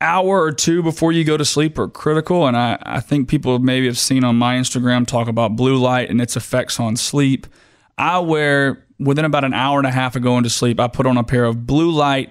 hour 0.00 0.42
or 0.42 0.52
two 0.52 0.82
before 0.82 1.12
you 1.12 1.24
go 1.24 1.36
to 1.36 1.44
sleep 1.44 1.78
are 1.78 1.88
critical. 1.88 2.46
And 2.46 2.56
I, 2.56 2.78
I 2.82 3.00
think 3.00 3.28
people 3.28 3.58
maybe 3.58 3.86
have 3.86 3.98
seen 3.98 4.24
on 4.24 4.36
my 4.36 4.56
Instagram 4.56 5.06
talk 5.06 5.28
about 5.28 5.56
blue 5.56 5.76
light 5.76 6.10
and 6.10 6.20
its 6.20 6.36
effects 6.36 6.78
on 6.78 6.96
sleep. 6.96 7.46
I 7.96 8.18
wear 8.18 8.84
within 8.98 9.24
about 9.24 9.44
an 9.44 9.54
hour 9.54 9.78
and 9.78 9.86
a 9.86 9.90
half 9.90 10.16
of 10.16 10.22
going 10.22 10.44
to 10.44 10.50
sleep, 10.50 10.78
I 10.78 10.88
put 10.88 11.06
on 11.06 11.16
a 11.16 11.24
pair 11.24 11.44
of 11.44 11.66
blue 11.66 11.90
light 11.90 12.30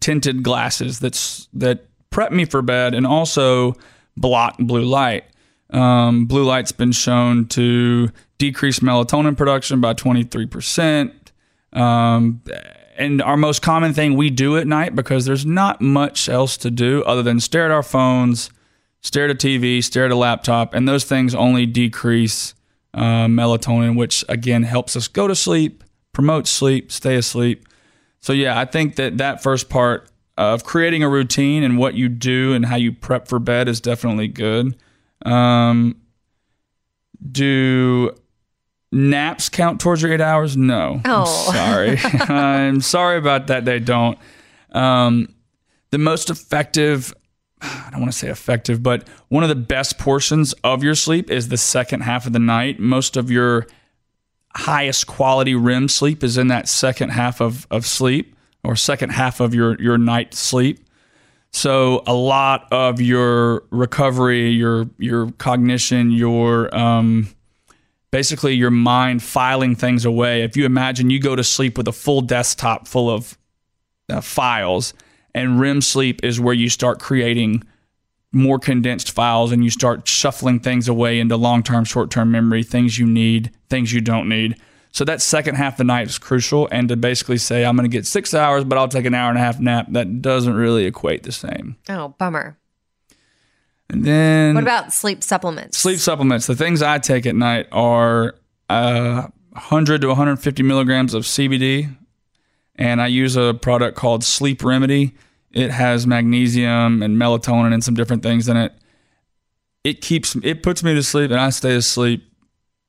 tinted 0.00 0.42
glasses 0.42 0.98
that's 0.98 1.48
that 1.54 1.87
prep 2.10 2.32
me 2.32 2.44
for 2.44 2.62
bed 2.62 2.94
and 2.94 3.06
also 3.06 3.74
block 4.16 4.56
blue 4.58 4.84
light. 4.84 5.24
Um, 5.70 6.26
blue 6.26 6.44
light's 6.44 6.72
been 6.72 6.92
shown 6.92 7.46
to 7.48 8.10
decrease 8.38 8.80
melatonin 8.80 9.36
production 9.36 9.80
by 9.80 9.94
23%. 9.94 11.12
Um, 11.72 12.42
and 12.96 13.22
our 13.22 13.36
most 13.36 13.62
common 13.62 13.92
thing 13.94 14.16
we 14.16 14.30
do 14.30 14.56
at 14.56 14.66
night 14.66 14.94
because 14.94 15.24
there's 15.24 15.46
not 15.46 15.80
much 15.80 16.28
else 16.28 16.56
to 16.58 16.70
do 16.70 17.02
other 17.04 17.22
than 17.22 17.38
stare 17.38 17.66
at 17.66 17.70
our 17.70 17.82
phones, 17.82 18.50
stare 19.02 19.26
at 19.26 19.30
a 19.30 19.34
TV, 19.34 19.82
stare 19.84 20.06
at 20.06 20.10
a 20.10 20.16
laptop, 20.16 20.74
and 20.74 20.88
those 20.88 21.04
things 21.04 21.34
only 21.34 21.66
decrease 21.66 22.54
uh, 22.94 23.26
melatonin, 23.26 23.96
which 23.96 24.24
again 24.28 24.64
helps 24.64 24.96
us 24.96 25.06
go 25.06 25.28
to 25.28 25.34
sleep, 25.34 25.84
promote 26.12 26.48
sleep, 26.48 26.90
stay 26.90 27.14
asleep. 27.14 27.68
So 28.20 28.32
yeah, 28.32 28.58
I 28.58 28.64
think 28.64 28.96
that 28.96 29.18
that 29.18 29.42
first 29.42 29.68
part 29.68 30.10
of 30.38 30.64
creating 30.64 31.02
a 31.02 31.08
routine 31.08 31.62
and 31.64 31.76
what 31.76 31.94
you 31.94 32.08
do 32.08 32.54
and 32.54 32.64
how 32.64 32.76
you 32.76 32.92
prep 32.92 33.26
for 33.28 33.38
bed 33.38 33.68
is 33.68 33.80
definitely 33.80 34.28
good. 34.28 34.74
Um, 35.26 36.00
do 37.30 38.12
naps 38.92 39.48
count 39.48 39.80
towards 39.80 40.00
your 40.02 40.12
eight 40.12 40.20
hours? 40.20 40.56
No. 40.56 41.00
I'm 41.04 41.10
Oh. 41.12 41.50
sorry. 41.52 41.98
I'm 42.28 42.80
sorry 42.80 43.18
about 43.18 43.48
that. 43.48 43.64
They 43.64 43.80
don't. 43.80 44.18
Um, 44.72 45.34
the 45.90 45.98
most 45.98 46.30
effective, 46.30 47.12
I 47.60 47.88
don't 47.90 48.00
want 48.00 48.12
to 48.12 48.18
say 48.18 48.28
effective, 48.28 48.82
but 48.82 49.08
one 49.28 49.42
of 49.42 49.48
the 49.48 49.54
best 49.56 49.98
portions 49.98 50.52
of 50.64 50.82
your 50.84 50.94
sleep 50.94 51.30
is 51.30 51.48
the 51.48 51.56
second 51.56 52.02
half 52.02 52.26
of 52.26 52.32
the 52.32 52.38
night. 52.38 52.78
Most 52.78 53.16
of 53.16 53.30
your 53.30 53.66
highest 54.54 55.06
quality 55.06 55.54
REM 55.54 55.88
sleep 55.88 56.22
is 56.22 56.38
in 56.38 56.48
that 56.48 56.68
second 56.68 57.10
half 57.10 57.40
of, 57.40 57.66
of 57.70 57.86
sleep 57.86 58.36
or 58.64 58.76
second 58.76 59.10
half 59.10 59.40
of 59.40 59.54
your, 59.54 59.80
your 59.80 59.98
night 59.98 60.34
sleep. 60.34 60.80
So 61.50 62.02
a 62.06 62.14
lot 62.14 62.68
of 62.70 63.00
your 63.00 63.64
recovery, 63.70 64.50
your 64.50 64.86
your 64.98 65.30
cognition, 65.32 66.10
your 66.10 66.74
um, 66.76 67.28
basically 68.10 68.54
your 68.54 68.70
mind 68.70 69.22
filing 69.22 69.74
things 69.74 70.04
away. 70.04 70.42
If 70.42 70.56
you 70.56 70.66
imagine 70.66 71.10
you 71.10 71.20
go 71.20 71.34
to 71.36 71.44
sleep 71.44 71.78
with 71.78 71.88
a 71.88 71.92
full 71.92 72.20
desktop 72.20 72.86
full 72.86 73.10
of 73.10 73.38
uh, 74.10 74.20
files, 74.20 74.94
and 75.34 75.60
REM 75.60 75.80
sleep 75.80 76.22
is 76.22 76.40
where 76.40 76.54
you 76.54 76.68
start 76.68 77.00
creating 77.00 77.64
more 78.32 78.58
condensed 78.58 79.10
files 79.10 79.52
and 79.52 79.64
you 79.64 79.70
start 79.70 80.06
shuffling 80.06 80.60
things 80.60 80.86
away 80.86 81.18
into 81.18 81.36
long 81.36 81.62
term, 81.62 81.84
short 81.84 82.10
term 82.10 82.30
memory, 82.30 82.62
things 82.62 82.98
you 82.98 83.06
need, 83.06 83.50
things 83.70 83.92
you 83.92 84.00
don't 84.00 84.28
need. 84.28 84.56
So 84.92 85.04
that 85.04 85.20
second 85.22 85.56
half 85.56 85.74
of 85.74 85.78
the 85.78 85.84
night 85.84 86.06
is 86.08 86.18
crucial. 86.18 86.68
And 86.72 86.88
to 86.88 86.96
basically 86.96 87.38
say, 87.38 87.64
I'm 87.64 87.76
going 87.76 87.88
to 87.88 87.94
get 87.94 88.06
six 88.06 88.34
hours, 88.34 88.64
but 88.64 88.78
I'll 88.78 88.88
take 88.88 89.04
an 89.04 89.14
hour 89.14 89.28
and 89.28 89.38
a 89.38 89.40
half 89.40 89.60
nap, 89.60 89.86
that 89.90 90.22
doesn't 90.22 90.54
really 90.54 90.86
equate 90.86 91.22
the 91.22 91.32
same. 91.32 91.76
Oh, 91.88 92.08
bummer. 92.18 92.58
And 93.90 94.04
then 94.04 94.54
What 94.54 94.64
about 94.64 94.92
sleep 94.92 95.22
supplements? 95.22 95.78
sleep 95.78 95.98
supplements. 95.98 96.46
The 96.46 96.56
things 96.56 96.82
I 96.82 96.98
take 96.98 97.26
at 97.26 97.34
night 97.34 97.68
are 97.72 98.34
uh, 98.68 99.28
100 99.52 100.02
to 100.02 100.08
150 100.08 100.62
milligrams 100.62 101.14
of 101.14 101.24
CBD, 101.24 101.96
and 102.76 103.00
I 103.00 103.06
use 103.06 103.34
a 103.36 103.54
product 103.54 103.96
called 103.96 104.24
Sleep 104.24 104.62
Remedy. 104.62 105.14
It 105.52 105.70
has 105.70 106.06
magnesium 106.06 107.02
and 107.02 107.16
melatonin 107.16 107.72
and 107.72 107.82
some 107.82 107.94
different 107.94 108.22
things 108.22 108.46
in 108.48 108.56
it. 108.58 108.72
It 109.84 110.02
keeps 110.02 110.36
it 110.42 110.62
puts 110.62 110.82
me 110.84 110.94
to 110.94 111.02
sleep, 111.02 111.30
and 111.30 111.40
I 111.40 111.48
stay 111.50 111.74
asleep. 111.74 112.27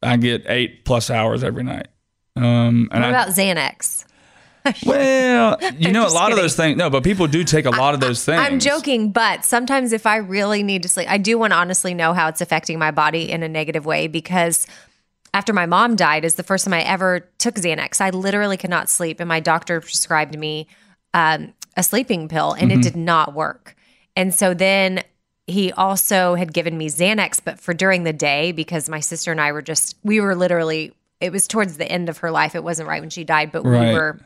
I 0.01 0.17
get 0.17 0.43
eight 0.47 0.85
plus 0.85 1.09
hours 1.09 1.43
every 1.43 1.63
night. 1.63 1.87
Um, 2.35 2.89
and 2.91 3.01
What 3.01 3.03
I, 3.03 3.09
about 3.09 3.27
Xanax? 3.29 4.05
well, 4.85 5.57
you 5.77 5.91
know, 5.91 6.07
a 6.07 6.09
lot 6.09 6.31
of 6.31 6.37
those 6.37 6.55
things. 6.55 6.77
No, 6.77 6.89
but 6.89 7.03
people 7.03 7.27
do 7.27 7.43
take 7.43 7.65
a 7.65 7.69
lot 7.69 7.93
of 7.93 7.99
those 7.99 8.23
things. 8.23 8.39
I'm 8.41 8.59
joking, 8.59 9.11
but 9.11 9.43
sometimes 9.45 9.93
if 9.93 10.05
I 10.05 10.17
really 10.17 10.63
need 10.63 10.83
to 10.83 10.89
sleep, 10.89 11.09
I 11.09 11.17
do 11.17 11.37
want 11.37 11.51
to 11.53 11.57
honestly 11.57 11.93
know 11.93 12.13
how 12.13 12.27
it's 12.27 12.41
affecting 12.41 12.77
my 12.79 12.91
body 12.91 13.29
in 13.31 13.43
a 13.43 13.49
negative 13.49 13.85
way 13.85 14.07
because 14.07 14.67
after 15.33 15.53
my 15.53 15.65
mom 15.65 15.95
died 15.95 16.25
is 16.25 16.35
the 16.35 16.43
first 16.43 16.65
time 16.65 16.73
I 16.73 16.81
ever 16.81 17.21
took 17.37 17.55
Xanax. 17.55 18.01
I 18.01 18.09
literally 18.09 18.57
could 18.57 18.69
not 18.69 18.89
sleep, 18.89 19.19
and 19.19 19.27
my 19.29 19.39
doctor 19.39 19.79
prescribed 19.81 20.37
me 20.37 20.67
um, 21.13 21.53
a 21.77 21.83
sleeping 21.83 22.27
pill, 22.27 22.53
and 22.53 22.71
Mm-hmm. 22.71 22.79
it 22.79 22.83
did 22.83 22.95
not 22.95 23.33
work. 23.33 23.75
And 24.15 24.33
so 24.33 24.53
then 24.53 25.03
he 25.49 25.71
also 25.73 26.35
had 26.35 26.53
given 26.53 26.77
me 26.77 26.87
Xanax, 26.89 27.41
but 27.43 27.59
for 27.59 27.73
during 27.73 28.03
the 28.03 28.13
day 28.13 28.51
because 28.51 28.87
my 28.89 28.99
sister 28.99 29.31
and 29.31 29.41
I 29.41 29.51
were 29.51 29.61
just 29.61 29.95
we 30.03 30.19
were 30.21 30.35
literally. 30.35 30.93
It 31.19 31.33
was 31.33 31.47
towards 31.47 31.75
the 31.77 31.85
end 31.91 32.07
of 32.07 32.19
her 32.19 32.31
life. 32.31 32.55
It 32.55 32.63
wasn't 32.63 32.87
right 32.87 33.01
when 33.01 33.09
she 33.09 33.25
died, 33.25 33.51
but 33.51 33.65
Right. 33.65 33.89
we 33.89 33.93
were 33.93 34.19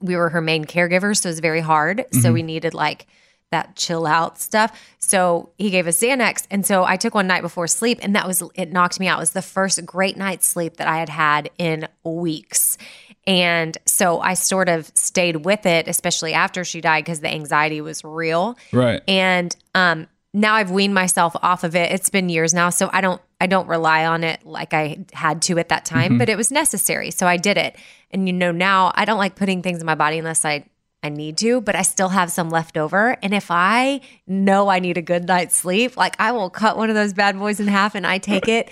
we 0.00 0.16
were 0.16 0.28
her 0.30 0.40
main 0.40 0.64
caregivers, 0.64 1.18
so 1.22 1.28
it 1.28 1.32
was 1.32 1.40
very 1.40 1.60
hard. 1.60 1.98
Mm-hmm. 1.98 2.20
So 2.20 2.32
we 2.32 2.42
needed 2.42 2.72
like 2.74 3.06
that 3.50 3.74
chill 3.76 4.06
out 4.06 4.38
stuff. 4.40 4.78
So 4.98 5.50
he 5.58 5.70
gave 5.70 5.86
us 5.86 5.98
Xanax, 6.00 6.46
and 6.50 6.64
so 6.64 6.84
I 6.84 6.96
took 6.96 7.14
one 7.14 7.26
night 7.26 7.42
before 7.42 7.66
sleep, 7.66 7.98
and 8.02 8.14
that 8.16 8.26
was 8.26 8.42
it 8.54 8.72
knocked 8.72 8.98
me 9.00 9.08
out. 9.08 9.18
It 9.18 9.20
was 9.20 9.32
the 9.32 9.42
first 9.42 9.84
great 9.84 10.16
night's 10.16 10.46
sleep 10.46 10.76
that 10.76 10.86
I 10.88 10.98
had 10.98 11.08
had 11.08 11.50
in 11.58 11.88
weeks. 12.04 12.78
And 13.26 13.76
so 13.84 14.20
I 14.20 14.34
sort 14.34 14.68
of 14.68 14.90
stayed 14.94 15.44
with 15.44 15.66
it, 15.66 15.86
especially 15.88 16.32
after 16.32 16.64
she 16.64 16.80
died, 16.80 17.04
because 17.04 17.20
the 17.20 17.28
anxiety 17.28 17.80
was 17.82 18.02
real. 18.04 18.56
right. 18.72 19.02
And 19.06 19.54
um, 19.74 20.06
now 20.32 20.54
I've 20.54 20.70
weaned 20.70 20.94
myself 20.94 21.34
off 21.42 21.64
of 21.64 21.74
it. 21.74 21.90
It's 21.92 22.10
been 22.10 22.28
years 22.28 22.54
now, 22.54 22.70
so 22.70 22.88
I 22.92 23.00
don't 23.00 23.20
I 23.40 23.46
don't 23.46 23.66
rely 23.66 24.06
on 24.06 24.22
it 24.22 24.44
like 24.44 24.74
I 24.74 25.04
had 25.12 25.42
to 25.42 25.58
at 25.58 25.70
that 25.70 25.84
time, 25.84 26.18
but 26.18 26.28
it 26.28 26.36
was 26.36 26.50
necessary. 26.50 27.10
So 27.10 27.26
I 27.26 27.36
did 27.36 27.56
it. 27.56 27.76
And 28.10 28.28
you 28.28 28.32
know, 28.32 28.52
now 28.52 28.92
I 28.94 29.04
don't 29.04 29.18
like 29.18 29.34
putting 29.34 29.62
things 29.62 29.80
in 29.80 29.86
my 29.86 29.94
body 29.94 30.18
unless 30.18 30.44
I 30.44 30.66
I 31.02 31.08
need 31.08 31.38
to, 31.38 31.60
but 31.60 31.74
I 31.74 31.82
still 31.82 32.10
have 32.10 32.30
some 32.30 32.50
left 32.50 32.76
over. 32.76 33.16
And 33.22 33.32
if 33.32 33.50
I 33.50 34.02
know 34.26 34.68
I 34.68 34.80
need 34.80 34.98
a 34.98 35.02
good 35.02 35.26
night's 35.26 35.56
sleep, 35.56 35.96
like 35.96 36.14
I 36.20 36.32
will 36.32 36.50
cut 36.50 36.76
one 36.76 36.90
of 36.90 36.94
those 36.94 37.14
bad 37.14 37.38
boys 37.38 37.58
in 37.58 37.68
half 37.68 37.94
and 37.94 38.06
I 38.06 38.18
take 38.18 38.48
it. 38.48 38.70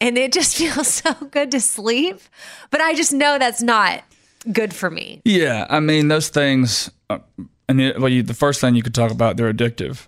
And 0.00 0.16
it 0.16 0.32
just 0.32 0.56
feels 0.58 0.88
so 0.88 1.12
good 1.30 1.50
to 1.50 1.60
sleep. 1.60 2.20
But 2.70 2.80
I 2.80 2.94
just 2.94 3.12
know 3.12 3.38
that's 3.38 3.62
not 3.62 4.04
good 4.52 4.72
for 4.72 4.90
me. 4.90 5.20
Yeah, 5.24 5.66
I 5.68 5.80
mean 5.80 6.08
those 6.08 6.28
things. 6.28 6.90
Uh, 7.10 7.18
and 7.68 7.80
it, 7.80 7.98
well, 7.98 8.08
you, 8.10 8.22
the 8.22 8.34
first 8.34 8.60
thing 8.60 8.74
you 8.74 8.82
could 8.82 8.94
talk 8.94 9.10
about, 9.10 9.36
they're 9.36 9.52
addictive, 9.52 10.06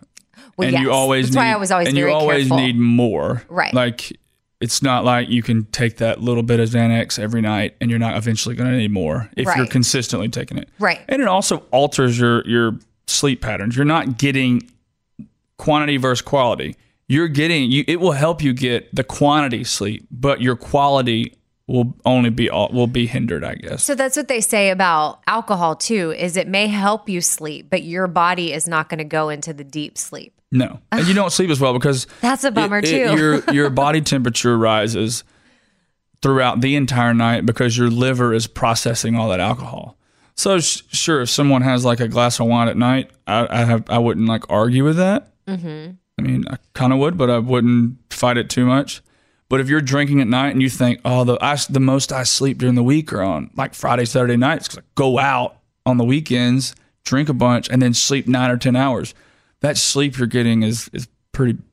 Well, 0.56 0.68
and 0.68 0.74
yes. 0.74 0.82
you 0.82 0.92
always 0.92 1.26
that's 1.26 1.36
need, 1.36 1.40
why 1.40 1.52
I 1.52 1.56
was 1.56 1.70
always 1.70 1.88
and 1.88 1.96
you 1.96 2.10
always 2.10 2.48
careful. 2.48 2.56
need 2.56 2.78
more. 2.78 3.42
Right. 3.48 3.74
Like 3.74 4.18
it's 4.60 4.82
not 4.82 5.04
like 5.04 5.28
you 5.28 5.42
can 5.42 5.64
take 5.66 5.98
that 5.98 6.20
little 6.20 6.42
bit 6.42 6.60
of 6.60 6.68
Xanax 6.70 7.18
every 7.18 7.42
night, 7.42 7.76
and 7.80 7.90
you're 7.90 7.98
not 7.98 8.16
eventually 8.16 8.54
going 8.54 8.70
to 8.70 8.76
need 8.76 8.90
more 8.90 9.30
if 9.36 9.46
you're 9.54 9.66
consistently 9.66 10.28
taking 10.28 10.56
it. 10.58 10.68
Right. 10.78 11.00
And 11.08 11.20
it 11.20 11.28
also 11.28 11.58
alters 11.70 12.18
your 12.18 12.46
your 12.46 12.78
sleep 13.06 13.42
patterns. 13.42 13.76
You're 13.76 13.84
not 13.84 14.18
getting 14.18 14.70
quantity 15.58 15.98
versus 15.98 16.22
quality. 16.22 16.76
You're 17.08 17.28
getting 17.28 17.70
you. 17.70 17.84
It 17.86 18.00
will 18.00 18.12
help 18.12 18.42
you 18.42 18.52
get 18.52 18.94
the 18.94 19.04
quantity 19.04 19.62
sleep, 19.62 20.06
but 20.10 20.40
your 20.40 20.56
quality 20.56 21.36
will 21.66 21.94
only 22.04 22.30
be 22.30 22.48
will 22.50 22.86
be 22.86 23.06
hindered. 23.06 23.44
I 23.44 23.56
guess. 23.56 23.84
So 23.84 23.94
that's 23.94 24.16
what 24.16 24.28
they 24.28 24.40
say 24.40 24.70
about 24.70 25.20
alcohol 25.26 25.76
too 25.76 26.12
is 26.12 26.36
it 26.36 26.48
may 26.48 26.68
help 26.68 27.08
you 27.08 27.20
sleep, 27.20 27.68
but 27.68 27.82
your 27.82 28.06
body 28.06 28.52
is 28.54 28.66
not 28.66 28.88
going 28.88 28.98
to 28.98 29.04
go 29.04 29.28
into 29.28 29.52
the 29.52 29.64
deep 29.64 29.98
sleep. 29.98 30.35
No, 30.52 30.80
and 30.92 31.06
you 31.06 31.14
don't 31.14 31.32
sleep 31.32 31.50
as 31.50 31.60
well 31.60 31.72
because 31.72 32.06
That's 32.20 32.44
a 32.44 32.50
bummer, 32.50 32.80
too. 32.82 32.96
your 32.96 33.44
your 33.52 33.70
body 33.70 34.00
temperature 34.00 34.56
rises 34.56 35.24
throughout 36.22 36.60
the 36.60 36.76
entire 36.76 37.14
night 37.14 37.44
because 37.46 37.76
your 37.76 37.90
liver 37.90 38.32
is 38.32 38.46
processing 38.46 39.16
all 39.16 39.28
that 39.30 39.40
alcohol. 39.40 39.96
So 40.34 40.60
sh- 40.60 40.82
sure, 40.92 41.22
if 41.22 41.30
someone 41.30 41.62
has 41.62 41.84
like 41.84 42.00
a 42.00 42.08
glass 42.08 42.38
of 42.40 42.46
wine 42.46 42.68
at 42.68 42.76
night, 42.76 43.10
I, 43.26 43.62
I 43.62 43.64
have 43.64 43.90
I 43.90 43.98
wouldn't 43.98 44.28
like 44.28 44.44
argue 44.50 44.84
with 44.84 44.96
that. 44.96 45.32
Mm-hmm. 45.46 45.92
I 46.18 46.22
mean, 46.22 46.44
I 46.48 46.56
kind 46.74 46.92
of 46.92 46.98
would, 46.98 47.16
but 47.18 47.30
I 47.30 47.38
wouldn't 47.38 47.98
fight 48.10 48.36
it 48.36 48.48
too 48.48 48.66
much. 48.66 49.02
But 49.48 49.60
if 49.60 49.68
you're 49.68 49.80
drinking 49.80 50.20
at 50.20 50.26
night 50.26 50.50
and 50.50 50.60
you 50.60 50.68
think, 50.68 51.00
oh, 51.04 51.24
the 51.24 51.38
I, 51.40 51.56
the 51.68 51.80
most 51.80 52.12
I 52.12 52.24
sleep 52.24 52.58
during 52.58 52.74
the 52.74 52.82
week 52.82 53.12
are 53.12 53.22
on 53.22 53.50
like 53.56 53.74
Friday, 53.74 54.04
Saturday 54.04 54.36
nights, 54.36 54.68
because 54.68 54.78
I 54.78 54.86
go 54.94 55.18
out 55.18 55.58
on 55.84 55.98
the 55.98 56.04
weekends, 56.04 56.74
drink 57.04 57.28
a 57.28 57.34
bunch, 57.34 57.68
and 57.68 57.80
then 57.80 57.94
sleep 57.94 58.26
nine 58.26 58.50
or 58.50 58.56
ten 58.56 58.76
hours. 58.76 59.14
That 59.60 59.76
sleep 59.76 60.18
you're 60.18 60.26
getting 60.26 60.62
is 60.62 60.90
is 60.92 61.08
pretty 61.32 61.54
bad. 61.54 61.64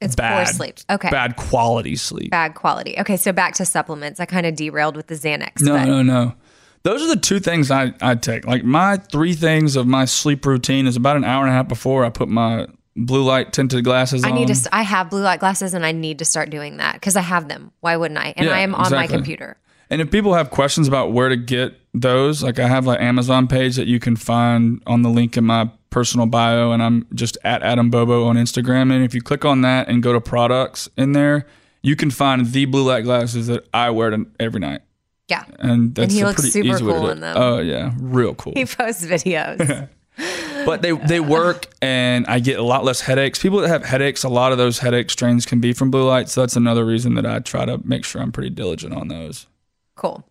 It's 0.00 0.16
bad 0.16 0.46
poor 0.46 0.52
sleep. 0.52 0.78
Okay. 0.90 1.10
bad 1.10 1.36
quality 1.36 1.94
sleep. 1.96 2.30
Bad 2.30 2.54
quality. 2.54 2.96
Okay, 2.98 3.16
so 3.16 3.32
back 3.32 3.54
to 3.54 3.64
supplements. 3.64 4.18
I 4.18 4.26
kind 4.26 4.46
of 4.46 4.56
derailed 4.56 4.96
with 4.96 5.06
the 5.06 5.14
Xanax. 5.14 5.62
No, 5.62 5.74
but 5.74 5.84
no, 5.84 6.02
no. 6.02 6.34
Those 6.82 7.02
are 7.02 7.14
the 7.14 7.20
two 7.20 7.38
things 7.38 7.70
I, 7.70 7.94
I 8.00 8.16
take. 8.16 8.44
Like 8.44 8.64
my 8.64 8.96
three 8.96 9.34
things 9.34 9.76
of 9.76 9.86
my 9.86 10.04
sleep 10.04 10.44
routine 10.44 10.88
is 10.88 10.96
about 10.96 11.16
an 11.16 11.24
hour 11.24 11.44
and 11.44 11.52
a 11.52 11.54
half 11.54 11.68
before 11.68 12.04
I 12.04 12.10
put 12.10 12.28
my 12.28 12.66
blue 12.96 13.22
light 13.22 13.52
tinted 13.52 13.84
glasses 13.84 14.24
on. 14.24 14.30
I 14.30 14.32
on. 14.32 14.38
need 14.40 14.54
to. 14.54 14.68
I 14.72 14.82
have 14.82 15.08
blue 15.08 15.22
light 15.22 15.38
glasses, 15.38 15.74
and 15.74 15.86
I 15.86 15.92
need 15.92 16.18
to 16.18 16.24
start 16.24 16.50
doing 16.50 16.78
that 16.78 16.94
because 16.94 17.14
I 17.14 17.20
have 17.20 17.48
them. 17.48 17.70
Why 17.80 17.96
wouldn't 17.96 18.18
I? 18.18 18.34
And 18.36 18.46
Yeah, 18.46 18.54
I 18.54 18.60
am 18.60 18.74
on 18.74 18.90
my 18.90 19.06
computer. 19.06 19.56
And 19.90 20.00
if 20.00 20.10
people 20.10 20.34
have 20.34 20.50
questions 20.50 20.88
about 20.88 21.12
where 21.12 21.28
to 21.28 21.36
get 21.36 21.74
those, 21.94 22.42
like 22.42 22.58
I 22.58 22.66
have 22.66 22.88
an 22.88 22.96
Amazon 22.96 23.46
page 23.46 23.76
that 23.76 23.86
you 23.86 24.00
can 24.00 24.16
find 24.16 24.82
on 24.86 25.02
the 25.02 25.10
link 25.10 25.36
in 25.36 25.44
my 25.44 25.70
personal 25.92 26.26
bio, 26.26 26.72
and 26.72 26.82
I'm 26.82 27.06
just 27.14 27.38
at 27.44 27.62
Adam 27.62 27.90
Bobo 27.90 28.24
on 28.24 28.34
Instagram. 28.36 28.92
And 28.92 29.04
if 29.04 29.14
you 29.14 29.22
click 29.22 29.44
on 29.44 29.60
that 29.60 29.88
and 29.88 30.02
go 30.02 30.12
to 30.12 30.20
products 30.20 30.88
in 30.96 31.12
there, 31.12 31.46
you 31.82 31.94
can 31.94 32.10
find 32.10 32.46
the 32.46 32.64
blue 32.64 32.82
light 32.84 33.04
glasses 33.04 33.46
that 33.46 33.68
I 33.72 33.90
wear 33.90 34.10
to, 34.10 34.26
every 34.40 34.58
night. 34.60 34.80
Yeah, 35.28 35.44
And 35.60 35.94
that's 35.94 36.12
he 36.12 36.20
a 36.20 36.26
looks 36.26 36.42
super 36.42 36.66
easy 36.66 36.84
cool 36.84 37.02
do 37.02 37.08
in 37.10 37.20
them. 37.20 37.36
Oh 37.38 37.58
yeah, 37.60 37.92
real 37.98 38.34
cool. 38.34 38.52
he 38.56 38.66
posts 38.66 39.06
videos. 39.06 39.88
but 40.66 40.82
they 40.82 40.92
they 40.92 41.20
work 41.20 41.68
and 41.80 42.26
I 42.26 42.38
get 42.40 42.58
a 42.58 42.62
lot 42.62 42.84
less 42.84 43.00
headaches. 43.00 43.38
People 43.38 43.60
that 43.60 43.68
have 43.68 43.84
headaches, 43.84 44.24
a 44.24 44.28
lot 44.28 44.52
of 44.52 44.58
those 44.58 44.80
headache 44.80 45.10
strains 45.10 45.46
can 45.46 45.60
be 45.60 45.72
from 45.72 45.90
blue 45.90 46.06
light. 46.06 46.28
So 46.28 46.42
that's 46.42 46.56
another 46.56 46.84
reason 46.84 47.14
that 47.14 47.24
I 47.24 47.38
try 47.38 47.64
to 47.64 47.80
make 47.86 48.04
sure 48.04 48.20
I'm 48.20 48.32
pretty 48.32 48.50
diligent 48.50 48.92
on 48.94 49.08
those. 49.08 49.46
cool. 49.94 50.24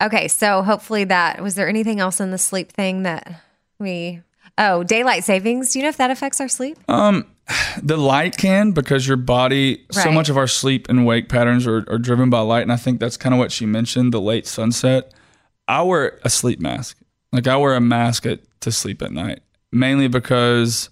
Okay, 0.00 0.28
so 0.28 0.62
hopefully 0.62 1.02
that 1.04 1.42
was 1.42 1.56
there 1.56 1.68
anything 1.68 1.98
else 1.98 2.20
in 2.20 2.30
the 2.30 2.38
sleep 2.38 2.70
thing 2.70 3.02
that 3.02 3.40
we? 3.80 4.22
Oh, 4.58 4.82
daylight 4.82 5.24
savings. 5.24 5.72
Do 5.72 5.78
you 5.78 5.84
know 5.84 5.88
if 5.88 5.96
that 5.98 6.10
affects 6.10 6.40
our 6.40 6.48
sleep? 6.48 6.76
Um, 6.88 7.24
The 7.82 7.96
light 7.96 8.36
can 8.36 8.72
because 8.72 9.06
your 9.08 9.16
body, 9.16 9.86
so 9.90 10.10
much 10.12 10.28
of 10.28 10.36
our 10.36 10.46
sleep 10.46 10.88
and 10.90 11.06
wake 11.06 11.28
patterns 11.28 11.66
are, 11.66 11.84
are 11.88 11.98
driven 11.98 12.28
by 12.28 12.40
light. 12.40 12.62
And 12.62 12.72
I 12.72 12.76
think 12.76 13.00
that's 13.00 13.16
kind 13.16 13.34
of 13.34 13.38
what 13.38 13.52
she 13.52 13.64
mentioned 13.64 14.12
the 14.12 14.20
late 14.20 14.46
sunset. 14.46 15.14
I 15.66 15.82
wear 15.82 16.18
a 16.24 16.28
sleep 16.30 16.60
mask. 16.60 16.98
Like 17.32 17.46
I 17.46 17.56
wear 17.56 17.74
a 17.74 17.80
mask 17.80 18.26
at, 18.26 18.40
to 18.60 18.72
sleep 18.72 19.00
at 19.02 19.12
night, 19.12 19.40
mainly 19.70 20.08
because 20.08 20.90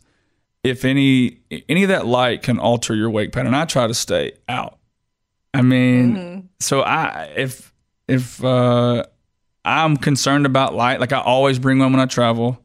if 0.63 0.85
any 0.85 1.41
any 1.69 1.83
of 1.83 1.89
that 1.89 2.07
light 2.07 2.43
can 2.43 2.59
alter 2.59 2.95
your 2.95 3.11
wake 3.11 3.33
pattern, 3.33 3.55
I 3.55 3.65
try 3.65 3.87
to 3.87 3.95
stay 3.95 4.33
out. 4.49 4.79
I 5.55 5.63
mean, 5.63 6.51
so 6.61 6.83
I 6.83 7.33
if 7.37 7.73
if 8.07 8.45
uh, 8.45 9.05
I'm 9.65 9.97
concerned 9.97 10.45
about 10.47 10.75
light, 10.75 11.01
like 11.01 11.13
I 11.13 11.21
always 11.21 11.59
bring 11.59 11.79
one 11.79 11.93
when 11.93 12.01
I 12.01 12.07
travel, 12.07 12.63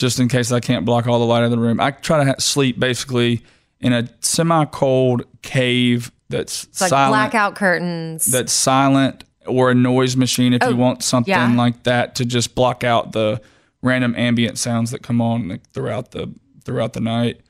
just 0.00 0.18
in 0.18 0.26
case 0.28 0.50
I 0.50 0.58
can't 0.60 0.84
block 0.84 1.06
all 1.06 1.18
the 1.20 1.24
light 1.26 1.44
in 1.44 1.50
the 1.50 1.58
room. 1.58 1.78
I 1.78 1.90
try 1.92 2.18
to 2.24 2.30
ha- 2.30 2.38
sleep 2.38 2.80
basically 2.80 3.42
in 3.80 3.92
a 3.92 4.08
semi-cold 4.20 5.24
cave 5.42 6.10
that's 6.28 6.64
It's 6.64 6.80
like 6.80 6.90
silent 6.90 7.12
blackout 7.12 7.54
curtains. 7.54 8.24
that's 8.24 8.52
silent 8.52 9.24
or 9.46 9.70
a 9.70 9.74
noise 9.74 10.16
machine 10.16 10.52
if 10.54 10.62
Oh, 10.62 10.70
you 10.70 10.76
want 10.76 11.02
something 11.02 11.30
yeah. 11.32 11.54
like 11.54 11.82
that 11.84 12.14
to 12.16 12.24
just 12.24 12.54
block 12.54 12.82
out 12.84 13.12
the 13.12 13.40
random 13.82 14.14
ambient 14.16 14.58
sounds 14.58 14.90
that 14.90 15.02
come 15.02 15.20
on 15.20 15.48
like, 15.48 15.70
throughout 15.70 16.10
the 16.12 16.32
throughout 16.64 16.92
the 16.92 17.00
night 17.00 17.40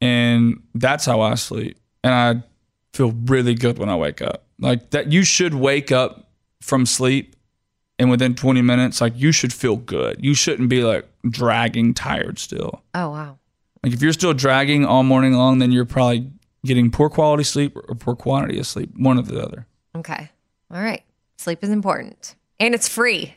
and 0.00 0.62
that's 0.74 1.04
how 1.04 1.20
I 1.20 1.34
sleep 1.34 1.78
and 2.02 2.14
I 2.14 2.42
feel 2.94 3.12
really 3.26 3.54
good 3.54 3.78
when 3.78 3.88
I 3.88 3.96
wake 3.96 4.22
up 4.22 4.44
like 4.58 4.90
that 4.90 5.12
you 5.12 5.22
should 5.22 5.54
wake 5.54 5.92
up 5.92 6.30
from 6.62 6.86
sleep 6.86 7.36
and 8.00 8.10
within 8.10 8.34
20 8.34 8.62
minutes 8.62 9.00
like 9.00 9.12
you 9.16 9.30
should 9.30 9.52
feel 9.52 9.76
good 9.76 10.16
you 10.20 10.34
shouldn't 10.34 10.68
be 10.68 10.82
like 10.82 11.06
dragging 11.28 11.94
tired 11.94 12.38
still 12.38 12.82
oh 12.94 13.10
wow. 13.10 13.38
like 13.84 13.92
if 13.92 14.02
you're 14.02 14.12
still 14.12 14.34
dragging 14.34 14.84
all 14.84 15.04
morning 15.04 15.34
long 15.34 15.60
then 15.60 15.70
you're 15.70 15.84
probably 15.84 16.28
getting 16.64 16.90
poor 16.90 17.08
quality 17.08 17.44
sleep 17.44 17.76
or 17.76 17.94
poor 17.94 18.16
quantity 18.16 18.58
of 18.58 18.66
sleep 18.66 18.90
one 18.96 19.16
or 19.18 19.22
the 19.22 19.40
other 19.40 19.66
Okay. 19.96 20.30
All 20.72 20.80
right. 20.80 21.02
Sleep 21.38 21.62
is 21.62 21.70
important, 21.70 22.34
and 22.58 22.74
it's 22.74 22.88
free. 22.88 23.34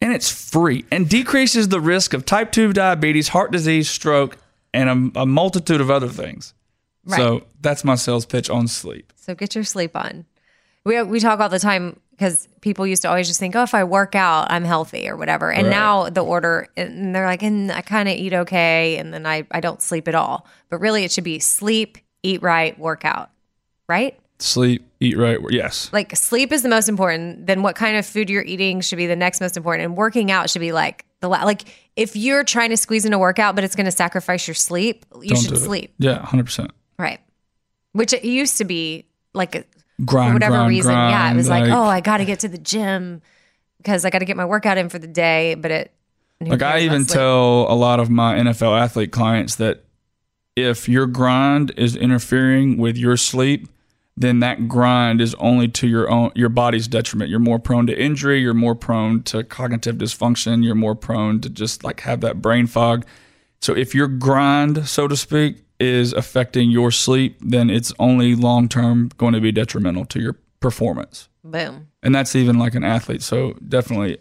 and 0.00 0.12
it's 0.12 0.30
free 0.30 0.84
and 0.90 1.08
decreases 1.08 1.68
the 1.68 1.80
risk 1.80 2.12
of 2.12 2.24
type 2.24 2.50
2 2.50 2.72
diabetes, 2.72 3.28
heart 3.28 3.52
disease, 3.52 3.88
stroke, 3.88 4.36
and 4.74 5.12
a, 5.14 5.20
a 5.20 5.26
multitude 5.26 5.80
of 5.80 5.90
other 5.90 6.08
things. 6.08 6.54
Right. 7.04 7.18
So 7.18 7.44
that's 7.60 7.84
my 7.84 7.94
sales 7.94 8.26
pitch 8.26 8.50
on 8.50 8.66
sleep. 8.66 9.12
So 9.16 9.34
get 9.34 9.54
your 9.54 9.64
sleep 9.64 9.94
on. 9.94 10.24
We 10.84 11.00
we 11.02 11.20
talk 11.20 11.38
all 11.38 11.48
the 11.48 11.60
time 11.60 12.00
because 12.22 12.48
people 12.60 12.86
used 12.86 13.02
to 13.02 13.08
always 13.08 13.26
just 13.26 13.40
think, 13.40 13.56
oh, 13.56 13.62
if 13.64 13.74
I 13.74 13.82
work 13.82 14.14
out, 14.14 14.46
I'm 14.50 14.64
healthy 14.64 15.08
or 15.08 15.16
whatever. 15.16 15.50
And 15.50 15.64
Right. 15.64 15.70
now 15.70 16.08
the 16.08 16.22
order, 16.24 16.68
and 16.76 17.12
they're 17.14 17.26
like, 17.26 17.42
and 17.42 17.72
I 17.72 17.80
kind 17.82 18.08
of 18.08 18.14
eat 18.16 18.32
okay, 18.32 18.96
and 18.98 19.12
then 19.12 19.26
I 19.26 19.44
I 19.50 19.60
don't 19.60 19.82
sleep 19.82 20.06
at 20.06 20.14
all. 20.14 20.46
But 20.70 20.80
really, 20.80 21.02
it 21.04 21.10
should 21.10 21.24
be 21.24 21.40
sleep, 21.40 21.98
eat 22.22 22.40
right, 22.42 22.78
work 22.78 23.04
out, 23.04 23.30
right? 23.88 24.16
Sleep, 24.38 24.84
eat 25.00 25.16
right. 25.18 25.38
Yes. 25.50 25.90
Like 25.92 26.16
sleep 26.16 26.52
is 26.52 26.62
the 26.62 26.68
most 26.68 26.88
important. 26.88 27.46
Then 27.46 27.62
what 27.62 27.74
kind 27.76 27.96
of 27.96 28.06
food 28.06 28.30
you're 28.30 28.42
eating 28.44 28.80
should 28.80 28.96
be 28.96 29.06
the 29.06 29.16
next 29.16 29.40
most 29.40 29.56
important, 29.56 29.84
and 29.86 29.96
working 29.96 30.30
out 30.30 30.48
should 30.48 30.60
be 30.60 30.72
like 30.72 31.04
the 31.20 31.28
la- 31.28 31.44
like 31.44 31.64
if 31.96 32.14
you're 32.16 32.44
trying 32.44 32.70
to 32.70 32.76
squeeze 32.76 33.04
in 33.04 33.12
a 33.12 33.18
workout, 33.18 33.54
but 33.56 33.64
it's 33.64 33.74
going 33.76 33.86
to 33.86 33.92
sacrifice 33.92 34.46
your 34.46 34.54
sleep, 34.54 35.04
you 35.20 35.30
Don't 35.30 35.42
should 35.42 35.52
it. 35.52 35.58
sleep, 35.60 35.92
Yeah, 35.98 36.18
100%. 36.24 36.70
right? 36.98 37.20
Which 37.92 38.12
it 38.12 38.24
used 38.24 38.58
to 38.58 38.64
be 38.64 39.06
like 39.34 39.54
a 39.56 39.64
Grind, 40.04 40.30
for 40.30 40.34
whatever 40.34 40.56
grind, 40.56 40.68
reason. 40.70 40.92
yeah, 40.92 41.30
it 41.32 41.36
was 41.36 41.48
like, 41.48 41.70
oh, 41.70 41.84
I 41.84 42.00
got 42.00 42.18
to 42.18 42.24
get 42.24 42.40
to 42.40 42.48
the 42.48 42.58
gym 42.58 43.22
because 43.78 44.04
I 44.04 44.10
got 44.10 44.20
to 44.20 44.24
get 44.24 44.36
my 44.36 44.44
workout 44.44 44.78
in 44.78 44.88
for 44.88 44.98
the 44.98 45.06
day. 45.06 45.54
But 45.54 45.70
it, 45.70 45.92
Like 46.40 46.62
I 46.62 46.80
even 46.80 47.04
tell 47.04 47.66
a 47.68 47.74
lot 47.74 48.00
of 48.00 48.10
my 48.10 48.36
NFL 48.36 48.80
athlete 48.80 49.12
clients 49.12 49.56
that 49.56 49.84
if 50.56 50.88
your 50.88 51.06
grind 51.06 51.72
is 51.76 51.96
interfering 51.96 52.76
with 52.78 52.96
your 52.96 53.16
sleep, 53.16 53.68
then 54.16 54.40
that 54.40 54.68
grind 54.68 55.20
is 55.20 55.34
only 55.36 55.68
to 55.68 55.88
your 55.88 56.10
own 56.10 56.30
your 56.34 56.50
body's 56.50 56.86
detriment. 56.86 57.30
You're 57.30 57.38
more 57.38 57.58
prone 57.58 57.86
to 57.86 57.98
injury, 57.98 58.40
you're 58.40 58.54
more 58.54 58.74
prone 58.74 59.22
to 59.24 59.42
cognitive 59.42 59.96
dysfunction, 59.96 60.62
you're 60.64 60.74
more 60.74 60.94
prone 60.94 61.40
to 61.40 61.48
just 61.48 61.82
like 61.82 62.00
have 62.00 62.20
that 62.20 62.42
brain 62.42 62.66
fog. 62.66 63.06
So 63.60 63.74
if 63.74 63.94
your 63.94 64.08
grind, 64.08 64.86
so 64.88 65.08
to 65.08 65.16
speak, 65.16 65.64
is 65.82 66.12
affecting 66.12 66.70
your 66.70 66.90
sleep, 66.90 67.36
then 67.40 67.68
it's 67.70 67.92
only 67.98 68.34
long 68.34 68.68
term 68.68 69.10
going 69.16 69.34
to 69.34 69.40
be 69.40 69.50
detrimental 69.52 70.04
to 70.06 70.20
your 70.20 70.36
performance. 70.60 71.28
boom. 71.44 71.88
And 72.02 72.14
that's 72.14 72.34
even 72.36 72.58
like 72.58 72.74
an 72.74 72.84
athlete. 72.84 73.22
So 73.22 73.54
definitely 73.68 74.18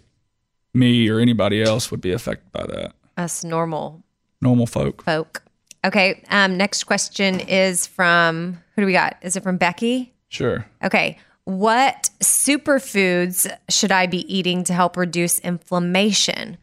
me 0.73 1.07
or 1.09 1.19
anybody 1.19 1.61
else 1.61 1.91
would 1.91 2.01
be 2.01 2.11
affected 2.11 2.51
by 2.51 2.65
that. 2.67 2.93
Us 3.17 3.43
normal 3.43 4.03
Normal 4.41 4.65
folk. 4.65 5.03
folk. 5.03 5.43
Okay. 5.85 6.23
Um, 6.29 6.57
next 6.57 6.85
question 6.85 7.39
is 7.41 7.85
from 7.87 8.57
who 8.75 8.81
do 8.81 8.85
we 8.85 8.93
got? 8.93 9.17
Is 9.21 9.35
it 9.35 9.43
from 9.43 9.57
Becky? 9.57 10.13
Sure. 10.29 10.65
Okay. 10.83 11.17
What 11.45 12.09
superfoods 12.21 13.51
should 13.69 13.91
I 13.91 14.05
be 14.07 14.19
eating 14.33 14.63
to 14.65 14.73
help 14.73 14.95
reduce 14.97 15.39
inflammation? 15.39 16.57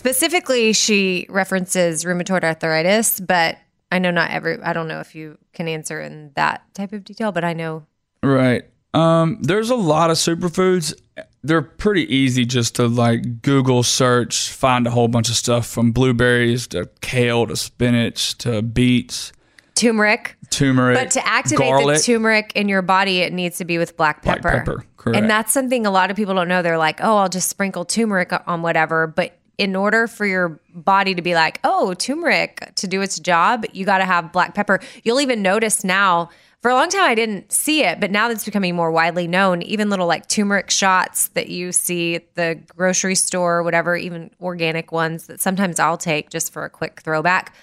Specifically, 0.00 0.72
she 0.72 1.26
references 1.28 2.06
rheumatoid 2.06 2.42
arthritis, 2.42 3.20
but 3.20 3.58
I 3.92 3.98
know 3.98 4.10
not 4.10 4.30
every, 4.30 4.58
I 4.62 4.72
don't 4.72 4.88
know 4.88 5.00
if 5.00 5.14
you 5.14 5.36
can 5.52 5.68
answer 5.68 6.00
in 6.00 6.30
that 6.36 6.62
type 6.72 6.94
of 6.94 7.04
detail, 7.04 7.32
but 7.32 7.44
I 7.44 7.52
know. 7.52 7.84
Right. 8.22 8.64
Um, 8.94 9.42
there's 9.42 9.68
a 9.68 9.74
lot 9.74 10.08
of 10.08 10.16
superfoods. 10.16 10.94
They're 11.42 11.60
pretty 11.60 12.12
easy 12.14 12.46
just 12.46 12.76
to 12.76 12.88
like 12.88 13.42
Google 13.42 13.82
search, 13.82 14.48
find 14.48 14.86
a 14.86 14.90
whole 14.90 15.06
bunch 15.06 15.28
of 15.28 15.34
stuff 15.34 15.66
from 15.66 15.92
blueberries 15.92 16.66
to 16.68 16.88
kale 17.02 17.46
to 17.46 17.54
spinach 17.54 18.38
to 18.38 18.62
beets, 18.62 19.32
Turmeric. 19.74 20.38
turmeric. 20.48 20.96
But 20.96 21.10
to 21.10 21.26
activate 21.26 21.58
garlic. 21.58 21.98
the 21.98 22.02
turmeric 22.02 22.52
in 22.54 22.70
your 22.70 22.80
body, 22.80 23.18
it 23.18 23.34
needs 23.34 23.58
to 23.58 23.66
be 23.66 23.76
with 23.76 23.98
black 23.98 24.22
pepper. 24.22 24.40
Black 24.40 24.54
pepper. 24.54 24.76
pepper, 24.78 24.86
correct. 24.96 25.18
And 25.18 25.28
that's 25.28 25.52
something 25.52 25.84
a 25.84 25.90
lot 25.90 26.10
of 26.10 26.16
people 26.16 26.34
don't 26.34 26.48
know. 26.48 26.62
They're 26.62 26.78
like, 26.78 27.00
oh, 27.02 27.18
I'll 27.18 27.28
just 27.28 27.50
sprinkle 27.50 27.84
turmeric 27.84 28.32
on 28.46 28.62
whatever. 28.62 29.06
But 29.06 29.38
in 29.60 29.76
order 29.76 30.06
for 30.06 30.24
your 30.24 30.58
body 30.74 31.14
to 31.14 31.20
be 31.20 31.34
like, 31.34 31.60
oh, 31.64 31.92
turmeric 31.92 32.72
to 32.76 32.86
do 32.88 33.02
its 33.02 33.18
job, 33.20 33.66
you 33.74 33.84
got 33.84 33.98
to 33.98 34.06
have 34.06 34.32
black 34.32 34.54
pepper. 34.54 34.80
You'll 35.04 35.20
even 35.20 35.42
notice 35.42 35.84
now. 35.84 36.30
For 36.62 36.70
a 36.70 36.74
long 36.74 36.88
time, 36.88 37.02
I 37.10 37.14
didn't 37.14 37.52
see 37.52 37.84
it, 37.84 38.00
but 38.00 38.10
now 38.10 38.28
that's 38.28 38.44
becoming 38.46 38.74
more 38.74 38.90
widely 38.90 39.26
known. 39.26 39.60
Even 39.62 39.90
little 39.90 40.06
like 40.06 40.28
turmeric 40.28 40.70
shots 40.70 41.28
that 41.28 41.48
you 41.48 41.72
see 41.72 42.14
at 42.16 42.34
the 42.36 42.58
grocery 42.74 43.14
store, 43.14 43.62
whatever, 43.62 43.96
even 43.96 44.30
organic 44.40 44.92
ones 44.92 45.26
that 45.26 45.40
sometimes 45.42 45.78
I'll 45.78 45.96
take 45.98 46.30
just 46.30 46.52
for 46.54 46.64
a 46.64 46.70
quick 46.70 47.00
throwback. 47.02 47.54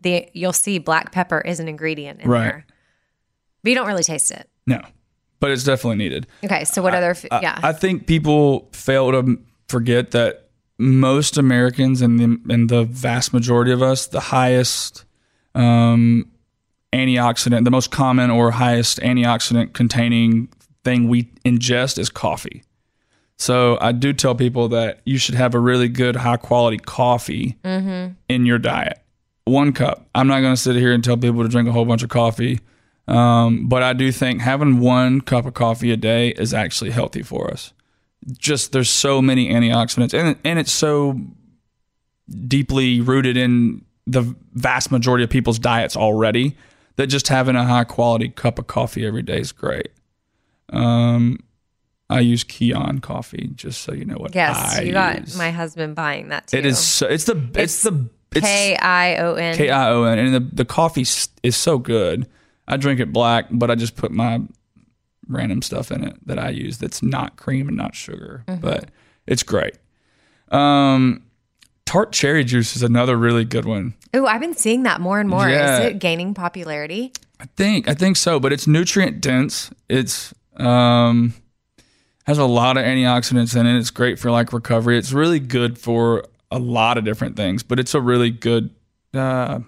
The 0.00 0.28
you'll 0.32 0.52
see 0.54 0.78
black 0.78 1.12
pepper 1.12 1.40
is 1.42 1.60
an 1.60 1.68
ingredient 1.68 2.20
in 2.22 2.30
Right. 2.30 2.42
there, 2.44 2.66
but 3.62 3.68
you 3.70 3.74
don't 3.74 3.86
really 3.86 4.02
taste 4.04 4.30
it. 4.30 4.48
no, 4.66 4.80
but 5.40 5.50
it's 5.50 5.64
definitely 5.64 5.96
needed. 5.96 6.26
Okay, 6.44 6.64
so 6.64 6.82
what 6.82 6.94
other? 6.94 7.10
F- 7.10 7.26
I- 7.30 7.40
yeah, 7.40 7.58
I 7.62 7.72
think 7.72 8.06
people 8.06 8.68
fail 8.72 9.10
to 9.12 9.38
forget 9.68 10.10
that 10.12 10.47
most 10.78 11.36
Americans 11.36 12.00
and 12.02 12.18
the, 12.18 12.52
and 12.52 12.68
the 12.68 12.84
vast 12.84 13.32
majority 13.32 13.72
of 13.72 13.82
us, 13.82 14.06
the 14.06 14.20
highest 14.20 15.04
um, 15.54 16.30
antioxidant, 16.92 17.64
the 17.64 17.70
most 17.70 17.90
common 17.90 18.30
or 18.30 18.52
highest 18.52 19.00
antioxidant 19.00 19.72
containing 19.72 20.48
thing 20.84 21.08
we 21.08 21.24
ingest 21.44 21.98
is 21.98 22.08
coffee. 22.08 22.62
So 23.36 23.78
I 23.80 23.92
do 23.92 24.12
tell 24.12 24.34
people 24.34 24.68
that 24.68 25.00
you 25.04 25.18
should 25.18 25.36
have 25.36 25.54
a 25.54 25.60
really 25.60 25.88
good, 25.88 26.16
high 26.16 26.36
quality 26.36 26.78
coffee 26.78 27.56
in 28.28 28.46
your 28.46 28.58
diet. 28.58 28.98
One 29.44 29.72
cup. 29.72 30.08
I'm 30.14 30.26
not 30.26 30.40
going 30.40 30.54
to 30.54 30.60
sit 30.60 30.76
here 30.76 30.92
and 30.92 31.02
tell 31.02 31.16
people 31.16 31.42
to 31.42 31.48
drink 31.48 31.68
a 31.68 31.72
whole 31.72 31.84
bunch 31.84 32.02
of 32.02 32.08
coffee. 32.08 32.60
Um, 33.06 33.68
but 33.68 33.82
I 33.82 33.94
do 33.94 34.12
think 34.12 34.40
having 34.42 34.80
one 34.80 35.20
cup 35.22 35.46
of 35.46 35.54
coffee 35.54 35.92
a 35.92 35.96
day 35.96 36.30
is 36.30 36.52
actually 36.52 36.90
healthy 36.90 37.22
for 37.22 37.50
us. 37.50 37.72
Just 38.36 38.72
there's 38.72 38.90
so 38.90 39.22
many 39.22 39.50
antioxidants, 39.50 40.12
and 40.12 40.36
and 40.44 40.58
it's 40.58 40.72
so 40.72 41.18
deeply 42.46 43.00
rooted 43.00 43.36
in 43.36 43.84
the 44.06 44.34
vast 44.54 44.90
majority 44.90 45.24
of 45.24 45.30
people's 45.30 45.58
diets 45.58 45.96
already 45.96 46.56
that 46.96 47.06
just 47.06 47.28
having 47.28 47.56
a 47.56 47.64
high 47.64 47.84
quality 47.84 48.28
cup 48.28 48.58
of 48.58 48.66
coffee 48.66 49.06
every 49.06 49.22
day 49.22 49.38
is 49.38 49.52
great. 49.52 49.90
Um, 50.70 51.38
I 52.10 52.20
use 52.20 52.42
Kion 52.42 53.00
coffee, 53.02 53.50
just 53.54 53.82
so 53.82 53.92
you 53.92 54.04
know 54.04 54.16
what. 54.16 54.34
yes, 54.34 54.78
I 54.78 54.82
you 54.82 54.92
got 54.92 55.20
use. 55.20 55.36
my 55.36 55.50
husband 55.50 55.94
buying 55.94 56.28
that 56.28 56.48
too. 56.48 56.56
It 56.56 56.66
is. 56.66 56.78
So, 56.78 57.06
it's 57.06 57.24
the. 57.24 57.50
It's, 57.54 57.82
the. 57.82 58.08
It's 58.34 58.46
K 58.46 58.76
I 58.76 59.16
O 59.16 59.34
N. 59.34 59.56
K 59.56 59.70
I 59.70 59.90
O 59.90 60.04
N, 60.04 60.18
and 60.18 60.34
the 60.34 60.40
the 60.40 60.64
coffee 60.64 61.06
is 61.42 61.56
so 61.56 61.78
good. 61.78 62.26
I 62.66 62.76
drink 62.76 63.00
it 63.00 63.12
black, 63.12 63.46
but 63.50 63.70
I 63.70 63.74
just 63.74 63.96
put 63.96 64.10
my 64.10 64.40
random 65.28 65.62
stuff 65.62 65.90
in 65.92 66.02
it 66.04 66.16
that 66.26 66.38
I 66.38 66.48
use 66.50 66.78
that's 66.78 67.02
not 67.02 67.36
cream 67.36 67.68
and 67.68 67.76
not 67.76 67.94
sugar, 67.94 68.44
Mm-hmm. 68.48 68.60
but 68.60 68.90
it's 69.26 69.42
great. 69.42 69.74
Um, 70.50 71.22
tart 71.84 72.12
cherry 72.12 72.44
juice 72.44 72.76
is 72.76 72.82
another 72.82 73.16
really 73.16 73.44
good 73.44 73.64
one. 73.64 73.94
Ooh, 74.16 74.26
I've 74.26 74.40
been 74.40 74.54
seeing 74.56 74.84
that 74.84 75.00
more 75.00 75.20
and 75.20 75.28
more. 75.28 75.48
Yeah. 75.48 75.80
Is 75.80 75.86
it 75.86 75.98
gaining 75.98 76.34
popularity? 76.34 77.12
I 77.40 77.46
think 77.56 77.88
I 77.88 77.94
think 77.94 78.16
so, 78.16 78.40
but 78.40 78.52
it's 78.52 78.66
nutrient 78.66 79.20
dense. 79.20 79.70
It's 79.88 80.34
um 80.56 81.34
has 82.26 82.38
a 82.38 82.44
lot 82.44 82.76
of 82.76 82.84
antioxidants 82.84 83.58
in 83.58 83.66
it. 83.66 83.78
It's 83.78 83.90
great 83.90 84.18
for 84.18 84.30
like 84.30 84.52
recovery. 84.52 84.98
It's 84.98 85.12
really 85.12 85.40
good 85.40 85.78
for 85.78 86.24
a 86.50 86.58
lot 86.58 86.98
of 86.98 87.04
different 87.04 87.36
things, 87.36 87.62
but 87.62 87.78
it's 87.78 87.94
a 87.94 88.00
really 88.00 88.30
good 88.30 88.70
uh 89.14 89.60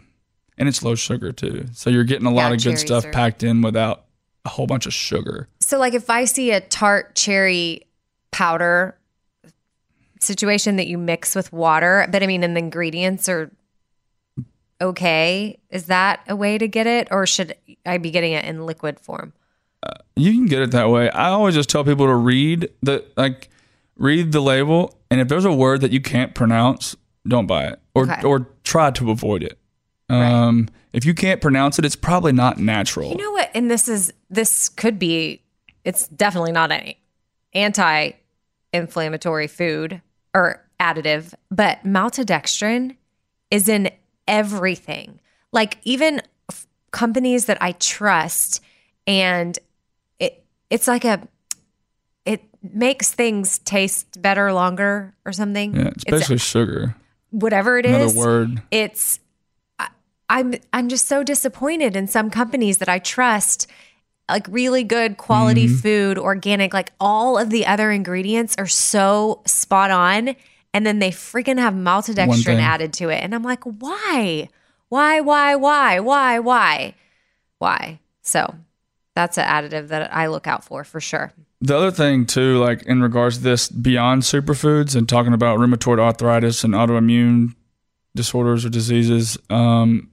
and 0.59 0.69
it's 0.69 0.83
low 0.83 0.95
sugar 0.95 1.33
too. 1.33 1.67
So 1.75 1.91
you're 1.91 2.05
getting 2.05 2.27
a 2.27 2.31
lot 2.33 2.49
Yeah, 2.51 2.55
of 2.57 2.63
good 2.65 2.79
stuff 2.79 3.05
packed 3.13 3.43
in 3.43 3.63
without 3.63 4.05
a 4.45 4.49
whole 4.49 4.67
bunch 4.67 4.87
of 4.87 4.93
sugar. 4.95 5.49
So, 5.61 5.79
like, 5.79 5.95
if 5.95 6.09
I 6.11 6.25
see 6.25 6.51
a 6.51 6.61
tart 6.61 7.15
cherry 7.15 7.83
powder 8.31 8.97
situation 10.21 10.77
that 10.77 10.87
you 10.87 10.99
mix 10.99 11.35
with 11.35 11.53
water, 11.53 12.07
but 12.11 12.23
I 12.23 12.27
mean, 12.27 12.43
and 12.45 12.55
the 12.57 12.61
ingredients 12.61 13.29
are 13.29 13.51
okay, 14.81 15.59
is 15.71 15.87
that 15.87 16.21
a 16.29 16.35
way 16.37 16.57
to 16.59 16.67
get 16.67 16.87
it, 16.87 17.09
or 17.11 17.27
should 17.27 17.55
I 17.85 17.99
be 17.99 18.11
getting 18.11 18.33
it 18.33 18.45
in 18.45 18.65
liquid 18.67 18.99
form? 18.99 19.33
Uh, 19.83 19.95
you 20.17 20.33
can 20.33 20.47
get 20.47 20.61
it 20.63 20.71
that 20.73 20.91
way. 20.91 21.11
I 21.11 21.29
always 21.29 21.55
just 21.55 21.69
tell 21.71 21.85
people 21.85 22.07
to 22.07 22.15
read 22.15 22.69
the 22.83 23.05
like 23.17 23.49
read 23.97 24.33
the 24.33 24.41
label 24.41 24.95
and 25.11 25.21
if 25.21 25.29
there's 25.29 25.45
a 25.45 25.53
word 25.53 25.81
that 25.83 25.91
you 25.91 26.01
can't 26.01 26.35
pronounce, 26.35 26.97
don't 27.27 27.47
buy 27.47 27.67
it 27.67 27.81
or 27.95 28.05
Okay. 28.11 28.23
or 28.25 28.47
try 28.65 28.91
to 28.91 29.11
avoid 29.11 29.43
it. 29.43 29.59
Um 30.11 30.69
if 30.93 31.05
you 31.05 31.15
can't 31.15 31.41
pronounce 31.41 31.79
it, 31.79 31.85
it's 31.85 31.95
probably 31.97 32.33
not 32.33 32.59
natural. 32.59 33.11
You 33.11 33.17
know 33.17 33.31
what? 33.33 33.51
And 33.55 33.71
this 33.71 33.89
is 33.89 34.13
this 34.29 34.69
could 34.69 34.99
be. 34.99 35.43
It's 35.85 36.09
definitely 36.09 36.53
not 36.53 36.71
any 36.73 36.99
anti-inflammatory 37.55 39.47
food 39.47 40.03
or 40.35 40.65
additive, 40.79 41.35
but 41.51 41.83
maltodextrin 41.85 42.97
is 43.51 43.69
in 43.69 43.91
everything. 44.27 45.21
Like 45.53 45.79
even 45.85 46.23
f- 46.51 46.67
companies 46.91 47.47
that 47.47 47.59
I 47.61 47.73
trust, 47.73 48.61
and 49.07 49.59
it 50.19 50.45
it's 50.71 50.87
like 50.89 51.05
a 51.05 51.27
it 52.25 52.43
makes 52.63 53.13
things 53.13 53.59
taste 53.61 54.21
better 54.23 54.53
longer 54.53 55.15
or 55.25 55.33
something. 55.33 55.75
Yeah, 55.75 55.89
it's 55.89 56.05
basically 56.05 56.39
sugar. 56.39 56.95
whatever 57.31 57.79
it 57.79 57.87
Another 57.87 58.05
is 58.05 58.15
word. 58.15 58.63
it's 58.71 59.19
i'm 60.31 60.55
i'm 60.73 60.89
just 60.89 61.07
so 61.07 61.23
disappointed 61.23 61.95
in 61.97 62.07
some 62.07 62.31
companies 62.31 62.79
that 62.79 62.89
i 62.89 62.99
trust 62.99 63.67
like 64.31 64.47
really 64.49 64.85
good 64.85 65.17
quality 65.19 65.67
Mm-hmm. 65.67 65.77
food 65.77 66.19
organic 66.19 66.73
like 66.73 66.93
all 66.99 67.37
of 67.37 67.51
the 67.51 67.67
other 67.67 67.91
ingredients 67.91 68.55
are 68.59 68.67
so 68.67 69.43
spot 69.47 69.91
on 69.91 70.35
and 70.73 70.87
then 70.87 71.01
they 71.01 71.11
freaking 71.11 71.59
have 71.59 71.75
maltodextrin 71.75 72.61
added 72.61 72.93
to 72.95 73.09
it 73.11 73.23
and 73.23 73.35
i'm 73.35 73.43
like 73.43 73.65
why? 73.65 74.49
Why 74.89 75.21
why 75.21 75.55
why 75.55 76.01
why 76.01 76.39
why? 76.41 76.95
Why? 77.59 78.01
So 78.23 78.57
that's 79.15 79.39
an 79.39 79.45
additive 79.45 79.89
that 79.89 80.13
i 80.13 80.27
look 80.27 80.47
out 80.49 80.65
for 80.65 80.83
for 80.83 81.01
sure. 81.01 81.33
The 81.61 81.77
other 81.77 81.91
thing 81.93 82.27
too, 82.27 82.59
like 82.59 82.83
in 82.85 83.01
regards 83.03 83.37
to 83.39 83.43
this 83.45 83.69
beyond 83.69 84.23
superfoods 84.23 84.97
and 84.97 85.09
talking 85.09 85.33
about 85.33 85.59
rheumatoid 85.59 86.01
arthritis 86.01 86.65
and 86.65 86.75
autoimmune 86.75 87.55
disorders 88.17 88.65
or 88.65 88.71
diseases, 88.71 89.39
um, 89.49 90.10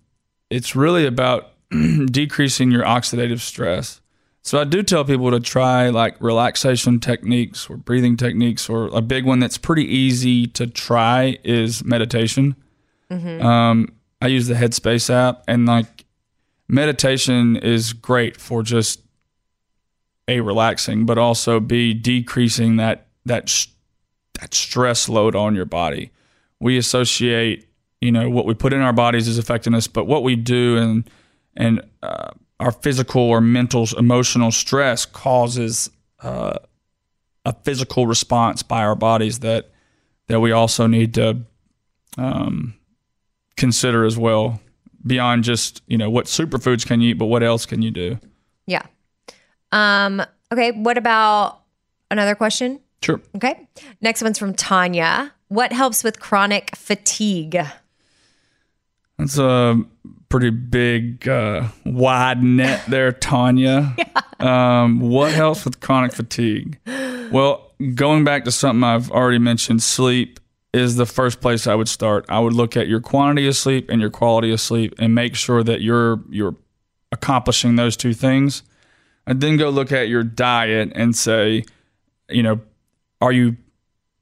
it's 0.50 0.76
really 0.76 1.06
about 1.06 1.52
decreasing 2.12 2.72
your 2.72 2.84
oxidative 2.84 3.40
stress. 3.40 4.02
So 4.42 4.62
I 4.62 4.64
do 4.64 4.82
tell 4.82 5.04
people 5.04 5.30
to 5.32 5.42
try 5.42 5.90
like 5.90 6.16
relaxation 6.22 7.02
techniques 7.02 7.70
or 7.70 7.76
breathing 7.76 8.16
techniques, 8.16 8.70
or 8.70 8.88
a 8.94 9.02
big 9.02 9.26
one 9.26 9.40
that's 9.40 9.58
pretty 9.58 9.84
easy 9.84 10.48
to 10.48 10.68
try 10.68 11.38
is 11.44 11.84
meditation. 11.84 12.56
Um, 13.42 13.94
I 14.22 14.28
use 14.28 14.48
the 14.48 14.54
Headspace 14.54 15.10
app, 15.10 15.44
and 15.48 15.66
like 15.66 16.06
meditation 16.70 17.58
is 17.58 17.92
great 17.94 18.38
for 18.38 18.64
just 18.64 19.02
a 20.30 20.40
relaxing, 20.42 21.06
but 21.06 21.18
also 21.18 21.60
b 21.60 21.94
decreasing 21.94 22.78
that 22.78 23.08
that 23.26 23.50
sh- 23.50 23.68
that 24.40 24.54
stress 24.54 25.10
load 25.10 25.36
on 25.36 25.56
your 25.56 25.66
body. 25.66 26.12
We 26.60 26.78
associate, 26.78 27.67
you 28.02 28.12
know, 28.12 28.30
what 28.30 28.46
we 28.46 28.54
put 28.54 28.74
in 28.74 28.82
our 28.82 28.94
bodies 28.94 29.28
is 29.28 29.38
affecting 29.38 29.74
us, 29.74 29.88
but 29.88 30.06
what 30.06 30.24
we 30.24 30.36
do 30.36 30.78
and 30.78 31.10
and 31.56 31.82
uh, 32.04 32.32
our 32.60 32.72
physical 32.72 33.22
or 33.22 33.42
mental, 33.42 33.88
emotional 33.98 34.52
stress 34.52 35.06
causes 35.06 35.90
uh, 36.22 36.58
a 37.46 37.54
physical 37.64 38.06
response 38.06 38.62
by 38.62 38.84
our 38.84 38.96
bodies 38.96 39.40
that 39.40 39.72
that 40.28 40.40
we 40.40 40.52
also 40.52 40.88
need 40.88 41.14
to 41.16 41.40
um, 42.18 42.76
consider 43.56 44.06
as 44.06 44.18
well. 44.18 44.60
Beyond 45.06 45.44
just 45.44 45.82
you 45.88 45.98
know 45.98 46.10
what 46.10 46.26
superfoods 46.26 46.86
can 46.86 47.02
you 47.02 47.12
eat, 47.12 47.14
but 47.14 47.26
what 47.26 47.44
else 47.44 47.66
can 47.66 47.82
you 47.82 47.92
do? 47.92 48.18
yeah 48.70 48.82
um 49.72 50.22
okay 50.52 50.72
what 50.72 50.98
about 50.98 51.62
another 52.12 52.36
question 52.36 52.82
Sure. 53.04 53.22
Okay. 53.36 53.68
Next 54.02 54.22
one's 54.22 54.40
from 54.40 54.54
Tanya. 54.54 55.34
What 55.50 55.72
helps 55.72 56.04
with 56.04 56.20
chronic 56.20 56.76
fatigue? 56.76 57.58
That's 59.18 59.38
a 59.38 59.82
pretty 60.30 60.50
big, 60.52 61.28
uh, 61.28 61.68
wide 61.86 62.44
net 62.44 62.84
there, 62.88 63.12
Tanya. 63.12 63.96
Um, 64.40 65.00
what 65.00 65.32
helps 65.32 65.66
with 65.66 65.80
chronic 65.80 66.14
fatigue? 66.14 66.78
Well, 67.32 67.72
going 67.96 68.24
back 68.24 68.46
to 68.46 68.52
something 68.52 68.84
I've 68.84 69.10
already 69.10 69.40
mentioned, 69.40 69.82
sleep 69.82 70.40
is 70.74 70.96
the 70.96 71.08
first 71.08 71.42
place 71.42 71.66
I 71.66 71.74
would 71.74 71.90
start. 71.90 72.24
I 72.30 72.40
would 72.40 72.54
look 72.54 72.78
at 72.78 72.88
your 72.88 73.02
quantity 73.02 73.48
of 73.48 73.56
sleep 73.56 73.90
and 73.90 74.00
your 74.00 74.12
quality 74.12 74.52
of 74.52 74.62
sleep 74.62 74.94
and 75.00 75.16
make 75.16 75.36
sure 75.36 75.64
that 75.64 75.82
you're 75.82 76.20
you're 76.30 76.56
accomplishing 77.12 77.78
those 77.78 77.98
two 77.98 78.14
things. 78.14 78.62
And 79.26 79.42
then 79.42 79.58
go 79.58 79.70
look 79.70 79.92
at 79.92 80.08
your 80.08 80.24
diet 80.24 80.92
and 80.96 81.16
say, 81.16 81.66
you 82.30 82.44
know, 82.44 82.62
are 83.22 83.32
you 83.32 83.58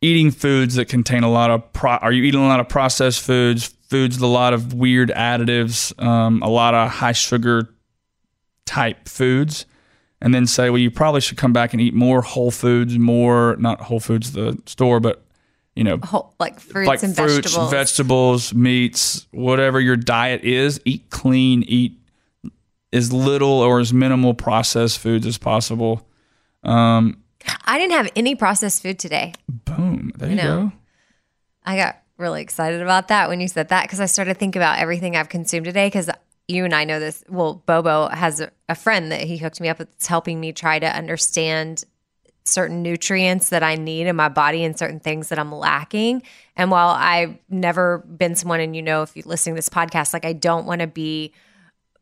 eating 0.01 0.31
foods 0.31 0.75
that 0.75 0.85
contain 0.85 1.23
a 1.23 1.29
lot 1.29 1.51
of 1.51 1.73
pro- 1.73 1.97
are 1.97 2.11
you 2.11 2.23
eating 2.23 2.41
a 2.41 2.47
lot 2.47 2.61
of 2.61 2.69
processed 2.69 3.21
foods, 3.21 3.74
foods 3.89 4.17
with 4.17 4.23
a 4.23 4.27
lot 4.27 4.53
of 4.53 4.73
weird 4.73 5.09
additives, 5.09 5.97
um, 6.03 6.41
a 6.41 6.49
lot 6.49 6.73
of 6.73 6.89
high 6.89 7.11
sugar 7.11 7.69
type 8.65 9.07
foods? 9.07 9.65
And 10.21 10.33
then 10.33 10.47
say, 10.47 10.69
well, 10.69 10.79
you 10.79 10.89
probably 10.89 11.21
should 11.21 11.38
come 11.38 11.53
back 11.53 11.73
and 11.73 11.81
eat 11.81 11.93
more 11.93 12.21
whole 12.21 12.49
foods, 12.49 12.97
more 12.97 13.55
not 13.59 13.81
whole 13.81 13.99
foods 13.99 14.31
the 14.31 14.59
store, 14.65 14.99
but 14.99 15.23
you 15.75 15.83
know, 15.83 15.97
Whole, 16.01 16.33
like 16.39 16.59
fruits 16.59 16.88
like 16.88 17.03
and 17.03 17.13
fruits, 17.15 17.36
vegetables. 17.36 17.71
vegetables, 17.71 18.53
meats, 18.53 19.27
whatever 19.31 19.79
your 19.79 19.97
diet 19.97 20.43
is, 20.43 20.79
eat 20.86 21.09
clean, 21.09 21.63
eat 21.63 21.99
as 22.93 23.11
little 23.11 23.59
or 23.59 23.81
as 23.81 23.93
minimal 23.93 24.33
processed 24.33 24.99
foods 24.99 25.27
as 25.27 25.38
possible. 25.38 26.07
Um, 26.63 27.21
I 27.65 27.77
didn't 27.77 27.91
have 27.91 28.09
any 28.15 28.36
processed 28.36 28.81
food 28.81 28.97
today. 28.97 29.33
boom, 29.49 30.13
there 30.15 30.29
you 30.29 30.36
know. 30.38 30.67
go. 30.67 30.71
I 31.65 31.75
got 31.75 31.97
really 32.18 32.41
excited 32.41 32.82
about 32.82 33.09
that 33.09 33.30
when 33.30 33.41
you 33.41 33.47
said 33.47 33.70
that 33.70 33.84
because 33.84 33.99
I 33.99 34.05
started 34.05 34.38
thinking 34.38 34.61
about 34.61 34.80
everything 34.80 35.16
I've 35.16 35.30
consumed 35.30 35.66
today. 35.66 35.88
Because 35.88 36.09
you 36.47 36.66
and 36.66 36.74
I 36.74 36.84
know 36.84 36.99
this. 36.99 37.24
Well, 37.28 37.63
Bobo 37.66 38.07
has 38.09 38.41
a, 38.70 38.76
friend 38.76 39.11
that 39.11 39.22
he 39.22 39.38
hooked 39.38 39.59
me 39.59 39.70
up 39.70 39.80
with 39.80 39.91
that's 39.91 40.07
helping 40.07 40.39
me 40.39 40.51
try 40.53 40.80
to 40.80 40.86
understand 40.86 41.84
certain 42.43 42.84
nutrients 42.84 43.49
that 43.49 43.63
I 43.63 43.76
need 43.76 44.05
in 44.05 44.16
my 44.16 44.30
body 44.30 44.63
and 44.63 44.78
certain 44.78 44.99
things 44.99 45.30
that 45.30 45.39
I'm 45.39 45.51
lacking. 45.51 46.22
And 46.55 46.70
while 46.70 46.89
I've 46.89 47.38
never 47.49 47.99
been 47.99 48.36
someone, 48.36 48.59
and 48.59 48.76
you 48.76 48.84
know, 48.84 49.01
if 49.01 49.16
you're 49.16 49.26
listening 49.26 49.55
to 49.55 49.57
this 49.57 49.70
podcast, 49.70 50.13
like 50.13 50.26
I 50.26 50.34
don't 50.34 50.66
want 50.66 50.82
to 50.82 50.88
be 50.88 51.34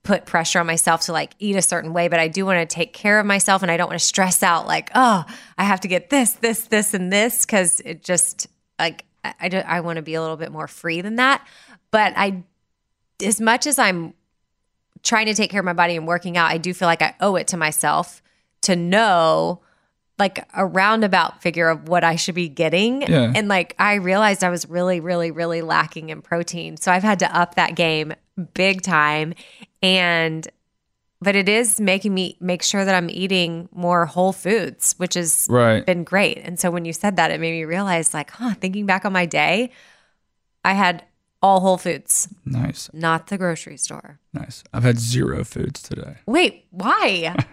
put 0.03 0.25
pressure 0.25 0.59
on 0.59 0.67
myself 0.67 1.01
to 1.01 1.13
like 1.13 1.33
eat 1.39 1.55
a 1.55 1.61
certain 1.61 1.93
way, 1.93 2.09
but 2.09 2.19
I 2.19 2.27
do 2.27 2.45
want 2.45 2.59
to 2.59 2.75
take 2.75 2.91
care 2.91 3.19
of 3.19 3.25
myself 3.25 3.61
and 3.61 3.71
I 3.71 3.77
don't 3.77 3.87
want 3.87 3.99
to 3.99 4.05
stress 4.05 4.43
out 4.43 4.67
like, 4.67 4.91
oh, 4.93 5.23
I 5.57 5.63
have 5.63 5.79
to 5.81 5.87
get 5.87 6.09
this, 6.09 6.33
this, 6.33 6.67
this, 6.67 6.93
and 6.93 7.11
this 7.11 7.45
because 7.45 7.79
it 7.85 8.03
just 8.03 8.47
like 8.77 9.05
I, 9.23 9.33
I, 9.39 9.49
I 9.49 9.79
want 9.81 9.97
to 9.97 10.01
be 10.01 10.13
a 10.15 10.21
little 10.21 10.37
bit 10.37 10.51
more 10.51 10.67
free 10.67 11.01
than 11.01 11.15
that. 11.15 11.45
But 11.91 12.13
I, 12.15 12.43
as 13.23 13.39
much 13.39 13.67
as 13.67 13.79
I'm 13.79 14.13
trying 15.03 15.25
to 15.27 15.33
take 15.33 15.51
care 15.51 15.59
of 15.59 15.65
my 15.65 15.73
body 15.73 15.95
and 15.95 16.07
working 16.07 16.37
out, 16.37 16.49
I 16.49 16.57
do 16.57 16.73
feel 16.73 16.87
like 16.87 17.01
I 17.01 17.15
owe 17.19 17.35
it 17.35 17.47
to 17.47 17.57
myself 17.57 18.21
to 18.61 18.75
know 18.75 19.61
like 20.19 20.47
a 20.53 20.65
roundabout 20.65 21.41
figure 21.41 21.69
of 21.69 21.89
what 21.89 22.03
I 22.03 22.15
should 22.15 22.35
be 22.35 22.47
getting. 22.47 23.01
Yeah. 23.01 23.33
And 23.35 23.47
like 23.47 23.75
I 23.79 23.95
realized 23.95 24.43
I 24.43 24.49
was 24.49 24.69
really, 24.69 24.99
really, 24.99 25.31
really 25.31 25.61
lacking 25.61 26.09
in 26.09 26.21
protein. 26.21 26.77
So 26.77 26.91
I've 26.91 27.03
had 27.03 27.19
to 27.19 27.37
up 27.37 27.55
that 27.55 27.75
game 27.75 28.13
big 28.53 28.81
time. 28.81 29.33
And 29.81 30.47
but 31.23 31.35
it 31.35 31.47
is 31.49 31.79
making 31.79 32.13
me 32.13 32.37
make 32.39 32.61
sure 32.61 32.83
that 32.85 32.93
I'm 32.95 33.09
eating 33.09 33.69
more 33.71 34.05
whole 34.05 34.33
foods, 34.33 34.93
which 34.97 35.13
has 35.15 35.47
Right. 35.49 35.85
been 35.85 36.03
great. 36.03 36.37
And 36.43 36.59
so 36.59 36.69
when 36.69 36.85
you 36.85 36.93
said 36.93 37.15
that, 37.15 37.31
it 37.31 37.39
made 37.39 37.51
me 37.51 37.63
realize 37.65 38.13
like, 38.13 38.31
huh, 38.31 38.53
thinking 38.59 38.85
back 38.85 39.05
on 39.05 39.13
my 39.13 39.25
day, 39.25 39.71
I 40.63 40.73
had 40.73 41.03
all 41.41 41.59
whole 41.59 41.77
foods, 41.77 42.29
Nice, 42.45 42.89
not 42.93 43.27
the 43.27 43.37
grocery 43.37 43.77
store. 43.77 44.19
nice. 44.33 44.63
I've 44.73 44.83
had 44.83 44.97
zero 44.99 45.43
foods 45.43 45.81
today. 45.81 46.17
Wait, 46.25 46.65
why? 46.71 47.35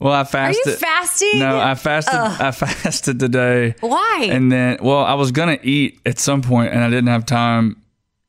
Well, 0.00 0.12
I 0.12 0.24
fasted. 0.24 0.66
Are 0.66 0.70
you 0.70 0.76
fasting? 0.78 1.38
No, 1.38 1.60
I 1.60 1.76
fasted. 1.76 2.18
I 2.18 2.50
fasted 2.50 3.20
today. 3.20 3.76
Why? 3.78 4.26
And 4.32 4.50
then, 4.50 4.78
well, 4.82 5.04
I 5.04 5.14
was 5.14 5.30
gonna 5.30 5.58
eat 5.62 6.00
at 6.04 6.18
some 6.18 6.42
point, 6.42 6.72
and 6.74 6.82
I 6.82 6.90
didn't 6.90 7.06
have 7.06 7.24
time, 7.24 7.80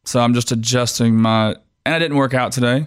so 0.06 0.20
I'm 0.20 0.36
just 0.36 0.52
adjusting 0.52 1.16
my. 1.20 1.56
And 1.84 1.96
I 1.96 1.98
didn't 1.98 2.18
work 2.18 2.36
out 2.36 2.52
today, 2.52 2.86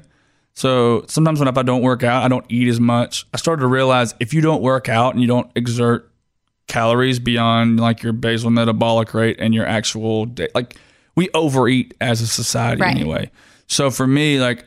so 0.56 1.04
sometimes 1.06 1.38
when 1.38 1.48
if 1.48 1.56
I 1.58 1.62
don't 1.62 1.82
work 1.82 2.02
out, 2.02 2.24
I 2.24 2.28
don't 2.28 2.44
eat 2.48 2.66
as 2.66 2.80
much. 2.80 3.26
I 3.32 3.36
started 3.36 3.60
to 3.60 3.66
realize 3.68 4.14
if 4.18 4.32
you 4.34 4.40
don't 4.40 4.62
work 4.62 4.88
out 4.88 5.12
and 5.12 5.20
you 5.20 5.28
don't 5.28 5.50
exert 5.54 6.10
calories 6.66 7.18
beyond 7.20 7.78
like 7.78 8.02
your 8.02 8.12
basal 8.12 8.50
metabolic 8.50 9.14
rate 9.14 9.36
and 9.38 9.54
your 9.54 9.66
actual 9.66 10.24
day, 10.26 10.48
like 10.54 10.76
we 11.14 11.28
overeat 11.34 11.94
as 12.00 12.20
a 12.22 12.26
society 12.26 12.80
Right. 12.82 12.96
anyway. 12.96 13.30
So 13.68 13.90
for 13.90 14.06
me, 14.06 14.40
like 14.40 14.64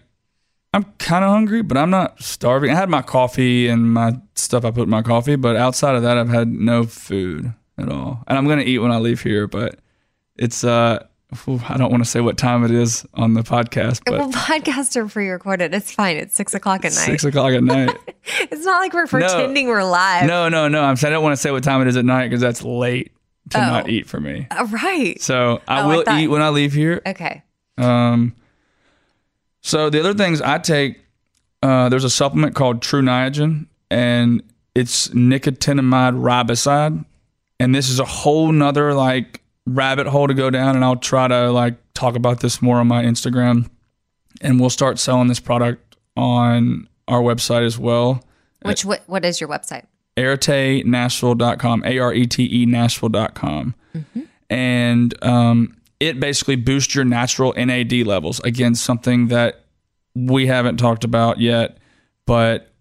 I'm 0.73 0.83
kind 0.99 1.25
of 1.25 1.31
hungry, 1.31 1.63
but 1.63 1.77
I'm 1.77 1.89
not 1.89 2.21
starving. 2.21 2.69
I 2.69 2.75
had 2.75 2.89
my 2.89 3.01
coffee 3.01 3.67
and 3.67 3.91
my 3.91 4.13
stuff 4.35 4.63
I 4.63 4.71
put 4.71 4.83
in 4.83 4.89
my 4.89 5.01
coffee, 5.01 5.35
but 5.35 5.55
outside 5.55 5.95
of 5.95 6.03
that, 6.03 6.17
I've 6.17 6.29
had 6.29 6.47
no 6.47 6.83
food 6.83 7.51
at 7.79 7.89
all. 7.89 8.23
And 8.27 8.37
I'm 8.37 8.47
gonna 8.47 8.61
eat 8.61 8.77
when 8.77 8.91
I 8.91 8.97
leave 8.99 9.21
here, 9.23 9.47
but 9.47 9.79
it's 10.37 10.63
uh, 10.63 11.05
I 11.32 11.77
don't 11.77 11.91
want 11.91 12.03
to 12.03 12.09
say 12.09 12.21
what 12.21 12.38
time 12.39 12.63
it 12.65 12.71
is 12.71 13.05
on 13.13 13.36
the 13.36 13.41
podcast, 13.41 14.01
but 14.05 14.17
well, 14.17 14.32
podcasts 14.32 14.95
are 14.95 15.07
pre-recorded. 15.07 15.75
It's 15.75 15.91
fine. 15.91 16.17
It's 16.17 16.36
six 16.36 16.55
o'clock 16.55 16.80
at 16.86 16.91
night. 16.91 17.05
six 17.05 17.23
o'clock 17.23 17.53
at 17.53 17.63
night. 17.63 17.95
It's 18.51 18.63
not 18.65 18.80
like 18.80 18.93
we're 18.93 19.07
pretending 19.07 19.67
we're 19.67 19.84
live. 19.84 20.27
no, 20.27 20.49
no, 20.49 20.67
no. 20.67 20.84
I'm 20.84 20.95
saying 20.95 21.11
I 21.13 21.15
don't 21.15 21.23
want 21.23 21.34
to 21.34 21.41
say 21.41 21.49
what 21.51 21.63
time 21.63 21.82
it 21.82 21.88
is 21.88 21.97
at 21.97 22.05
night 22.05 22.27
because 22.27 22.41
that's 22.41 22.61
late 22.63 23.11
to 23.51 23.57
Oh. 23.57 23.61
not 23.61 23.89
eat 23.89 24.07
for 24.07 24.19
me. 24.19 24.45
Uh, 24.51 24.67
right. 24.71 25.19
So 25.21 25.61
I 25.67 25.80
Oh, 25.82 25.84
I 25.84 25.86
will 25.95 26.03
thought- 26.03 26.19
eat 26.19 26.27
when 26.27 26.41
I 26.41 26.49
leave 26.49 26.73
here. 26.73 27.01
Okay. 27.05 27.41
Um, 27.80 28.36
so 29.61 29.89
the 29.89 29.99
other 29.99 30.13
things 30.13 30.41
I 30.41 30.57
take, 30.59 30.99
uh, 31.63 31.89
there's 31.89 32.03
a 32.03 32.09
supplement 32.09 32.55
called 32.55 32.82
True 32.82 33.01
Niagen, 33.01 33.65
and 33.89 34.43
it's 34.75 35.07
nicotinamide 35.09 36.19
riboside, 36.19 37.03
and 37.59 37.73
this 37.73 37.89
is 37.89 37.99
a 37.99 38.05
whole 38.05 38.51
nother 38.51 38.93
like 38.93 39.41
rabbit 39.74 40.07
hole 40.07 40.28
to 40.28 40.34
go 40.34 40.49
down, 40.49 40.76
and 40.76 40.84
I'll 40.84 40.95
try 40.95 41.28
to 41.28 41.51
like 41.51 41.76
talk 41.93 42.15
about 42.15 42.39
this 42.39 42.61
more 42.61 42.78
on 42.78 42.88
my 42.88 43.03
Instagram, 43.03 43.70
and 44.41 44.59
we'll 44.59 44.70
start 44.70 44.99
selling 44.99 45.28
this 45.28 45.39
product 45.39 45.95
on 46.15 46.88
our 47.07 47.22
website 47.22 47.65
as 47.65 47.78
well. 47.78 48.24
Which 48.63 48.84
what, 48.84 49.03
what 49.07 49.24
is 49.26 49.39
your 49.39 49.49
website? 49.49 49.86
aretenashville.com, 50.17 51.84
A 51.86 51.99
R 51.99 52.13
E 52.13 52.28
T 52.28 52.61
E 52.61 52.65
Nashville.com. 52.65 53.76
And 54.49 55.24
um, 55.24 55.78
it 55.99 56.20
basically 56.20 56.55
boosts 56.55 56.95
your 56.95 57.05
natural 57.05 57.53
NAD 57.53 57.93
levels. 58.05 58.39
Again, 58.41 58.76
something 58.76 59.28
that 59.28 59.65
we 60.15 60.47
haven't 60.47 60.78
talked 60.78 61.03
about 61.03 61.39
yet, 61.39 61.78
but 62.26 62.72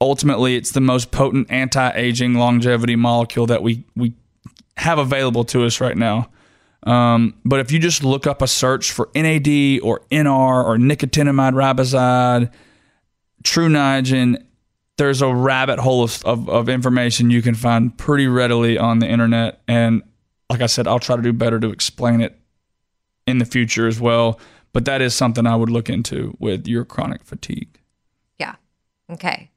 ultimately 0.00 0.56
it's 0.56 0.70
the 0.70 0.80
most 0.80 1.10
potent 1.10 1.50
anti 1.50 1.90
aging 1.90 2.34
longevity 2.34 2.96
molecule 2.96 3.46
that 3.46 3.62
we, 3.62 3.84
we 3.96 4.14
have 4.78 4.98
available 4.98 5.44
to 5.44 5.64
us 5.64 5.80
right 5.80 5.96
now. 5.96 6.30
Um, 6.84 7.34
but 7.44 7.60
if 7.60 7.72
you 7.72 7.78
just 7.78 8.04
look 8.04 8.26
up 8.26 8.40
a 8.40 8.46
search 8.46 8.92
for 8.92 9.10
NAD 9.14 9.80
or 9.82 10.00
NR 10.10 10.64
or 10.64 10.76
nicotinamide 10.76 11.52
riboside, 11.52 12.52
True 13.42 13.68
Niagen, 13.68 14.42
there's 14.96 15.20
a 15.20 15.32
rabbit 15.32 15.78
hole 15.78 16.02
of, 16.02 16.24
of, 16.24 16.48
of 16.48 16.68
information 16.68 17.30
you 17.30 17.42
can 17.42 17.54
find 17.54 17.96
pretty 17.96 18.26
readily 18.26 18.78
on 18.78 19.00
the 19.00 19.08
internet. 19.08 19.60
And 19.66 20.02
like 20.50 20.60
I 20.60 20.66
said, 20.66 20.86
I'll 20.86 20.98
try 20.98 21.16
to 21.16 21.22
do 21.22 21.32
better 21.32 21.58
to 21.60 21.70
explain 21.70 22.20
it 22.20 22.38
in 23.26 23.38
the 23.38 23.44
future 23.44 23.86
as 23.86 24.00
well. 24.00 24.40
But 24.72 24.84
that 24.84 25.00
is 25.00 25.14
something 25.14 25.46
I 25.46 25.56
would 25.56 25.70
look 25.70 25.88
into 25.88 26.36
with 26.38 26.66
your 26.68 26.84
chronic 26.84 27.24
fatigue. 27.24 27.80
Yeah. 28.38 28.56
Okay. 29.10 29.50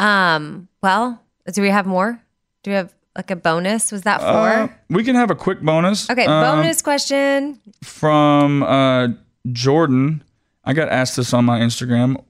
Um. 0.00 0.68
Well, 0.82 1.22
do 1.52 1.60
we 1.60 1.70
have 1.70 1.86
more? 1.86 2.20
Do 2.62 2.70
we 2.70 2.76
have 2.76 2.94
like 3.18 3.30
a 3.30 3.36
bonus? 3.36 3.92
Was 3.92 4.02
that 4.02 4.20
for? 4.20 4.26
Uh, 4.26 4.68
we 4.88 5.04
can 5.04 5.14
have 5.16 5.30
a 5.30 5.34
quick 5.34 5.60
bonus. 5.60 6.08
okay. 6.08 6.24
Um, 6.24 6.56
bonus 6.56 6.80
question. 6.80 7.60
from 7.82 8.62
uh, 8.62 9.08
Jordan. 9.52 10.22
I 10.64 10.72
got 10.72 10.88
asked 10.88 11.16
this 11.16 11.34
on 11.34 11.44
my 11.44 11.58
Instagram. 11.60 12.22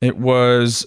It 0.00 0.16
was 0.18 0.86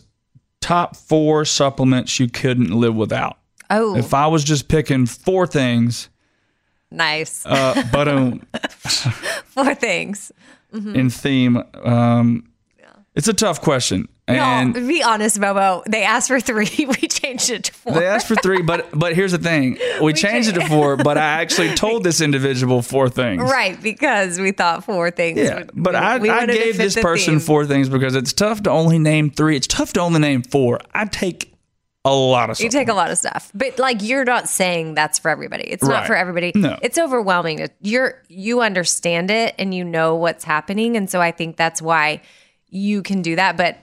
top 0.62 0.96
four 0.96 1.44
supplements 1.46 2.20
you 2.20 2.30
couldn't 2.30 2.72
live 2.72 2.96
without. 2.96 3.38
Oh, 3.70 3.96
If 3.98 4.14
I 4.14 4.28
was 4.28 4.44
just 4.44 4.68
picking 4.68 5.06
four 5.06 5.48
things, 5.48 6.10
nice. 6.92 7.46
uh, 7.46 7.84
but 7.92 8.08
um, 8.08 8.42
Four 9.46 9.74
things. 9.76 10.32
in 10.74 11.10
theme, 11.10 11.62
um, 11.84 12.50
yeah. 12.80 12.86
it's 13.16 13.28
a 13.30 13.34
tough 13.34 13.62
question. 13.62 14.08
And 14.28 14.74
no, 14.74 14.88
be 14.88 15.04
honest, 15.04 15.42
Bobo. 15.42 15.84
They 15.90 16.04
asked 16.04 16.28
for 16.30 16.40
three. 16.40 16.70
We 16.88 17.08
changed 17.08 17.50
it 17.50 17.66
to 17.66 17.74
four. 17.74 17.94
they 17.94 18.06
asked 18.08 18.28
for 18.28 18.36
three, 18.36 18.62
but 18.62 18.88
but 18.98 19.14
here's 19.16 19.32
the 19.34 19.38
thing: 19.38 19.78
we 20.02 20.14
changed 20.14 20.50
it 20.50 20.54
to 20.54 20.68
four. 20.68 20.96
But 20.96 21.18
I 21.18 21.22
actually 21.42 21.74
told 21.76 22.04
this 22.04 22.22
individual 22.22 22.82
four 22.82 23.10
things. 23.10 23.42
right, 23.44 23.82
because 23.82 24.40
we 24.40 24.52
thought 24.52 24.86
four 24.86 25.12
things. 25.12 25.40
Yeah, 25.40 25.56
would- 25.60 25.72
but 25.74 25.94
we- 26.22 26.30
I, 26.30 26.38
I 26.42 26.46
gave 26.46 26.78
this 26.78 26.96
person 26.96 27.34
theme. 27.36 27.40
four 27.40 27.66
things 27.66 27.90
because 27.90 28.16
it's 28.16 28.32
tough 28.32 28.64
to 28.64 28.70
only 28.70 29.00
name 29.00 29.32
three. 29.32 29.56
It's 29.58 29.68
tough 29.68 29.92
to 29.94 30.00
only 30.02 30.20
name 30.20 30.44
four. 30.44 30.80
I 30.94 31.06
take 31.06 31.54
a 32.06 32.14
lot 32.14 32.50
of 32.50 32.58
stuff. 32.58 32.64
You 32.64 32.70
take 32.70 32.88
a 32.90 32.94
lot 32.94 33.12
of 33.12 33.18
stuff, 33.18 33.52
but 33.54 33.78
like 33.80 34.02
you're 34.02 34.24
not 34.26 34.48
saying 34.48 34.94
that's 34.96 35.20
for 35.20 35.30
everybody. 35.30 35.64
It's 35.66 35.84
not 35.84 36.08
for 36.08 36.16
everybody. 36.16 36.52
No. 36.56 36.78
It's 36.82 36.98
overwhelming. 36.98 37.68
You're 37.82 38.22
you 38.30 38.62
understand 38.62 39.30
it 39.30 39.56
and 39.60 39.74
you 39.74 39.84
know 39.84 40.16
what's 40.16 40.44
happening, 40.44 40.96
and 40.96 41.10
so 41.10 41.20
I 41.22 41.32
think 41.32 41.58
that's 41.58 41.82
why 41.82 42.22
you 42.70 43.02
can 43.04 43.22
do 43.22 43.36
that. 43.36 43.58
But 43.58 43.78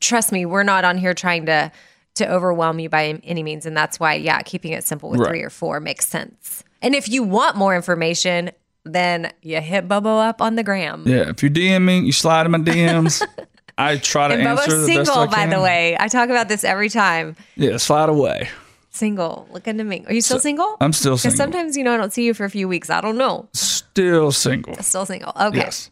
trust 0.00 0.32
me, 0.32 0.46
we're 0.46 0.62
not 0.62 0.84
on 0.84 0.98
here 0.98 1.14
trying 1.14 1.46
to 1.46 1.70
to 2.16 2.28
overwhelm 2.30 2.78
you 2.80 2.88
by 2.88 3.20
any 3.24 3.42
means, 3.42 3.66
and 3.66 3.76
that's 3.76 4.00
why 4.00 4.14
yeah, 4.14 4.40
keeping 4.42 4.72
it 4.72 4.84
simple 4.84 5.10
with 5.10 5.20
Right. 5.20 5.28
three 5.28 5.42
or 5.42 5.50
four 5.50 5.80
makes 5.80 6.06
sense. 6.06 6.64
And 6.82 6.94
if 6.94 7.08
you 7.08 7.22
want 7.22 7.56
more 7.56 7.74
information, 7.76 8.50
then 8.84 9.32
you 9.42 9.60
hit 9.60 9.86
Bobo 9.86 10.18
up 10.18 10.42
on 10.42 10.56
the 10.56 10.62
gram. 10.62 11.04
Yeah, 11.06 11.28
if 11.30 11.42
you 11.42 11.50
DM 11.50 11.84
me, 11.84 12.00
you 12.00 12.12
slide 12.12 12.46
in 12.46 12.52
my 12.52 12.58
DMs. 12.58 13.22
I 13.78 13.96
try 13.96 14.28
to 14.28 14.34
And 14.34 14.42
answer 14.46 14.70
Bobo's 14.70 14.86
the 14.86 14.94
best 14.96 15.10
I 15.10 15.14
single, 15.14 15.26
by 15.28 15.46
the 15.46 15.60
way. 15.62 15.96
I 15.98 16.08
talk 16.08 16.28
about 16.28 16.48
this 16.48 16.64
every 16.64 16.88
time. 16.90 17.36
Yeah, 17.56 17.76
slide 17.78 18.08
away. 18.08 18.48
Single. 18.90 19.48
Look 19.52 19.68
into 19.68 19.84
me. 19.84 20.04
Are 20.08 20.12
you 20.12 20.20
still 20.20 20.40
single? 20.40 20.76
I'm 20.80 20.92
still 20.92 21.12
Because 21.12 21.22
single. 21.22 21.38
sometimes, 21.38 21.76
you 21.76 21.84
know, 21.84 21.94
I 21.94 21.96
don't 21.96 22.12
see 22.12 22.24
you 22.26 22.34
for 22.34 22.44
a 22.44 22.50
few 22.50 22.66
weeks. 22.68 22.90
I 22.90 23.00
don't 23.00 23.16
know. 23.16 23.48
Still 23.54 24.32
single. 24.32 24.74
Still 24.82 25.06
single. 25.06 25.32
Okay. 25.40 25.58
Yes. 25.58 25.90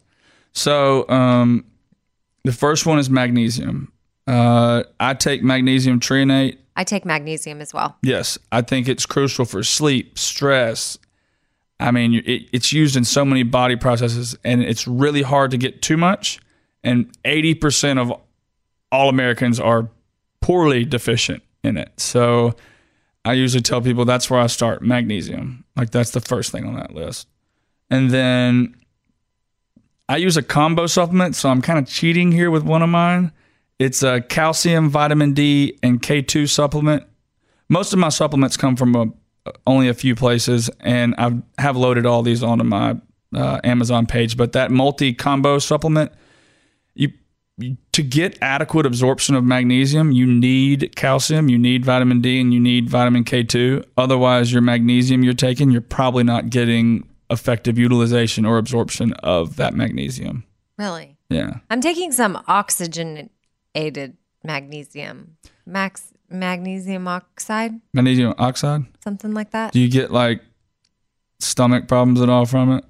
So 0.53 1.09
um, 1.09 1.65
the 2.49 2.55
first 2.55 2.87
one 2.87 2.99
is 2.99 3.11
magnesium. 3.11 3.93
Uh, 4.27 4.83
I 4.99 5.13
take 5.13 5.43
magnesium 5.43 6.01
threonate. 6.01 6.57
I 6.77 6.83
take 6.83 7.05
magnesium 7.05 7.61
as 7.61 7.75
well. 7.75 7.99
Yes, 8.03 8.39
I 8.51 8.63
think 8.63 8.89
it's 8.89 9.05
crucial 9.05 9.45
for 9.45 9.63
sleep, 9.63 10.19
stress. 10.19 10.97
I 11.79 11.91
mean, 11.91 12.15
it, 12.15 12.49
it's 12.51 12.73
used 12.73 12.97
in 12.97 13.05
so 13.05 13.23
many 13.23 13.43
body 13.43 13.77
processes, 13.77 14.35
and 14.45 14.63
it's 14.63 14.89
really 14.89 15.21
hard 15.21 15.51
to 15.51 15.59
get 15.59 15.83
too 15.83 15.99
much. 15.99 16.41
And 16.83 17.13
80% 17.23 17.99
of 18.01 18.19
all 18.91 19.11
Americans 19.11 19.61
are 19.61 19.91
poorly 20.41 20.87
deficient 20.87 21.43
in 21.63 21.77
it. 21.77 22.01
So 22.01 22.55
I 23.27 23.35
usually 23.35 23.61
tell 23.61 23.83
people 23.83 24.07
that's 24.07 24.31
where 24.31 24.41
I 24.41 24.47
start 24.47 24.81
magnesium. 24.81 25.67
Like, 25.77 25.91
that's 25.91 26.13
the 26.13 26.21
first 26.23 26.51
thing 26.51 26.65
on 26.65 26.77
that 26.77 26.95
list. 26.95 27.29
And 27.91 28.11
then 28.11 28.75
I 30.09 30.17
use 30.17 30.37
a 30.37 30.43
combo 30.43 30.87
supplement, 30.87 31.37
so 31.37 31.51
I'm 31.51 31.61
kind 31.61 31.79
of 31.79 31.87
cheating 31.87 32.33
here 32.33 32.51
with 32.51 32.63
one 32.63 32.83
of 32.83 32.89
mine. 32.89 33.33
It's 33.79 34.03
a 34.03 34.23
calcium, 34.23 34.89
vitamin 34.89 35.35
D, 35.35 35.79
and 35.83 36.01
K2 36.01 36.49
supplement. 36.49 37.05
Most 37.69 37.93
of 37.93 37.99
my 37.99 38.09
supplements 38.09 38.57
come 38.57 38.75
from 38.75 38.95
a, 38.97 39.07
only 39.67 39.89
a 39.89 39.95
few 39.95 40.15
places, 40.15 40.71
and 40.81 41.15
I 41.19 41.35
have 41.61 41.77
loaded 41.77 42.07
all 42.07 42.23
these 42.23 42.43
onto 42.43 42.65
my 42.65 42.97
uh, 43.35 43.61
Amazon 43.63 44.07
page. 44.07 44.37
But 44.37 44.53
that 44.53 44.71
multi 44.71 45.13
combo 45.13 45.59
supplement, 45.59 46.11
you, 46.95 47.13
to 47.93 48.03
get 48.03 48.39
adequate 48.41 48.87
absorption 48.87 49.35
of 49.35 49.45
magnesium, 49.45 50.13
you 50.13 50.27
need 50.27 50.97
calcium, 50.97 51.49
you 51.49 51.59
need 51.59 51.85
vitamin 51.85 52.21
D, 52.21 52.41
and 52.41 52.53
you 52.53 52.61
need 52.61 52.89
vitamin 52.89 53.25
K2. 53.25 53.85
Otherwise, 53.97 54.53
your 54.53 54.63
magnesium 54.63 55.23
you're 55.23 55.35
taking, 55.35 55.71
you're 55.71 55.81
probably 55.83 56.25
not 56.25 56.51
getting 56.51 57.08
effective 57.31 57.79
utilization 57.79 58.45
or 58.47 58.59
absorption 58.59 59.13
of 59.15 59.57
that 59.57 59.75
magnesium. 59.75 60.45
Really? 60.79 61.17
Yeah. 61.29 61.59
I'm 61.71 61.81
taking 61.81 62.13
some 62.13 62.43
oxygenated 62.47 64.17
magnesium. 64.45 65.37
Max 65.67 66.13
magnesium 66.31 67.09
oxide, 67.09 67.81
Magnesium 67.95 68.35
oxide. 68.39 68.85
something 69.03 69.33
like 69.35 69.51
that. 69.53 69.73
Do 69.73 69.81
you 69.81 69.91
get 69.91 70.11
like 70.11 70.43
stomach 71.41 71.89
problems 71.89 72.21
at 72.21 72.29
all 72.29 72.47
from 72.47 72.73
it? 72.73 72.85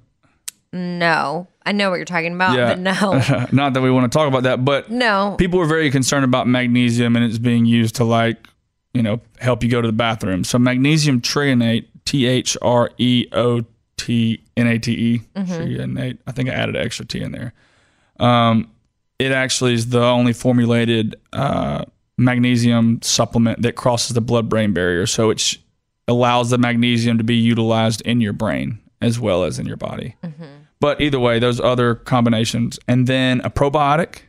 No. 0.71 1.47
I 1.65 1.71
know 1.71 1.89
what 1.89 1.97
you're 1.97 2.05
talking 2.05 2.33
about, 2.33 2.55
Yeah. 2.57 2.75
but 2.75 2.79
no. 2.79 3.45
Not 3.51 3.73
that 3.73 3.81
we 3.81 3.91
want 3.91 4.11
to 4.11 4.15
talk 4.17 4.27
about 4.27 4.43
that, 4.43 4.63
but 4.63 4.89
No. 4.91 5.35
people 5.37 5.59
are 5.59 5.65
very 5.65 5.89
concerned 5.91 6.25
about 6.25 6.47
magnesium 6.47 7.15
and 7.15 7.25
it's 7.25 7.37
being 7.37 7.65
used 7.65 7.95
to 7.95 8.03
like, 8.03 8.47
you 8.93 9.01
know, 9.03 9.21
help 9.39 9.63
you 9.63 9.69
go 9.69 9.81
to 9.81 9.87
the 9.87 9.93
bathroom. 9.93 10.43
So 10.43 10.57
magnesium 10.59 11.21
threonate, 11.21 11.85
T 12.05 12.25
H 12.25 12.57
R 12.61 12.91
E 12.97 13.25
O 13.33 13.61
T 13.61 13.67
N 14.57 14.67
A 14.67 14.79
T 14.79 14.91
E, 14.91 15.21
threonate. 15.35 16.17
I 16.27 16.31
think 16.31 16.49
I 16.49 16.53
added 16.53 16.75
an 16.75 16.85
extra 16.85 17.05
T 17.05 17.21
in 17.21 17.31
there. 17.31 17.53
Um, 18.19 18.69
it 19.17 19.31
actually 19.31 19.73
is 19.73 19.89
the 19.89 20.03
only 20.03 20.33
formulated 20.33 21.15
uh, 21.33 21.85
magnesium 22.17 23.01
supplement 23.01 23.61
that 23.61 23.75
crosses 23.75 24.13
the 24.13 24.21
blood-brain 24.21 24.73
barrier. 24.73 25.05
So 25.05 25.29
it 25.29 25.39
sh- 25.39 25.57
allows 26.07 26.49
the 26.49 26.57
magnesium 26.57 27.17
to 27.17 27.23
be 27.23 27.35
utilized 27.35 28.01
in 28.01 28.21
your 28.21 28.33
brain 28.33 28.79
as 29.01 29.19
well 29.19 29.43
as 29.43 29.59
in 29.59 29.65
your 29.65 29.77
body. 29.77 30.15
But 30.81 31.01
either 31.01 31.19
way, 31.19 31.39
those 31.39 31.59
other 31.59 31.95
combinations, 31.95 32.79
and 32.87 33.07
then 33.07 33.41
a 33.43 33.49
probiotic. 33.49 34.19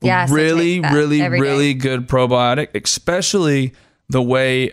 Yes, 0.00 0.30
I 0.30 0.34
really, 0.34 0.80
really, 0.80 1.22
every 1.22 1.38
day. 1.38 1.42
really 1.42 1.74
good 1.74 2.08
probiotic, 2.08 2.68
especially 2.80 3.72
the 4.08 4.20
way 4.22 4.72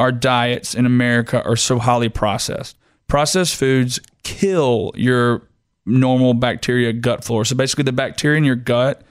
our 0.00 0.10
diets 0.10 0.74
in 0.74 0.84
America 0.84 1.42
are 1.44 1.54
so 1.56 1.78
highly 1.78 2.08
processed. 2.08 2.76
Processed 3.08 3.56
foods 3.56 4.00
kill 4.22 4.92
your 4.94 5.42
normal 5.86 6.34
bacteria 6.34 6.92
gut 6.92 7.24
flora. 7.24 7.44
So 7.44 7.56
basically, 7.56 7.84
the 7.84 7.92
bacteria 7.92 8.38
in 8.38 8.44
your 8.44 8.56
gut 8.56 9.02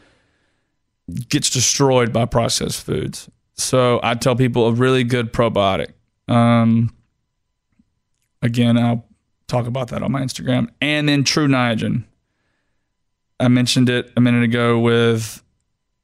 gets 1.29 1.49
destroyed 1.49 2.11
by 2.11 2.25
processed 2.25 2.83
foods. 2.83 3.29
So 3.55 3.99
I 4.03 4.15
tell 4.15 4.35
people 4.35 4.67
a 4.67 4.71
really 4.71 5.03
good 5.03 5.31
probiotic. 5.31 5.93
Um, 6.27 6.93
again, 8.41 8.77
I'll 8.77 9.05
talk 9.47 9.67
about 9.67 9.89
that 9.89 10.01
on 10.01 10.11
my 10.11 10.21
Instagram. 10.21 10.69
And 10.81 11.07
then 11.07 11.23
True 11.23 11.47
Niagen. 11.47 12.05
I 13.39 13.47
mentioned 13.47 13.89
it 13.89 14.11
a 14.15 14.21
minute 14.21 14.43
ago 14.43 14.79
with 14.79 15.43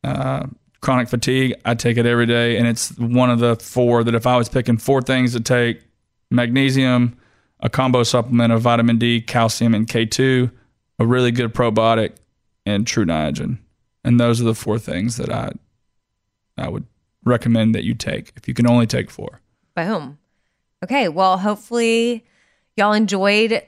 uh, 0.04 0.48
chronic 0.82 1.08
fatigue. 1.08 1.56
I 1.66 1.76
take 1.76 1.98
it 1.98 2.06
every 2.06 2.26
day, 2.26 2.58
and 2.58 2.68
it's 2.68 2.98
one 2.98 3.30
of 3.30 3.40
the 3.40 3.56
four 3.56 4.04
that 4.04 4.16
if 4.16 4.28
I 4.28 4.38
was 4.38 4.50
picking 4.50 4.78
four 4.78 5.02
things 5.02 5.34
to 5.34 5.40
take 5.40 5.82
magnesium, 6.30 7.18
a 7.60 7.70
combo 7.70 8.04
supplement 8.04 8.54
of 8.54 8.62
vitamin 8.62 8.98
D, 8.98 9.22
calcium, 9.22 9.74
and 9.74 9.88
K2, 9.88 10.52
a 11.00 11.06
really 11.06 11.32
good 11.32 11.54
probiotic, 11.54 12.14
and 12.66 12.86
True 12.86 13.06
Niagen. 13.06 13.60
And 14.04 14.20
those 14.20 14.40
are 14.42 14.46
the 14.46 14.56
four 14.56 14.80
things 14.80 15.18
that 15.18 15.32
I 15.32 15.52
I 16.58 16.70
would 16.70 16.86
recommend 17.24 17.76
that 17.76 17.84
you 17.84 17.94
take 17.94 18.34
if 18.36 18.48
you 18.48 18.54
can 18.54 18.68
only 18.68 18.86
take 18.86 19.10
four. 19.10 19.42
Boom. 19.76 20.18
Okay. 20.84 21.10
Well, 21.10 21.38
hopefully 21.38 22.26
y'all 22.76 22.94
enjoyed 22.94 23.62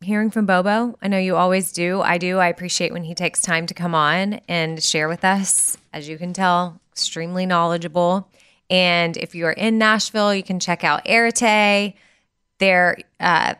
hearing 0.00 0.30
from 0.30 0.46
Bobo. 0.46 0.98
I 1.02 1.08
know 1.08 1.18
you 1.18 1.36
always 1.36 1.72
do. 1.72 2.00
I 2.02 2.18
do. 2.18 2.38
I 2.38 2.48
appreciate 2.48 2.92
when 2.92 3.04
he 3.04 3.14
takes 3.14 3.40
time 3.40 3.66
to 3.66 3.74
come 3.74 3.94
on 3.94 4.34
and 4.48 4.82
share 4.82 5.08
with 5.08 5.24
us. 5.24 5.76
As 5.92 6.08
you 6.08 6.18
can 6.18 6.32
tell, 6.32 6.80
extremely 6.92 7.46
knowledgeable. 7.46 8.28
And 8.70 9.16
if 9.16 9.34
you 9.34 9.46
are 9.46 9.52
in 9.52 9.78
Nashville, 9.78 10.34
you 10.34 10.42
can 10.42 10.60
check 10.60 10.84
out 10.84 11.06
Arete. 11.06 11.94
They're, 12.58 12.98
uh, 13.20 13.54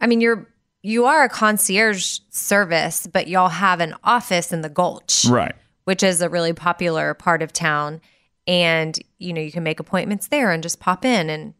I 0.00 0.06
mean, 0.06 0.20
you're 0.20 0.48
you 0.82 1.04
are 1.04 1.22
a 1.22 1.28
concierge 1.28 2.18
service, 2.30 3.06
but 3.06 3.28
y'all 3.28 3.48
have 3.48 3.78
an 3.80 3.94
office 4.02 4.52
in 4.52 4.62
the 4.62 4.68
Gulch 4.68 5.26
Right. 5.28 5.54
which 5.84 6.02
is 6.02 6.20
a 6.20 6.28
really 6.28 6.52
popular 6.52 7.14
part 7.14 7.40
of 7.40 7.52
town. 7.52 8.00
And, 8.48 8.98
you 9.18 9.32
know, 9.32 9.40
you 9.40 9.52
can 9.52 9.62
make 9.62 9.78
appointments 9.78 10.26
there 10.26 10.50
and 10.50 10.60
just 10.60 10.80
pop 10.80 11.04
in, 11.04 11.30
and 11.30 11.54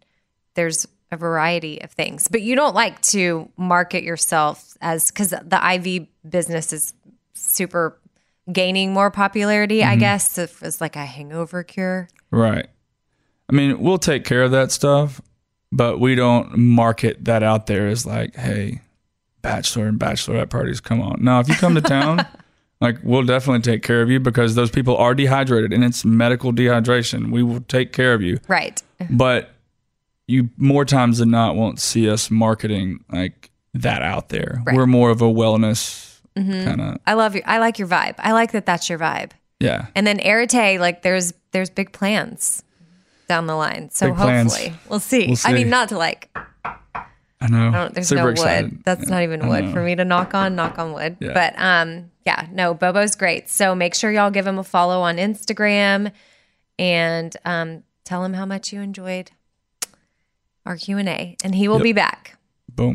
there's 0.55 0.89
a 1.13 1.17
variety 1.17 1.81
of 1.83 1.93
things. 1.93 2.27
But 2.27 2.43
you 2.43 2.57
don't 2.57 2.75
like 2.75 3.01
to 3.03 3.49
market 3.57 4.03
yourself 4.03 4.77
as 4.81 5.13
because 5.13 5.31
the 5.31 5.61
IV 5.75 6.09
business 6.29 6.73
is 6.73 6.93
super 7.35 8.01
gaining 8.51 8.93
more 8.93 9.13
popularity, 9.13 9.85
I 9.85 9.95
guess, 9.95 10.37
if 10.37 10.61
it's 10.65 10.81
like 10.81 10.97
a 10.97 11.07
hangover 11.07 11.63
cure. 11.63 12.09
Right. 12.33 12.67
I 13.49 13.53
mean, 13.53 13.79
we'll 13.81 13.99
take 13.99 14.25
care 14.25 14.43
of 14.43 14.51
that 14.51 14.73
stuff, 14.73 15.21
but 15.73 15.99
we 15.99 16.15
don't 16.15 16.57
market 16.57 17.25
that 17.25 17.43
out 17.43 17.67
there 17.67 17.89
as 17.89 18.05
like, 18.05 18.37
hey, 18.37 18.83
bachelor 19.41 19.87
and 19.87 19.99
bachelorette 19.99 20.51
parties, 20.51 20.81
come 20.81 21.01
on. 21.01 21.25
Now, 21.25 21.41
if 21.41 21.49
you 21.49 21.55
come 21.55 21.75
to 21.75 21.81
town, 21.81 22.27
like 22.81 22.99
we'll 23.03 23.25
definitely 23.25 23.63
take 23.63 23.83
care 23.83 24.03
of 24.03 24.11
you 24.11 24.21
because 24.21 24.55
those 24.55 24.71
people 24.71 24.97
are 24.97 25.15
dehydrated 25.15 25.73
and 25.73 25.83
it's 25.83 26.05
medical 26.05 26.53
dehydration. 26.53 27.33
We 27.33 27.43
will 27.43 27.63
take 27.63 27.93
care 27.93 28.13
of 28.13 28.21
you. 28.23 28.39
Right. 28.47 28.81
But 29.11 29.51
you 30.27 30.51
more 30.57 30.85
times 30.85 31.19
than 31.19 31.31
not 31.31 31.57
won't 31.57 31.81
see 31.81 32.09
us 32.09 32.31
marketing 32.31 33.05
like 33.11 33.51
that 33.75 34.03
out 34.03 34.29
there. 34.29 34.63
Right. 34.67 34.77
We're 34.77 34.87
more 34.87 35.11
of 35.11 35.23
a 35.23 35.27
wellness 35.27 36.21
mm-hmm. 36.37 36.65
kind 36.65 36.81
of 36.81 36.99
I 37.07 37.15
love 37.15 37.35
you. 37.35 37.43
I 37.47 37.59
like 37.59 37.79
your 37.79 37.89
vibe. 37.89 38.15
I 38.19 38.33
like 38.33 38.53
that 38.53 38.67
that's 38.67 38.89
your 38.91 38.99
vibe. 38.99 39.33
yeah. 39.59 39.87
And 39.95 40.07
then 40.07 40.21
Arete, 40.21 40.79
like 40.79 41.03
there's 41.03 41.33
there's 41.53 41.71
big 41.71 41.93
plans 41.93 42.63
down 43.29 43.47
the 43.47 43.55
line. 43.57 43.91
So 43.91 44.09
Big 44.09 44.17
plans. 44.17 44.53
hopefully 44.55 44.75
we'll 44.89 45.01
see. 45.01 45.27
We'll 45.29 45.37
I 45.45 45.53
mean, 45.55 45.71
not 45.71 45.89
to 45.91 45.99
like 45.99 46.29
I 47.41 47.49
know. 47.49 47.69
I 47.69 47.71
don't, 47.73 47.95
there's 47.95 48.09
Super 48.09 48.33
no 48.35 48.43
wood. 48.43 48.83
That's 48.85 49.03
Yeah, 49.05 49.09
not 49.11 49.23
even 49.25 49.49
wood 49.49 49.73
for 49.73 49.83
me 49.83 49.97
to 49.97 50.05
knock 50.05 50.33
on, 50.35 50.55
knock 50.55 50.79
on 50.79 50.93
wood. 50.93 51.17
Yeah. 51.21 51.33
But 51.35 51.59
um, 51.59 52.11
yeah, 52.25 52.47
no, 52.53 52.73
Bobo's 52.75 53.17
great. 53.17 53.49
So 53.51 53.75
make 53.75 53.95
sure 53.97 54.13
y'all 54.13 54.31
give 54.31 54.47
him 54.47 54.59
a 54.59 54.65
follow 54.65 55.01
on 55.01 55.17
Instagram 55.17 56.13
and 56.79 57.37
um, 57.45 57.83
tell 58.05 58.25
him 58.25 58.35
how 58.35 58.47
much 58.47 58.73
you 58.73 58.81
enjoyed 58.81 59.33
our 60.65 60.77
Q 60.77 60.99
and 60.99 61.09
A, 61.09 61.37
and 61.43 61.55
he 61.57 61.67
will 61.67 61.79
Yep. 61.79 61.83
be 61.85 61.93
back. 61.93 62.39
Boom. 62.69 62.95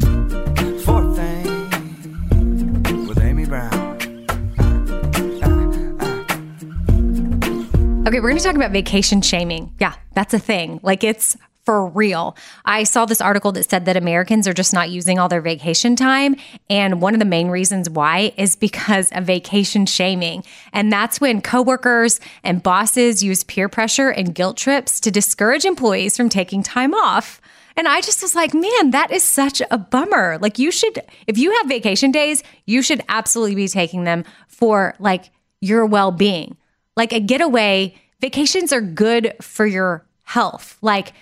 Okay, 8.08 8.22
we're 8.22 8.30
going 8.30 8.38
to 8.38 8.44
talk 8.46 8.56
about 8.56 8.72
vacation 8.72 9.22
shaming. 9.22 9.76
Yeah, 9.82 9.94
that's 10.14 10.34
a 10.34 10.40
thing. 10.40 10.80
Like 10.82 11.04
it's 11.04 11.36
for 11.66 11.88
real. 11.88 12.38
I 12.64 12.86
saw 12.86 13.06
this 13.06 13.20
article 13.20 13.52
that 13.52 13.70
said 13.70 13.84
that 13.84 13.98
Americans 13.98 14.48
are 14.48 14.54
just 14.54 14.74
not 14.74 14.90
using 14.90 15.20
all 15.20 15.28
their 15.28 15.42
vacation 15.42 15.98
time. 15.98 16.38
And 16.70 17.02
one 17.02 17.14
of 17.14 17.20
the 17.20 17.26
main 17.26 17.50
reasons 17.50 17.90
why 17.90 18.32
is 18.38 18.56
because 18.56 19.12
of 19.12 19.26
vacation 19.26 19.86
shaming. 19.86 20.46
And 20.72 20.90
that's 20.90 21.20
when 21.20 21.42
coworkers 21.42 22.22
and 22.46 22.64
bosses 22.64 23.22
use 23.24 23.44
peer 23.44 23.68
pressure 23.68 24.08
and 24.08 24.34
guilt 24.34 24.56
trips 24.56 25.02
to 25.02 25.12
discourage 25.12 25.66
employees 25.66 26.16
from 26.16 26.30
taking 26.30 26.64
time 26.64 26.94
off. 26.94 27.42
And 27.76 27.90
I 27.90 28.00
just 28.00 28.22
was 28.22 28.36
like, 28.36 28.54
man, 28.54 28.92
that 28.92 29.12
is 29.12 29.26
such 29.26 29.62
a 29.70 29.78
bummer. 29.78 30.38
Like, 30.38 30.58
you 30.58 30.72
should, 30.72 31.02
if 31.28 31.38
you 31.38 31.52
have 31.58 31.68
vacation 31.68 32.14
days, 32.14 32.42
you 32.66 32.82
should 32.82 33.02
absolutely 33.10 33.56
be 33.56 33.68
taking 33.68 34.06
them 34.06 34.24
for 34.48 34.96
like 34.98 35.30
your 35.60 35.86
well 35.86 36.14
being. 36.14 36.56
Like, 36.98 37.14
a 37.14 37.22
getaway, 37.22 37.96
vacations 38.20 38.74
are 38.74 38.82
good 38.82 39.34
for 39.42 39.66
your 39.66 40.06
health. 40.24 40.78
Like, 40.82 41.14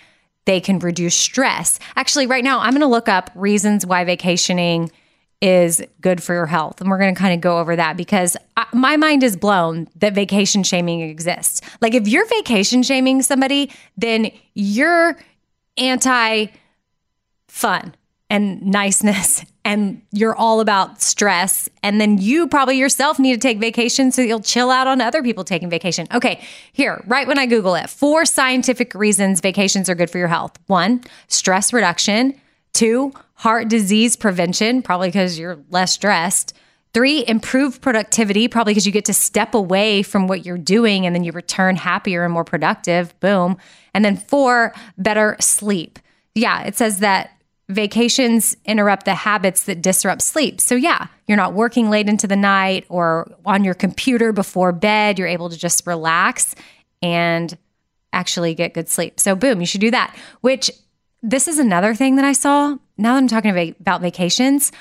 they 0.46 0.60
can 0.60 0.80
reduce 0.80 1.16
stress. 1.16 1.78
Actually, 1.96 2.26
right 2.26 2.44
now, 2.44 2.60
I'm 2.60 2.72
going 2.72 2.82
to 2.82 2.88
look 2.88 3.10
up 3.10 3.30
reasons 3.36 3.86
why 3.86 4.04
vacationing 4.04 4.92
is 5.42 5.84
good 6.02 6.24
for 6.24 6.34
your 6.34 6.46
health. 6.46 6.82
And 6.82 6.90
we're 6.90 6.98
going 6.98 7.14
to 7.14 7.20
kind 7.20 7.34
of 7.34 7.42
go 7.42 7.60
over 7.60 7.76
that 7.76 7.98
because 7.98 8.38
I, 8.58 8.66
my 8.74 8.98
mind 8.98 9.22
is 9.22 9.36
blown 9.36 9.88
that 9.98 10.14
vacation 10.14 10.64
shaming 10.64 11.02
exists. 11.02 11.62
Like, 11.82 11.94
if 11.94 12.08
you're 12.08 12.26
vacation 12.26 12.82
shaming 12.82 13.22
somebody, 13.22 13.72
then 13.98 14.32
you're 14.54 15.18
anti 15.78 16.48
fun 17.48 17.94
and 18.30 18.62
niceness 18.62 19.46
and 19.66 20.02
you're 20.12 20.36
all 20.36 20.60
about 20.60 21.02
stress 21.02 21.68
and 21.84 22.00
then 22.00 22.18
you 22.18 22.48
probably 22.48 22.78
yourself 22.78 23.18
need 23.20 23.34
to 23.34 23.40
take 23.40 23.60
vacation 23.60 24.12
so 24.12 24.22
you'll 24.22 24.40
chill 24.40 24.70
out 24.70 24.88
on 24.88 25.02
other 25.02 25.24
people 25.24 25.44
taking 25.44 25.70
vacation. 25.70 26.08
Okay, 26.14 26.42
here, 26.72 27.04
right 27.08 27.28
when 27.28 27.40
I 27.40 27.46
google 27.46 27.76
it, 27.76 27.90
four 27.90 28.26
scientific 28.26 28.94
reasons 28.94 29.42
vacations 29.42 29.90
are 29.90 29.96
good 29.96 30.10
for 30.10 30.18
your 30.18 30.28
health. 30.28 30.58
1, 30.68 31.04
stress 31.28 31.74
reduction, 31.74 32.40
2, 32.74 33.12
heart 33.36 33.68
disease 33.68 34.16
prevention, 34.16 34.82
probably 34.82 35.08
because 35.10 35.40
you're 35.40 35.60
less 35.70 35.94
stressed. 35.94 36.54
Three, 36.94 37.26
improved 37.28 37.82
productivity, 37.82 38.48
probably 38.48 38.72
because 38.72 38.86
you 38.86 38.92
get 38.94 39.06
to 39.06 39.14
step 39.14 39.54
away 39.54 40.02
from 40.02 40.28
what 40.28 40.46
you're 40.46 40.58
doing 40.58 41.06
and 41.06 41.14
then 41.14 41.26
you 41.26 41.34
return 41.34 41.76
happier 41.76 42.24
and 42.24 42.32
more 42.34 42.46
productive. 42.46 43.20
Boom. 43.20 43.58
And 43.94 44.06
then 44.06 44.16
four, 44.16 44.74
better 44.98 45.36
sleep. 45.42 46.00
Yeah, 46.36 46.64
it 46.64 46.76
says 46.78 47.00
that 47.00 47.32
vacations 47.70 48.56
interrupt 48.66 49.06
the 49.06 49.16
habits 49.16 49.64
that 49.64 49.82
disrupt 49.82 50.22
sleep. 50.22 50.62
So, 50.62 50.76
yeah, 50.76 51.08
you're 51.28 51.38
not 51.38 51.54
working 51.54 51.90
late 51.90 52.08
into 52.08 52.28
the 52.28 52.36
night 52.36 52.86
or 52.90 53.32
on 53.46 53.64
your 53.64 53.74
computer 53.74 54.32
before 54.32 54.72
bed. 54.72 55.18
You're 55.18 55.28
able 55.28 55.50
to 55.50 55.58
just 55.58 55.88
relax 55.88 56.54
and 57.02 57.58
actually 58.14 58.54
get 58.56 58.74
good 58.74 58.90
sleep. 58.90 59.20
So, 59.20 59.36
boom, 59.36 59.60
you 59.60 59.68
should 59.68 59.82
do 59.82 59.92
that. 59.92 60.16
Which 60.42 60.72
this 61.24 61.48
is 61.48 61.60
another 61.60 61.96
thing 61.96 62.18
that 62.18 62.26
I 62.26 62.34
saw. 62.34 62.78
Now 62.98 63.14
that 63.14 63.20
I'm 63.20 63.28
talking 63.28 63.76
about 63.80 64.02
vacations, 64.02 64.72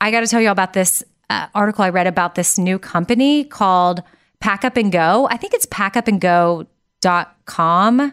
I 0.00 0.10
got 0.10 0.20
to 0.20 0.26
tell 0.26 0.40
you 0.40 0.50
about 0.50 0.72
this 0.72 1.04
uh, 1.28 1.48
article 1.54 1.84
I 1.84 1.90
read 1.90 2.06
about 2.06 2.36
this 2.36 2.58
new 2.58 2.78
company 2.78 3.44
called 3.44 4.02
Pack 4.40 4.64
Up 4.64 4.76
and 4.76 4.90
Go. 4.90 5.28
I 5.30 5.36
think 5.36 5.54
it's 5.54 5.66
packupandgo.com. 5.66 8.12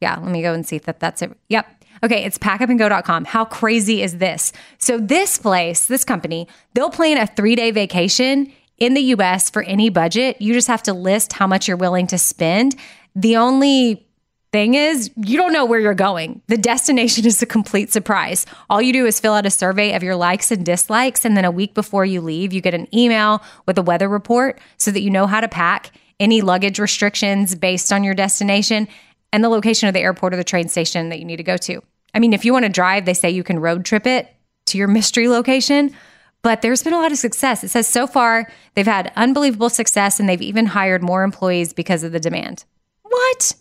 Yeah, 0.00 0.16
let 0.16 0.30
me 0.30 0.42
go 0.42 0.52
and 0.52 0.66
see 0.66 0.78
that 0.78 0.98
that's 1.00 1.22
it. 1.22 1.36
Yep. 1.48 1.73
Okay, 2.04 2.22
it's 2.22 2.36
packupandgo.com. 2.36 3.24
How 3.24 3.46
crazy 3.46 4.02
is 4.02 4.18
this? 4.18 4.52
So, 4.76 4.98
this 4.98 5.38
place, 5.38 5.86
this 5.86 6.04
company, 6.04 6.46
they'll 6.74 6.90
plan 6.90 7.16
a 7.16 7.26
three 7.26 7.56
day 7.56 7.70
vacation 7.70 8.52
in 8.76 8.92
the 8.92 9.00
US 9.00 9.48
for 9.48 9.62
any 9.62 9.88
budget. 9.88 10.36
You 10.38 10.52
just 10.52 10.68
have 10.68 10.82
to 10.82 10.92
list 10.92 11.32
how 11.32 11.46
much 11.46 11.66
you're 11.66 11.78
willing 11.78 12.06
to 12.08 12.18
spend. 12.18 12.76
The 13.16 13.38
only 13.38 14.06
thing 14.52 14.74
is, 14.74 15.12
you 15.16 15.38
don't 15.38 15.54
know 15.54 15.64
where 15.64 15.80
you're 15.80 15.94
going. 15.94 16.42
The 16.48 16.58
destination 16.58 17.24
is 17.26 17.40
a 17.40 17.46
complete 17.46 17.90
surprise. 17.90 18.44
All 18.68 18.82
you 18.82 18.92
do 18.92 19.06
is 19.06 19.18
fill 19.18 19.32
out 19.32 19.46
a 19.46 19.50
survey 19.50 19.94
of 19.94 20.02
your 20.02 20.14
likes 20.14 20.50
and 20.50 20.62
dislikes. 20.66 21.24
And 21.24 21.38
then 21.38 21.46
a 21.46 21.50
week 21.50 21.72
before 21.72 22.04
you 22.04 22.20
leave, 22.20 22.52
you 22.52 22.60
get 22.60 22.74
an 22.74 22.86
email 22.94 23.42
with 23.64 23.78
a 23.78 23.82
weather 23.82 24.10
report 24.10 24.60
so 24.76 24.90
that 24.90 25.00
you 25.00 25.08
know 25.08 25.26
how 25.26 25.40
to 25.40 25.48
pack, 25.48 25.90
any 26.20 26.42
luggage 26.42 26.78
restrictions 26.78 27.54
based 27.54 27.90
on 27.94 28.04
your 28.04 28.14
destination, 28.14 28.88
and 29.32 29.42
the 29.42 29.48
location 29.48 29.88
of 29.88 29.94
the 29.94 30.00
airport 30.00 30.34
or 30.34 30.36
the 30.36 30.44
train 30.44 30.68
station 30.68 31.08
that 31.08 31.18
you 31.18 31.24
need 31.24 31.38
to 31.38 31.42
go 31.42 31.56
to. 31.56 31.82
I 32.14 32.20
mean, 32.20 32.32
if 32.32 32.44
you 32.44 32.52
want 32.52 32.64
to 32.64 32.70
drive, 32.70 33.04
they 33.04 33.14
say 33.14 33.30
you 33.30 33.44
can 33.44 33.58
road 33.58 33.84
trip 33.84 34.06
it 34.06 34.34
to 34.66 34.78
your 34.78 34.88
mystery 34.88 35.28
location. 35.28 35.94
But 36.42 36.60
there's 36.60 36.82
been 36.82 36.92
a 36.92 36.98
lot 36.98 37.10
of 37.10 37.18
success. 37.18 37.64
It 37.64 37.68
says 37.68 37.88
so 37.88 38.06
far 38.06 38.50
they've 38.74 38.86
had 38.86 39.12
unbelievable 39.16 39.70
success 39.70 40.20
and 40.20 40.28
they've 40.28 40.42
even 40.42 40.66
hired 40.66 41.02
more 41.02 41.24
employees 41.24 41.72
because 41.72 42.02
of 42.02 42.12
the 42.12 42.20
demand. 42.20 42.64
What? 43.02 43.54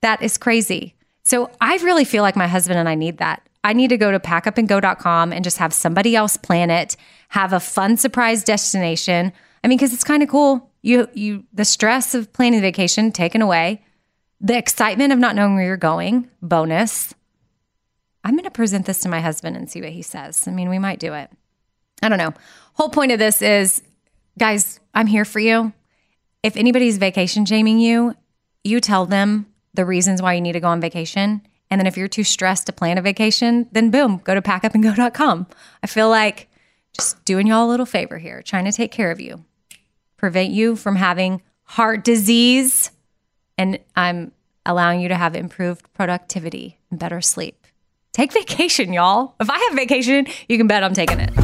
That 0.00 0.22
is 0.22 0.38
crazy. 0.38 0.94
So 1.24 1.50
I 1.60 1.76
really 1.76 2.04
feel 2.04 2.22
like 2.22 2.34
my 2.34 2.46
husband 2.46 2.78
and 2.78 2.88
I 2.88 2.94
need 2.94 3.18
that. 3.18 3.46
I 3.62 3.72
need 3.72 3.88
to 3.88 3.96
go 3.96 4.10
to 4.10 4.20
packupandgo.com 4.20 5.32
and 5.32 5.44
just 5.44 5.58
have 5.58 5.72
somebody 5.72 6.16
else 6.16 6.36
plan 6.36 6.70
it, 6.70 6.96
have 7.28 7.52
a 7.52 7.60
fun 7.60 7.96
surprise 7.96 8.44
destination. 8.44 9.32
I 9.62 9.68
mean, 9.68 9.78
because 9.78 9.94
it's 9.94 10.04
kind 10.04 10.22
of 10.22 10.28
cool. 10.28 10.70
You 10.82 11.08
you 11.14 11.44
the 11.52 11.64
stress 11.64 12.14
of 12.14 12.32
planning 12.34 12.60
vacation 12.60 13.10
taken 13.10 13.40
away, 13.40 13.82
the 14.40 14.56
excitement 14.56 15.12
of 15.14 15.18
not 15.18 15.34
knowing 15.34 15.54
where 15.54 15.64
you're 15.64 15.76
going, 15.78 16.28
bonus. 16.42 17.14
I'm 18.24 18.32
going 18.34 18.44
to 18.44 18.50
present 18.50 18.86
this 18.86 19.00
to 19.00 19.08
my 19.08 19.20
husband 19.20 19.56
and 19.56 19.70
see 19.70 19.82
what 19.82 19.90
he 19.90 20.02
says. 20.02 20.48
I 20.48 20.50
mean, 20.50 20.70
we 20.70 20.78
might 20.78 20.98
do 20.98 21.12
it. 21.12 21.30
I 22.02 22.08
don't 22.08 22.18
know. 22.18 22.32
Whole 22.72 22.88
point 22.88 23.12
of 23.12 23.18
this 23.18 23.42
is, 23.42 23.82
guys, 24.38 24.80
I'm 24.94 25.06
here 25.06 25.24
for 25.24 25.38
you. 25.38 25.72
If 26.42 26.56
anybody's 26.56 26.96
vacation 26.98 27.44
shaming 27.44 27.78
you, 27.78 28.14
you 28.64 28.80
tell 28.80 29.06
them 29.06 29.46
the 29.74 29.84
reasons 29.84 30.22
why 30.22 30.34
you 30.34 30.40
need 30.40 30.52
to 30.52 30.60
go 30.60 30.68
on 30.68 30.80
vacation. 30.80 31.42
And 31.70 31.78
then 31.80 31.86
if 31.86 31.96
you're 31.96 32.08
too 32.08 32.24
stressed 32.24 32.66
to 32.66 32.72
plan 32.72 32.98
a 32.98 33.02
vacation, 33.02 33.68
then 33.72 33.90
boom, 33.90 34.20
go 34.24 34.34
to 34.34 34.42
packupandgo.com. 34.42 35.46
I 35.82 35.86
feel 35.86 36.08
like 36.08 36.48
just 36.92 37.24
doing 37.24 37.46
y'all 37.46 37.66
a 37.66 37.70
little 37.70 37.86
favor 37.86 38.18
here, 38.18 38.42
trying 38.42 38.64
to 38.64 38.72
take 38.72 38.92
care 38.92 39.10
of 39.10 39.20
you, 39.20 39.44
prevent 40.16 40.50
you 40.50 40.76
from 40.76 40.96
having 40.96 41.42
heart 41.64 42.04
disease, 42.04 42.90
and 43.58 43.78
I'm 43.96 44.32
allowing 44.64 45.00
you 45.00 45.08
to 45.08 45.16
have 45.16 45.34
improved 45.34 45.92
productivity 45.94 46.78
and 46.90 46.98
better 46.98 47.20
sleep. 47.20 47.63
Take 48.14 48.32
vacation, 48.32 48.92
y'all. 48.92 49.34
If 49.40 49.50
I 49.50 49.58
have 49.58 49.74
vacation, 49.74 50.28
you 50.48 50.56
can 50.56 50.68
bet 50.68 50.84
I'm 50.84 50.94
taking 50.94 51.18
it. 51.18 51.34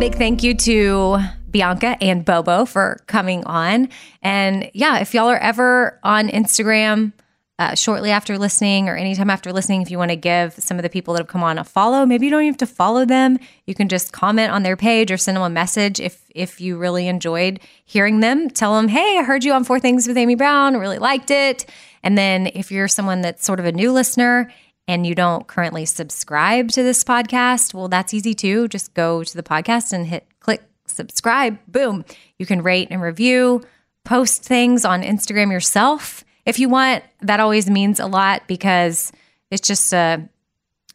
Big 0.00 0.14
thank 0.14 0.42
you 0.42 0.54
to 0.54 1.18
Bianca 1.50 1.98
and 2.00 2.24
Bobo 2.24 2.64
for 2.64 3.02
coming 3.06 3.44
on. 3.44 3.90
And 4.22 4.70
yeah, 4.72 4.98
if 5.00 5.12
y'all 5.12 5.28
are 5.28 5.36
ever 5.36 6.00
on 6.04 6.28
Instagram 6.28 7.12
uh, 7.58 7.74
shortly 7.74 8.10
after 8.10 8.38
listening 8.38 8.88
or 8.88 8.96
anytime 8.96 9.28
after 9.28 9.52
listening, 9.52 9.82
if 9.82 9.90
you 9.90 9.98
want 9.98 10.10
to 10.10 10.16
give 10.16 10.54
some 10.54 10.78
of 10.78 10.82
the 10.82 10.90
people 10.90 11.12
that 11.14 11.20
have 11.20 11.28
come 11.28 11.42
on 11.42 11.58
a 11.58 11.64
follow, 11.64 12.06
maybe 12.06 12.24
you 12.26 12.30
don't 12.30 12.42
even 12.42 12.54
have 12.54 12.58
to 12.58 12.66
follow 12.66 13.04
them. 13.04 13.38
You 13.66 13.74
can 13.74 13.90
just 13.90 14.12
comment 14.12 14.52
on 14.52 14.62
their 14.62 14.76
page 14.76 15.10
or 15.10 15.18
send 15.18 15.36
them 15.36 15.44
a 15.44 15.50
message 15.50 16.00
if 16.00 16.22
if 16.34 16.62
you 16.62 16.78
really 16.78 17.08
enjoyed 17.08 17.60
hearing 17.84 18.20
them. 18.20 18.48
Tell 18.48 18.74
them, 18.74 18.88
hey, 18.88 19.18
I 19.18 19.22
heard 19.22 19.44
you 19.44 19.52
on 19.52 19.64
Four 19.64 19.80
Things 19.80 20.06
with 20.08 20.16
Amy 20.16 20.34
Brown, 20.34 20.78
really 20.78 20.98
liked 20.98 21.30
it. 21.30 21.66
And 22.06 22.16
then 22.16 22.46
if 22.54 22.70
you're 22.70 22.86
someone 22.86 23.20
that's 23.20 23.44
sort 23.44 23.58
of 23.58 23.66
a 23.66 23.72
new 23.72 23.90
listener 23.90 24.48
and 24.86 25.04
you 25.04 25.16
don't 25.16 25.48
currently 25.48 25.84
subscribe 25.84 26.68
to 26.68 26.84
this 26.84 27.02
podcast, 27.02 27.74
well, 27.74 27.88
that's 27.88 28.14
easy 28.14 28.32
too. 28.32 28.68
Just 28.68 28.94
go 28.94 29.24
to 29.24 29.36
the 29.36 29.42
podcast 29.42 29.92
and 29.92 30.06
hit 30.06 30.24
click 30.38 30.62
subscribe. 30.86 31.58
Boom. 31.66 32.04
You 32.38 32.46
can 32.46 32.62
rate 32.62 32.86
and 32.92 33.02
review, 33.02 33.64
post 34.04 34.44
things 34.44 34.84
on 34.84 35.02
Instagram 35.02 35.50
yourself 35.50 36.24
if 36.44 36.60
you 36.60 36.68
want. 36.68 37.02
That 37.22 37.40
always 37.40 37.68
means 37.68 37.98
a 37.98 38.06
lot 38.06 38.46
because 38.46 39.10
it's 39.50 39.66
just 39.66 39.92
a 39.92 40.28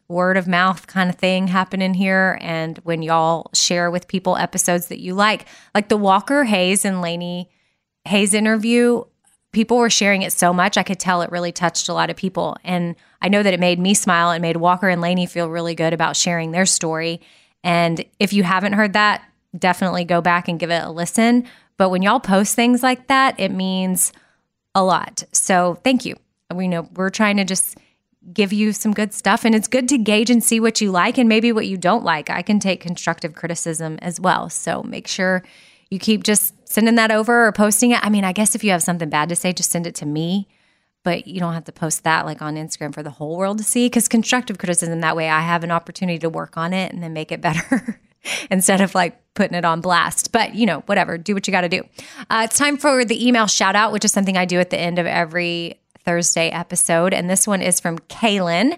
word 0.07 0.37
of 0.37 0.47
mouth 0.47 0.87
kind 0.87 1.09
of 1.09 1.17
thing 1.17 1.47
happening 1.47 1.93
here. 1.93 2.37
And 2.39 2.77
when 2.85 3.01
y'all 3.01 3.51
share 3.53 3.91
with 3.91 4.07
people 4.07 4.37
episodes 4.37 4.87
that 4.87 5.01
you 5.01 5.13
like, 5.13 5.45
like 5.75 5.89
the 5.89 5.97
Walker 5.97 6.45
Hayes 6.45 6.85
and 6.85 7.01
Laney 7.01 7.49
Hayes 8.05 8.33
interview, 8.33 9.03
people 9.51 9.77
were 9.77 9.89
sharing 9.89 10.21
it 10.21 10.31
so 10.33 10.53
much, 10.53 10.77
I 10.77 10.83
could 10.83 10.99
tell 10.99 11.21
it 11.21 11.31
really 11.31 11.51
touched 11.51 11.89
a 11.89 11.93
lot 11.93 12.09
of 12.09 12.15
people. 12.15 12.57
And 12.63 12.95
I 13.21 13.29
know 13.29 13.43
that 13.43 13.53
it 13.53 13.59
made 13.59 13.79
me 13.79 13.93
smile. 13.93 14.31
and 14.31 14.41
made 14.41 14.57
Walker 14.57 14.87
and 14.87 15.01
Laney 15.01 15.25
feel 15.25 15.49
really 15.49 15.75
good 15.75 15.93
about 15.93 16.15
sharing 16.15 16.51
their 16.51 16.65
story. 16.65 17.21
And 17.63 18.03
if 18.19 18.33
you 18.33 18.43
haven't 18.43 18.73
heard 18.73 18.93
that, 18.93 19.23
definitely 19.57 20.05
go 20.05 20.21
back 20.21 20.47
and 20.47 20.59
give 20.59 20.71
it 20.71 20.83
a 20.83 20.89
listen. 20.89 21.45
But 21.77 21.89
when 21.89 22.01
y'all 22.01 22.19
post 22.19 22.55
things 22.55 22.81
like 22.81 23.07
that, 23.07 23.39
it 23.39 23.51
means 23.51 24.13
a 24.73 24.83
lot. 24.83 25.23
So 25.31 25.79
thank 25.83 26.05
you. 26.05 26.15
We 26.53 26.67
know 26.67 26.87
we're 26.95 27.09
trying 27.09 27.37
to 27.37 27.43
just 27.45 27.77
give 28.33 28.53
you 28.53 28.71
some 28.71 28.93
good 28.93 29.13
stuff 29.13 29.45
and 29.45 29.55
it's 29.55 29.67
good 29.67 29.89
to 29.89 29.97
gauge 29.97 30.29
and 30.29 30.43
see 30.43 30.59
what 30.59 30.79
you 30.79 30.91
like 30.91 31.17
and 31.17 31.27
maybe 31.27 31.51
what 31.51 31.67
you 31.67 31.75
don't 31.75 32.03
like. 32.03 32.29
I 32.29 32.41
can 32.41 32.59
take 32.59 32.79
constructive 32.79 33.33
criticism 33.33 33.97
as 34.01 34.19
well. 34.19 34.49
So 34.49 34.83
make 34.83 35.07
sure 35.07 35.43
you 35.89 35.97
keep 35.99 36.23
just 36.23 36.53
sending 36.71 36.95
that 36.95 37.11
over 37.11 37.47
or 37.47 37.51
posting 37.51 37.91
it. 37.91 37.99
I 38.03 38.09
mean, 38.09 38.23
I 38.23 38.31
guess 38.31 38.55
if 38.55 38.63
you 38.63 38.71
have 38.71 38.83
something 38.83 39.09
bad 39.09 39.29
to 39.29 39.35
say, 39.35 39.53
just 39.53 39.71
send 39.71 39.87
it 39.87 39.95
to 39.95 40.05
me, 40.05 40.47
but 41.03 41.27
you 41.27 41.39
don't 41.39 41.53
have 41.53 41.65
to 41.65 41.71
post 41.71 42.03
that 42.03 42.25
like 42.25 42.41
on 42.41 42.55
Instagram 42.55 42.93
for 42.93 43.03
the 43.03 43.09
whole 43.09 43.37
world 43.37 43.57
to 43.57 43.63
see 43.63 43.85
because 43.85 44.07
constructive 44.07 44.57
criticism 44.57 45.01
that 45.01 45.15
way 45.15 45.29
I 45.29 45.41
have 45.41 45.63
an 45.63 45.71
opportunity 45.71 46.19
to 46.19 46.29
work 46.29 46.57
on 46.57 46.73
it 46.73 46.91
and 46.93 47.01
then 47.01 47.13
make 47.13 47.31
it 47.31 47.41
better. 47.41 47.99
instead 48.49 48.81
of 48.81 48.93
like 48.93 49.17
putting 49.33 49.57
it 49.57 49.65
on 49.65 49.81
blast. 49.81 50.31
But 50.31 50.55
you 50.55 50.65
know, 50.65 50.81
whatever, 50.81 51.17
do 51.17 51.33
what 51.33 51.47
you 51.47 51.51
got 51.51 51.61
to 51.61 51.69
do. 51.69 51.83
Uh, 52.29 52.43
it's 52.45 52.57
time 52.57 52.77
for 52.77 53.03
the 53.03 53.27
email 53.27 53.47
shout 53.47 53.75
out, 53.75 53.91
which 53.91 54.05
is 54.05 54.11
something 54.11 54.37
I 54.37 54.45
do 54.45 54.59
at 54.59 54.69
the 54.69 54.79
end 54.79 54.99
of 54.99 55.05
every 55.05 55.79
Thursday 56.05 56.49
episode. 56.49 57.13
And 57.13 57.29
this 57.29 57.47
one 57.47 57.61
is 57.61 57.79
from 57.79 57.99
Kaylin. 57.99 58.77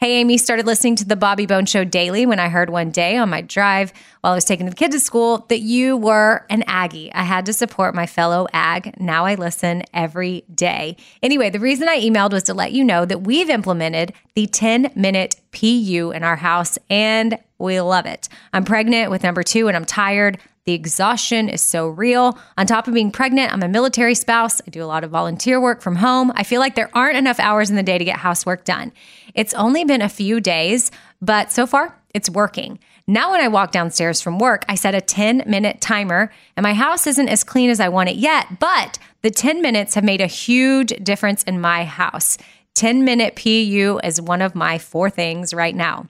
Hey, 0.00 0.16
Amy, 0.16 0.38
started 0.38 0.66
listening 0.66 0.96
to 0.96 1.04
the 1.04 1.14
Bobby 1.14 1.46
Bones 1.46 1.70
Show 1.70 1.84
daily 1.84 2.26
when 2.26 2.40
I 2.40 2.48
heard 2.48 2.68
one 2.68 2.90
day 2.90 3.16
on 3.16 3.30
my 3.30 3.42
drive 3.42 3.92
while 4.20 4.32
I 4.32 4.34
was 4.34 4.44
taking 4.44 4.66
the 4.66 4.74
kids 4.74 4.96
to 4.96 5.00
school 5.00 5.46
that 5.48 5.60
you 5.60 5.96
were 5.96 6.44
an 6.50 6.64
Aggie. 6.66 7.12
I 7.14 7.22
had 7.22 7.46
to 7.46 7.52
support 7.52 7.94
my 7.94 8.04
fellow 8.04 8.48
Ag. 8.52 9.00
Now 9.00 9.24
I 9.24 9.36
listen 9.36 9.84
every 9.94 10.44
day. 10.52 10.96
Anyway, 11.22 11.48
the 11.48 11.60
reason 11.60 11.88
I 11.88 12.00
emailed 12.00 12.32
was 12.32 12.42
to 12.44 12.54
let 12.54 12.72
you 12.72 12.82
know 12.82 13.04
that 13.04 13.22
we've 13.22 13.48
implemented 13.48 14.12
the 14.34 14.48
10 14.48 14.90
minute 14.96 15.36
PU 15.52 16.10
in 16.12 16.24
our 16.24 16.36
house 16.36 16.76
and 16.90 17.38
we 17.58 17.80
love 17.80 18.06
it. 18.06 18.28
I'm 18.52 18.64
pregnant 18.64 19.12
with 19.12 19.22
number 19.22 19.44
two 19.44 19.68
and 19.68 19.76
I'm 19.76 19.84
tired. 19.84 20.38
The 20.64 20.72
exhaustion 20.72 21.50
is 21.50 21.60
so 21.60 21.88
real. 21.88 22.38
On 22.56 22.66
top 22.66 22.88
of 22.88 22.94
being 22.94 23.10
pregnant, 23.10 23.52
I'm 23.52 23.62
a 23.62 23.68
military 23.68 24.14
spouse. 24.14 24.62
I 24.66 24.70
do 24.70 24.82
a 24.82 24.86
lot 24.86 25.04
of 25.04 25.10
volunteer 25.10 25.60
work 25.60 25.82
from 25.82 25.96
home. 25.96 26.32
I 26.34 26.42
feel 26.42 26.58
like 26.58 26.74
there 26.74 26.90
aren't 26.94 27.18
enough 27.18 27.38
hours 27.38 27.68
in 27.68 27.76
the 27.76 27.82
day 27.82 27.98
to 27.98 28.04
get 28.04 28.16
housework 28.16 28.64
done. 28.64 28.90
It's 29.34 29.54
only 29.54 29.84
been 29.84 30.02
a 30.02 30.08
few 30.08 30.40
days, 30.40 30.90
but 31.20 31.52
so 31.52 31.66
far 31.66 32.00
it's 32.14 32.30
working. 32.30 32.78
Now, 33.06 33.32
when 33.32 33.40
I 33.40 33.48
walk 33.48 33.70
downstairs 33.70 34.22
from 34.22 34.38
work, 34.38 34.64
I 34.68 34.76
set 34.76 34.94
a 34.94 35.00
10 35.00 35.42
minute 35.46 35.80
timer, 35.80 36.32
and 36.56 36.64
my 36.64 36.72
house 36.72 37.06
isn't 37.06 37.28
as 37.28 37.44
clean 37.44 37.68
as 37.68 37.80
I 37.80 37.88
want 37.88 38.08
it 38.08 38.16
yet, 38.16 38.58
but 38.60 38.98
the 39.22 39.30
10 39.30 39.60
minutes 39.60 39.94
have 39.94 40.04
made 40.04 40.22
a 40.22 40.26
huge 40.26 40.88
difference 41.02 41.42
in 41.42 41.60
my 41.60 41.84
house. 41.84 42.38
10 42.74 43.04
minute 43.04 43.36
PU 43.36 44.00
is 44.02 44.20
one 44.20 44.40
of 44.40 44.54
my 44.54 44.78
four 44.78 45.10
things 45.10 45.52
right 45.52 45.74
now. 45.74 46.08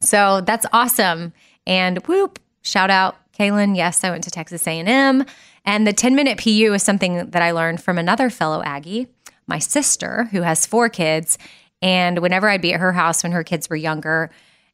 So 0.00 0.40
that's 0.40 0.66
awesome. 0.72 1.32
And 1.66 1.98
whoop, 2.06 2.38
shout 2.62 2.90
out 2.90 3.16
Kaylin. 3.38 3.76
Yes, 3.76 4.02
I 4.02 4.10
went 4.10 4.24
to 4.24 4.30
Texas 4.30 4.66
A&M. 4.66 5.24
And 5.64 5.86
the 5.86 5.92
10 5.92 6.14
minute 6.14 6.38
PU 6.38 6.72
is 6.72 6.82
something 6.82 7.30
that 7.30 7.42
I 7.42 7.52
learned 7.52 7.82
from 7.82 7.98
another 7.98 8.30
fellow 8.30 8.62
Aggie, 8.64 9.08
my 9.46 9.58
sister, 9.58 10.24
who 10.32 10.42
has 10.42 10.66
four 10.66 10.88
kids. 10.88 11.38
And 11.82 12.20
whenever 12.20 12.48
I'd 12.48 12.62
be 12.62 12.72
at 12.72 12.80
her 12.80 12.92
house 12.92 13.22
when 13.22 13.32
her 13.32 13.44
kids 13.44 13.68
were 13.68 13.76
younger, 13.76 14.30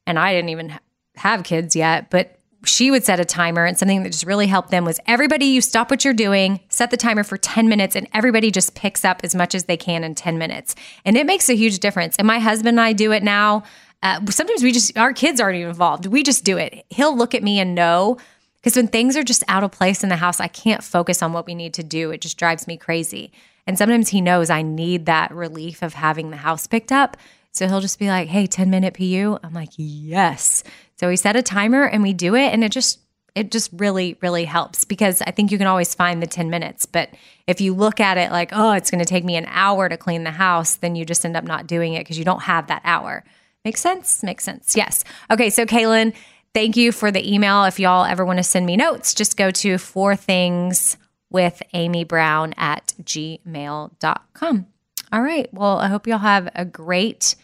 and 0.06 0.18
I 0.18 0.32
didn't 0.32 0.50
even 0.50 0.78
have 1.16 1.42
kids 1.42 1.74
yet, 1.74 2.10
but 2.10 2.38
she 2.64 2.90
would 2.90 3.04
set 3.04 3.20
a 3.20 3.24
timer 3.24 3.64
and 3.64 3.78
something 3.78 4.02
that 4.02 4.10
just 4.10 4.26
really 4.26 4.46
helped 4.46 4.70
them 4.70 4.84
was 4.84 4.98
everybody 5.06 5.46
you 5.46 5.60
stop 5.60 5.90
what 5.90 6.04
you're 6.04 6.14
doing 6.14 6.60
set 6.68 6.90
the 6.90 6.96
timer 6.96 7.22
for 7.22 7.36
10 7.36 7.68
minutes 7.68 7.94
and 7.94 8.08
everybody 8.12 8.50
just 8.50 8.74
picks 8.74 9.04
up 9.04 9.20
as 9.22 9.34
much 9.34 9.54
as 9.54 9.64
they 9.64 9.76
can 9.76 10.02
in 10.02 10.14
10 10.14 10.38
minutes. 10.38 10.74
And 11.04 11.16
it 11.16 11.24
makes 11.24 11.48
a 11.48 11.54
huge 11.54 11.78
difference. 11.78 12.16
And 12.16 12.26
my 12.26 12.40
husband 12.40 12.70
and 12.70 12.80
i 12.80 12.92
do 12.92 13.12
it 13.12 13.22
now. 13.22 13.62
Uh, 14.02 14.20
sometimes 14.28 14.62
we 14.62 14.72
just 14.72 14.96
our 14.98 15.12
kids 15.12 15.40
aren't 15.40 15.56
even 15.56 15.68
involved. 15.68 16.06
We 16.06 16.22
just 16.22 16.44
do 16.44 16.56
it. 16.56 16.84
He'll 16.90 17.16
look 17.16 17.34
at 17.34 17.42
me 17.42 17.60
and 17.60 17.74
know 17.74 18.18
because 18.56 18.74
when 18.74 18.88
things 18.88 19.16
are 19.16 19.22
just 19.22 19.44
out 19.46 19.62
of 19.62 19.70
place 19.70 20.02
in 20.02 20.08
the 20.08 20.16
house 20.16 20.40
i 20.40 20.48
can't 20.48 20.82
focus 20.82 21.22
on 21.22 21.32
what 21.32 21.46
we 21.46 21.54
need 21.54 21.74
to 21.74 21.84
do. 21.84 22.10
It 22.10 22.20
just 22.20 22.38
drives 22.38 22.66
me 22.66 22.76
crazy 22.76 23.30
and 23.68 23.78
sometimes 23.78 24.08
he 24.08 24.20
knows 24.20 24.50
i 24.50 24.62
need 24.62 25.06
that 25.06 25.30
relief 25.30 25.82
of 25.82 25.94
having 25.94 26.30
the 26.30 26.36
house 26.38 26.66
picked 26.66 26.90
up 26.90 27.16
so 27.58 27.66
he'll 27.66 27.80
just 27.80 27.98
be 27.98 28.08
like, 28.08 28.28
hey, 28.28 28.46
10 28.46 28.70
minute 28.70 28.94
PU. 28.94 29.38
I'm 29.42 29.52
like, 29.52 29.70
yes. 29.76 30.62
So 30.96 31.08
we 31.08 31.16
set 31.16 31.34
a 31.34 31.42
timer 31.42 31.84
and 31.84 32.02
we 32.02 32.12
do 32.12 32.34
it. 32.36 32.52
And 32.52 32.62
it 32.62 32.70
just, 32.72 33.00
it 33.34 33.50
just 33.50 33.70
really, 33.72 34.16
really 34.20 34.44
helps 34.44 34.84
because 34.84 35.22
I 35.22 35.32
think 35.32 35.50
you 35.50 35.58
can 35.58 35.66
always 35.66 35.92
find 35.94 36.22
the 36.22 36.26
10 36.26 36.50
minutes. 36.50 36.86
But 36.86 37.10
if 37.46 37.60
you 37.60 37.74
look 37.74 37.98
at 37.98 38.16
it 38.18 38.30
like, 38.30 38.50
oh, 38.52 38.72
it's 38.72 38.90
going 38.90 39.00
to 39.00 39.04
take 39.04 39.24
me 39.24 39.36
an 39.36 39.46
hour 39.48 39.88
to 39.88 39.96
clean 39.96 40.24
the 40.24 40.30
house, 40.30 40.76
then 40.76 40.94
you 40.94 41.04
just 41.04 41.24
end 41.24 41.36
up 41.36 41.44
not 41.44 41.66
doing 41.66 41.94
it 41.94 42.00
because 42.00 42.18
you 42.18 42.24
don't 42.24 42.42
have 42.42 42.68
that 42.68 42.82
hour. 42.84 43.24
Makes 43.64 43.80
sense? 43.80 44.22
Makes 44.22 44.44
sense. 44.44 44.76
Yes. 44.76 45.04
Okay. 45.30 45.50
So, 45.50 45.66
Kaylin, 45.66 46.14
thank 46.54 46.76
you 46.76 46.92
for 46.92 47.10
the 47.10 47.32
email. 47.32 47.64
If 47.64 47.80
y'all 47.80 48.04
ever 48.04 48.24
want 48.24 48.38
to 48.38 48.44
send 48.44 48.66
me 48.66 48.76
notes, 48.76 49.14
just 49.14 49.36
go 49.36 49.50
to 49.50 49.78
four 49.78 50.14
things 50.14 50.96
with 51.30 51.62
Amy 51.74 52.04
Brown 52.04 52.54
at 52.56 52.94
gmail.com. 53.02 54.66
All 55.12 55.22
right. 55.22 55.48
Well, 55.52 55.78
I 55.78 55.88
hope 55.88 56.06
y'all 56.06 56.18
have 56.18 56.48
a 56.54 56.64
great 56.64 57.34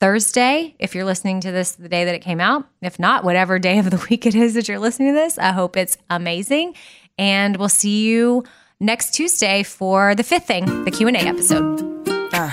Thursday. 0.00 0.74
If 0.78 0.94
you're 0.94 1.04
listening 1.04 1.40
to 1.42 1.52
this 1.52 1.72
the 1.72 1.88
day 1.88 2.04
that 2.04 2.14
it 2.14 2.20
came 2.20 2.40
out, 2.40 2.66
if 2.80 2.98
not, 2.98 3.22
whatever 3.24 3.58
day 3.58 3.78
of 3.78 3.90
the 3.90 4.04
week 4.10 4.26
it 4.26 4.34
is 4.34 4.54
that 4.54 4.68
you're 4.68 4.78
listening 4.78 5.14
to 5.14 5.20
this, 5.20 5.38
I 5.38 5.52
hope 5.52 5.76
it's 5.76 5.96
amazing. 6.10 6.74
And 7.18 7.56
we'll 7.56 7.68
see 7.68 8.06
you 8.06 8.44
next 8.80 9.12
Tuesday 9.14 9.62
for 9.62 10.14
the 10.14 10.24
fifth 10.24 10.46
thing, 10.46 10.84
the 10.84 10.90
Q&A 10.90 11.12
episode. 11.12 12.08
Uh. 12.32 12.50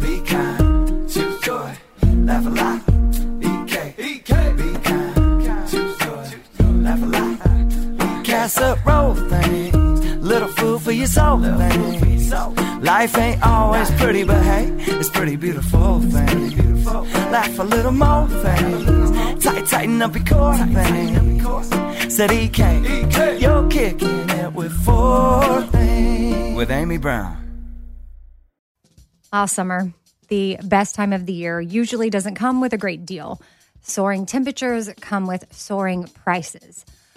Be 0.00 0.20
kind 0.20 1.08
to 1.08 1.38
joy, 1.40 1.76
laugh 2.24 2.46
a 2.46 2.50
lot. 2.50 2.93
Casserole 8.44 9.14
thing, 9.14 10.20
little 10.20 10.48
food 10.48 10.82
for 10.82 10.92
your 10.92 11.06
soul 11.06 11.40
thing. 11.40 12.30
Life 12.82 13.16
ain't 13.16 13.42
always 13.42 13.90
pretty, 13.92 14.22
but 14.22 14.42
hey, 14.42 14.70
it's 14.80 15.08
pretty 15.08 15.36
beautiful 15.36 16.00
thing. 16.00 16.84
Laugh 17.32 17.58
a 17.58 17.62
little 17.62 17.92
more 17.92 18.28
thing. 18.28 19.40
Tight, 19.40 19.66
tighten 19.66 20.02
up 20.02 20.14
your 20.14 20.26
core 20.26 20.58
thing. 20.58 22.10
Said 22.10 22.32
EK, 22.32 23.40
you're 23.40 23.66
kicking 23.70 24.28
it 24.28 24.52
with 24.52 24.72
four 24.84 25.62
things. 25.72 26.54
With 26.54 26.70
Amy 26.70 26.98
Brown. 26.98 27.38
All 29.32 29.46
summer, 29.46 29.90
the 30.28 30.58
best 30.62 30.94
time 30.94 31.14
of 31.14 31.24
the 31.24 31.32
year, 31.32 31.62
usually 31.62 32.10
doesn't 32.10 32.34
come 32.34 32.60
with 32.60 32.74
a 32.74 32.78
great 32.78 33.06
deal. 33.06 33.40
Soaring 33.80 34.26
temperatures 34.26 34.90
come 35.00 35.26
with 35.26 35.46
soaring 35.50 36.08
prices. 36.08 36.84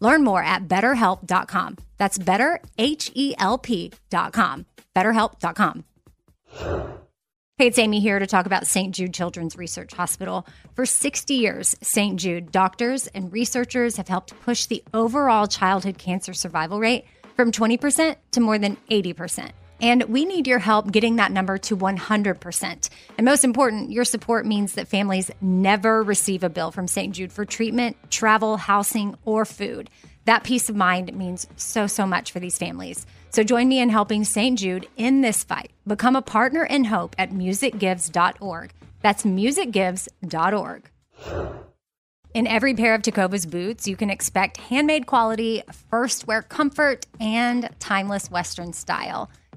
Learn 0.00 0.24
more 0.24 0.42
at 0.42 0.66
betterhelp.com. 0.66 1.76
That's 1.98 2.18
better, 2.18 2.60
H 2.78 3.12
E 3.14 3.34
L 3.38 3.58
P.com. 3.58 4.66
Betterhelp.com. 4.96 5.84
Hey, 7.60 7.66
it's 7.66 7.78
Amy 7.78 8.00
here 8.00 8.18
to 8.18 8.26
talk 8.26 8.46
about 8.46 8.66
St. 8.66 8.94
Jude 8.94 9.12
Children's 9.12 9.54
Research 9.54 9.92
Hospital. 9.92 10.46
For 10.74 10.86
60 10.86 11.34
years, 11.34 11.76
St. 11.82 12.18
Jude 12.18 12.50
doctors 12.50 13.06
and 13.08 13.30
researchers 13.30 13.98
have 13.98 14.08
helped 14.08 14.40
push 14.40 14.64
the 14.64 14.82
overall 14.94 15.46
childhood 15.46 15.98
cancer 15.98 16.32
survival 16.32 16.80
rate 16.80 17.04
from 17.36 17.52
20% 17.52 18.16
to 18.30 18.40
more 18.40 18.56
than 18.56 18.78
80%. 18.90 19.50
And 19.80 20.02
we 20.04 20.24
need 20.24 20.46
your 20.46 20.58
help 20.58 20.92
getting 20.92 21.16
that 21.16 21.32
number 21.32 21.56
to 21.58 21.76
100%. 21.76 22.90
And 23.16 23.24
most 23.24 23.44
important, 23.44 23.90
your 23.90 24.04
support 24.04 24.44
means 24.44 24.74
that 24.74 24.88
families 24.88 25.30
never 25.40 26.02
receive 26.02 26.44
a 26.44 26.50
bill 26.50 26.70
from 26.70 26.86
St. 26.86 27.14
Jude 27.14 27.32
for 27.32 27.44
treatment, 27.44 27.96
travel, 28.10 28.58
housing, 28.58 29.16
or 29.24 29.44
food. 29.44 29.88
That 30.26 30.44
peace 30.44 30.68
of 30.68 30.76
mind 30.76 31.16
means 31.16 31.46
so, 31.56 31.86
so 31.86 32.06
much 32.06 32.30
for 32.30 32.40
these 32.40 32.58
families. 32.58 33.06
So 33.30 33.42
join 33.42 33.68
me 33.68 33.80
in 33.80 33.88
helping 33.88 34.24
St. 34.24 34.58
Jude 34.58 34.86
in 34.96 35.22
this 35.22 35.44
fight. 35.44 35.70
Become 35.86 36.16
a 36.16 36.22
partner 36.22 36.64
in 36.64 36.84
hope 36.84 37.16
at 37.18 37.30
musicgives.org. 37.30 38.72
That's 39.00 39.22
musicgives.org. 39.22 40.90
In 42.32 42.46
every 42.46 42.74
pair 42.74 42.94
of 42.94 43.02
Tecovas 43.02 43.50
boots, 43.50 43.88
you 43.88 43.96
can 43.96 44.08
expect 44.08 44.56
handmade 44.58 45.06
quality, 45.06 45.62
first 45.90 46.28
wear 46.28 46.42
comfort, 46.42 47.06
and 47.18 47.68
timeless 47.80 48.30
Western 48.30 48.72
style. 48.72 49.30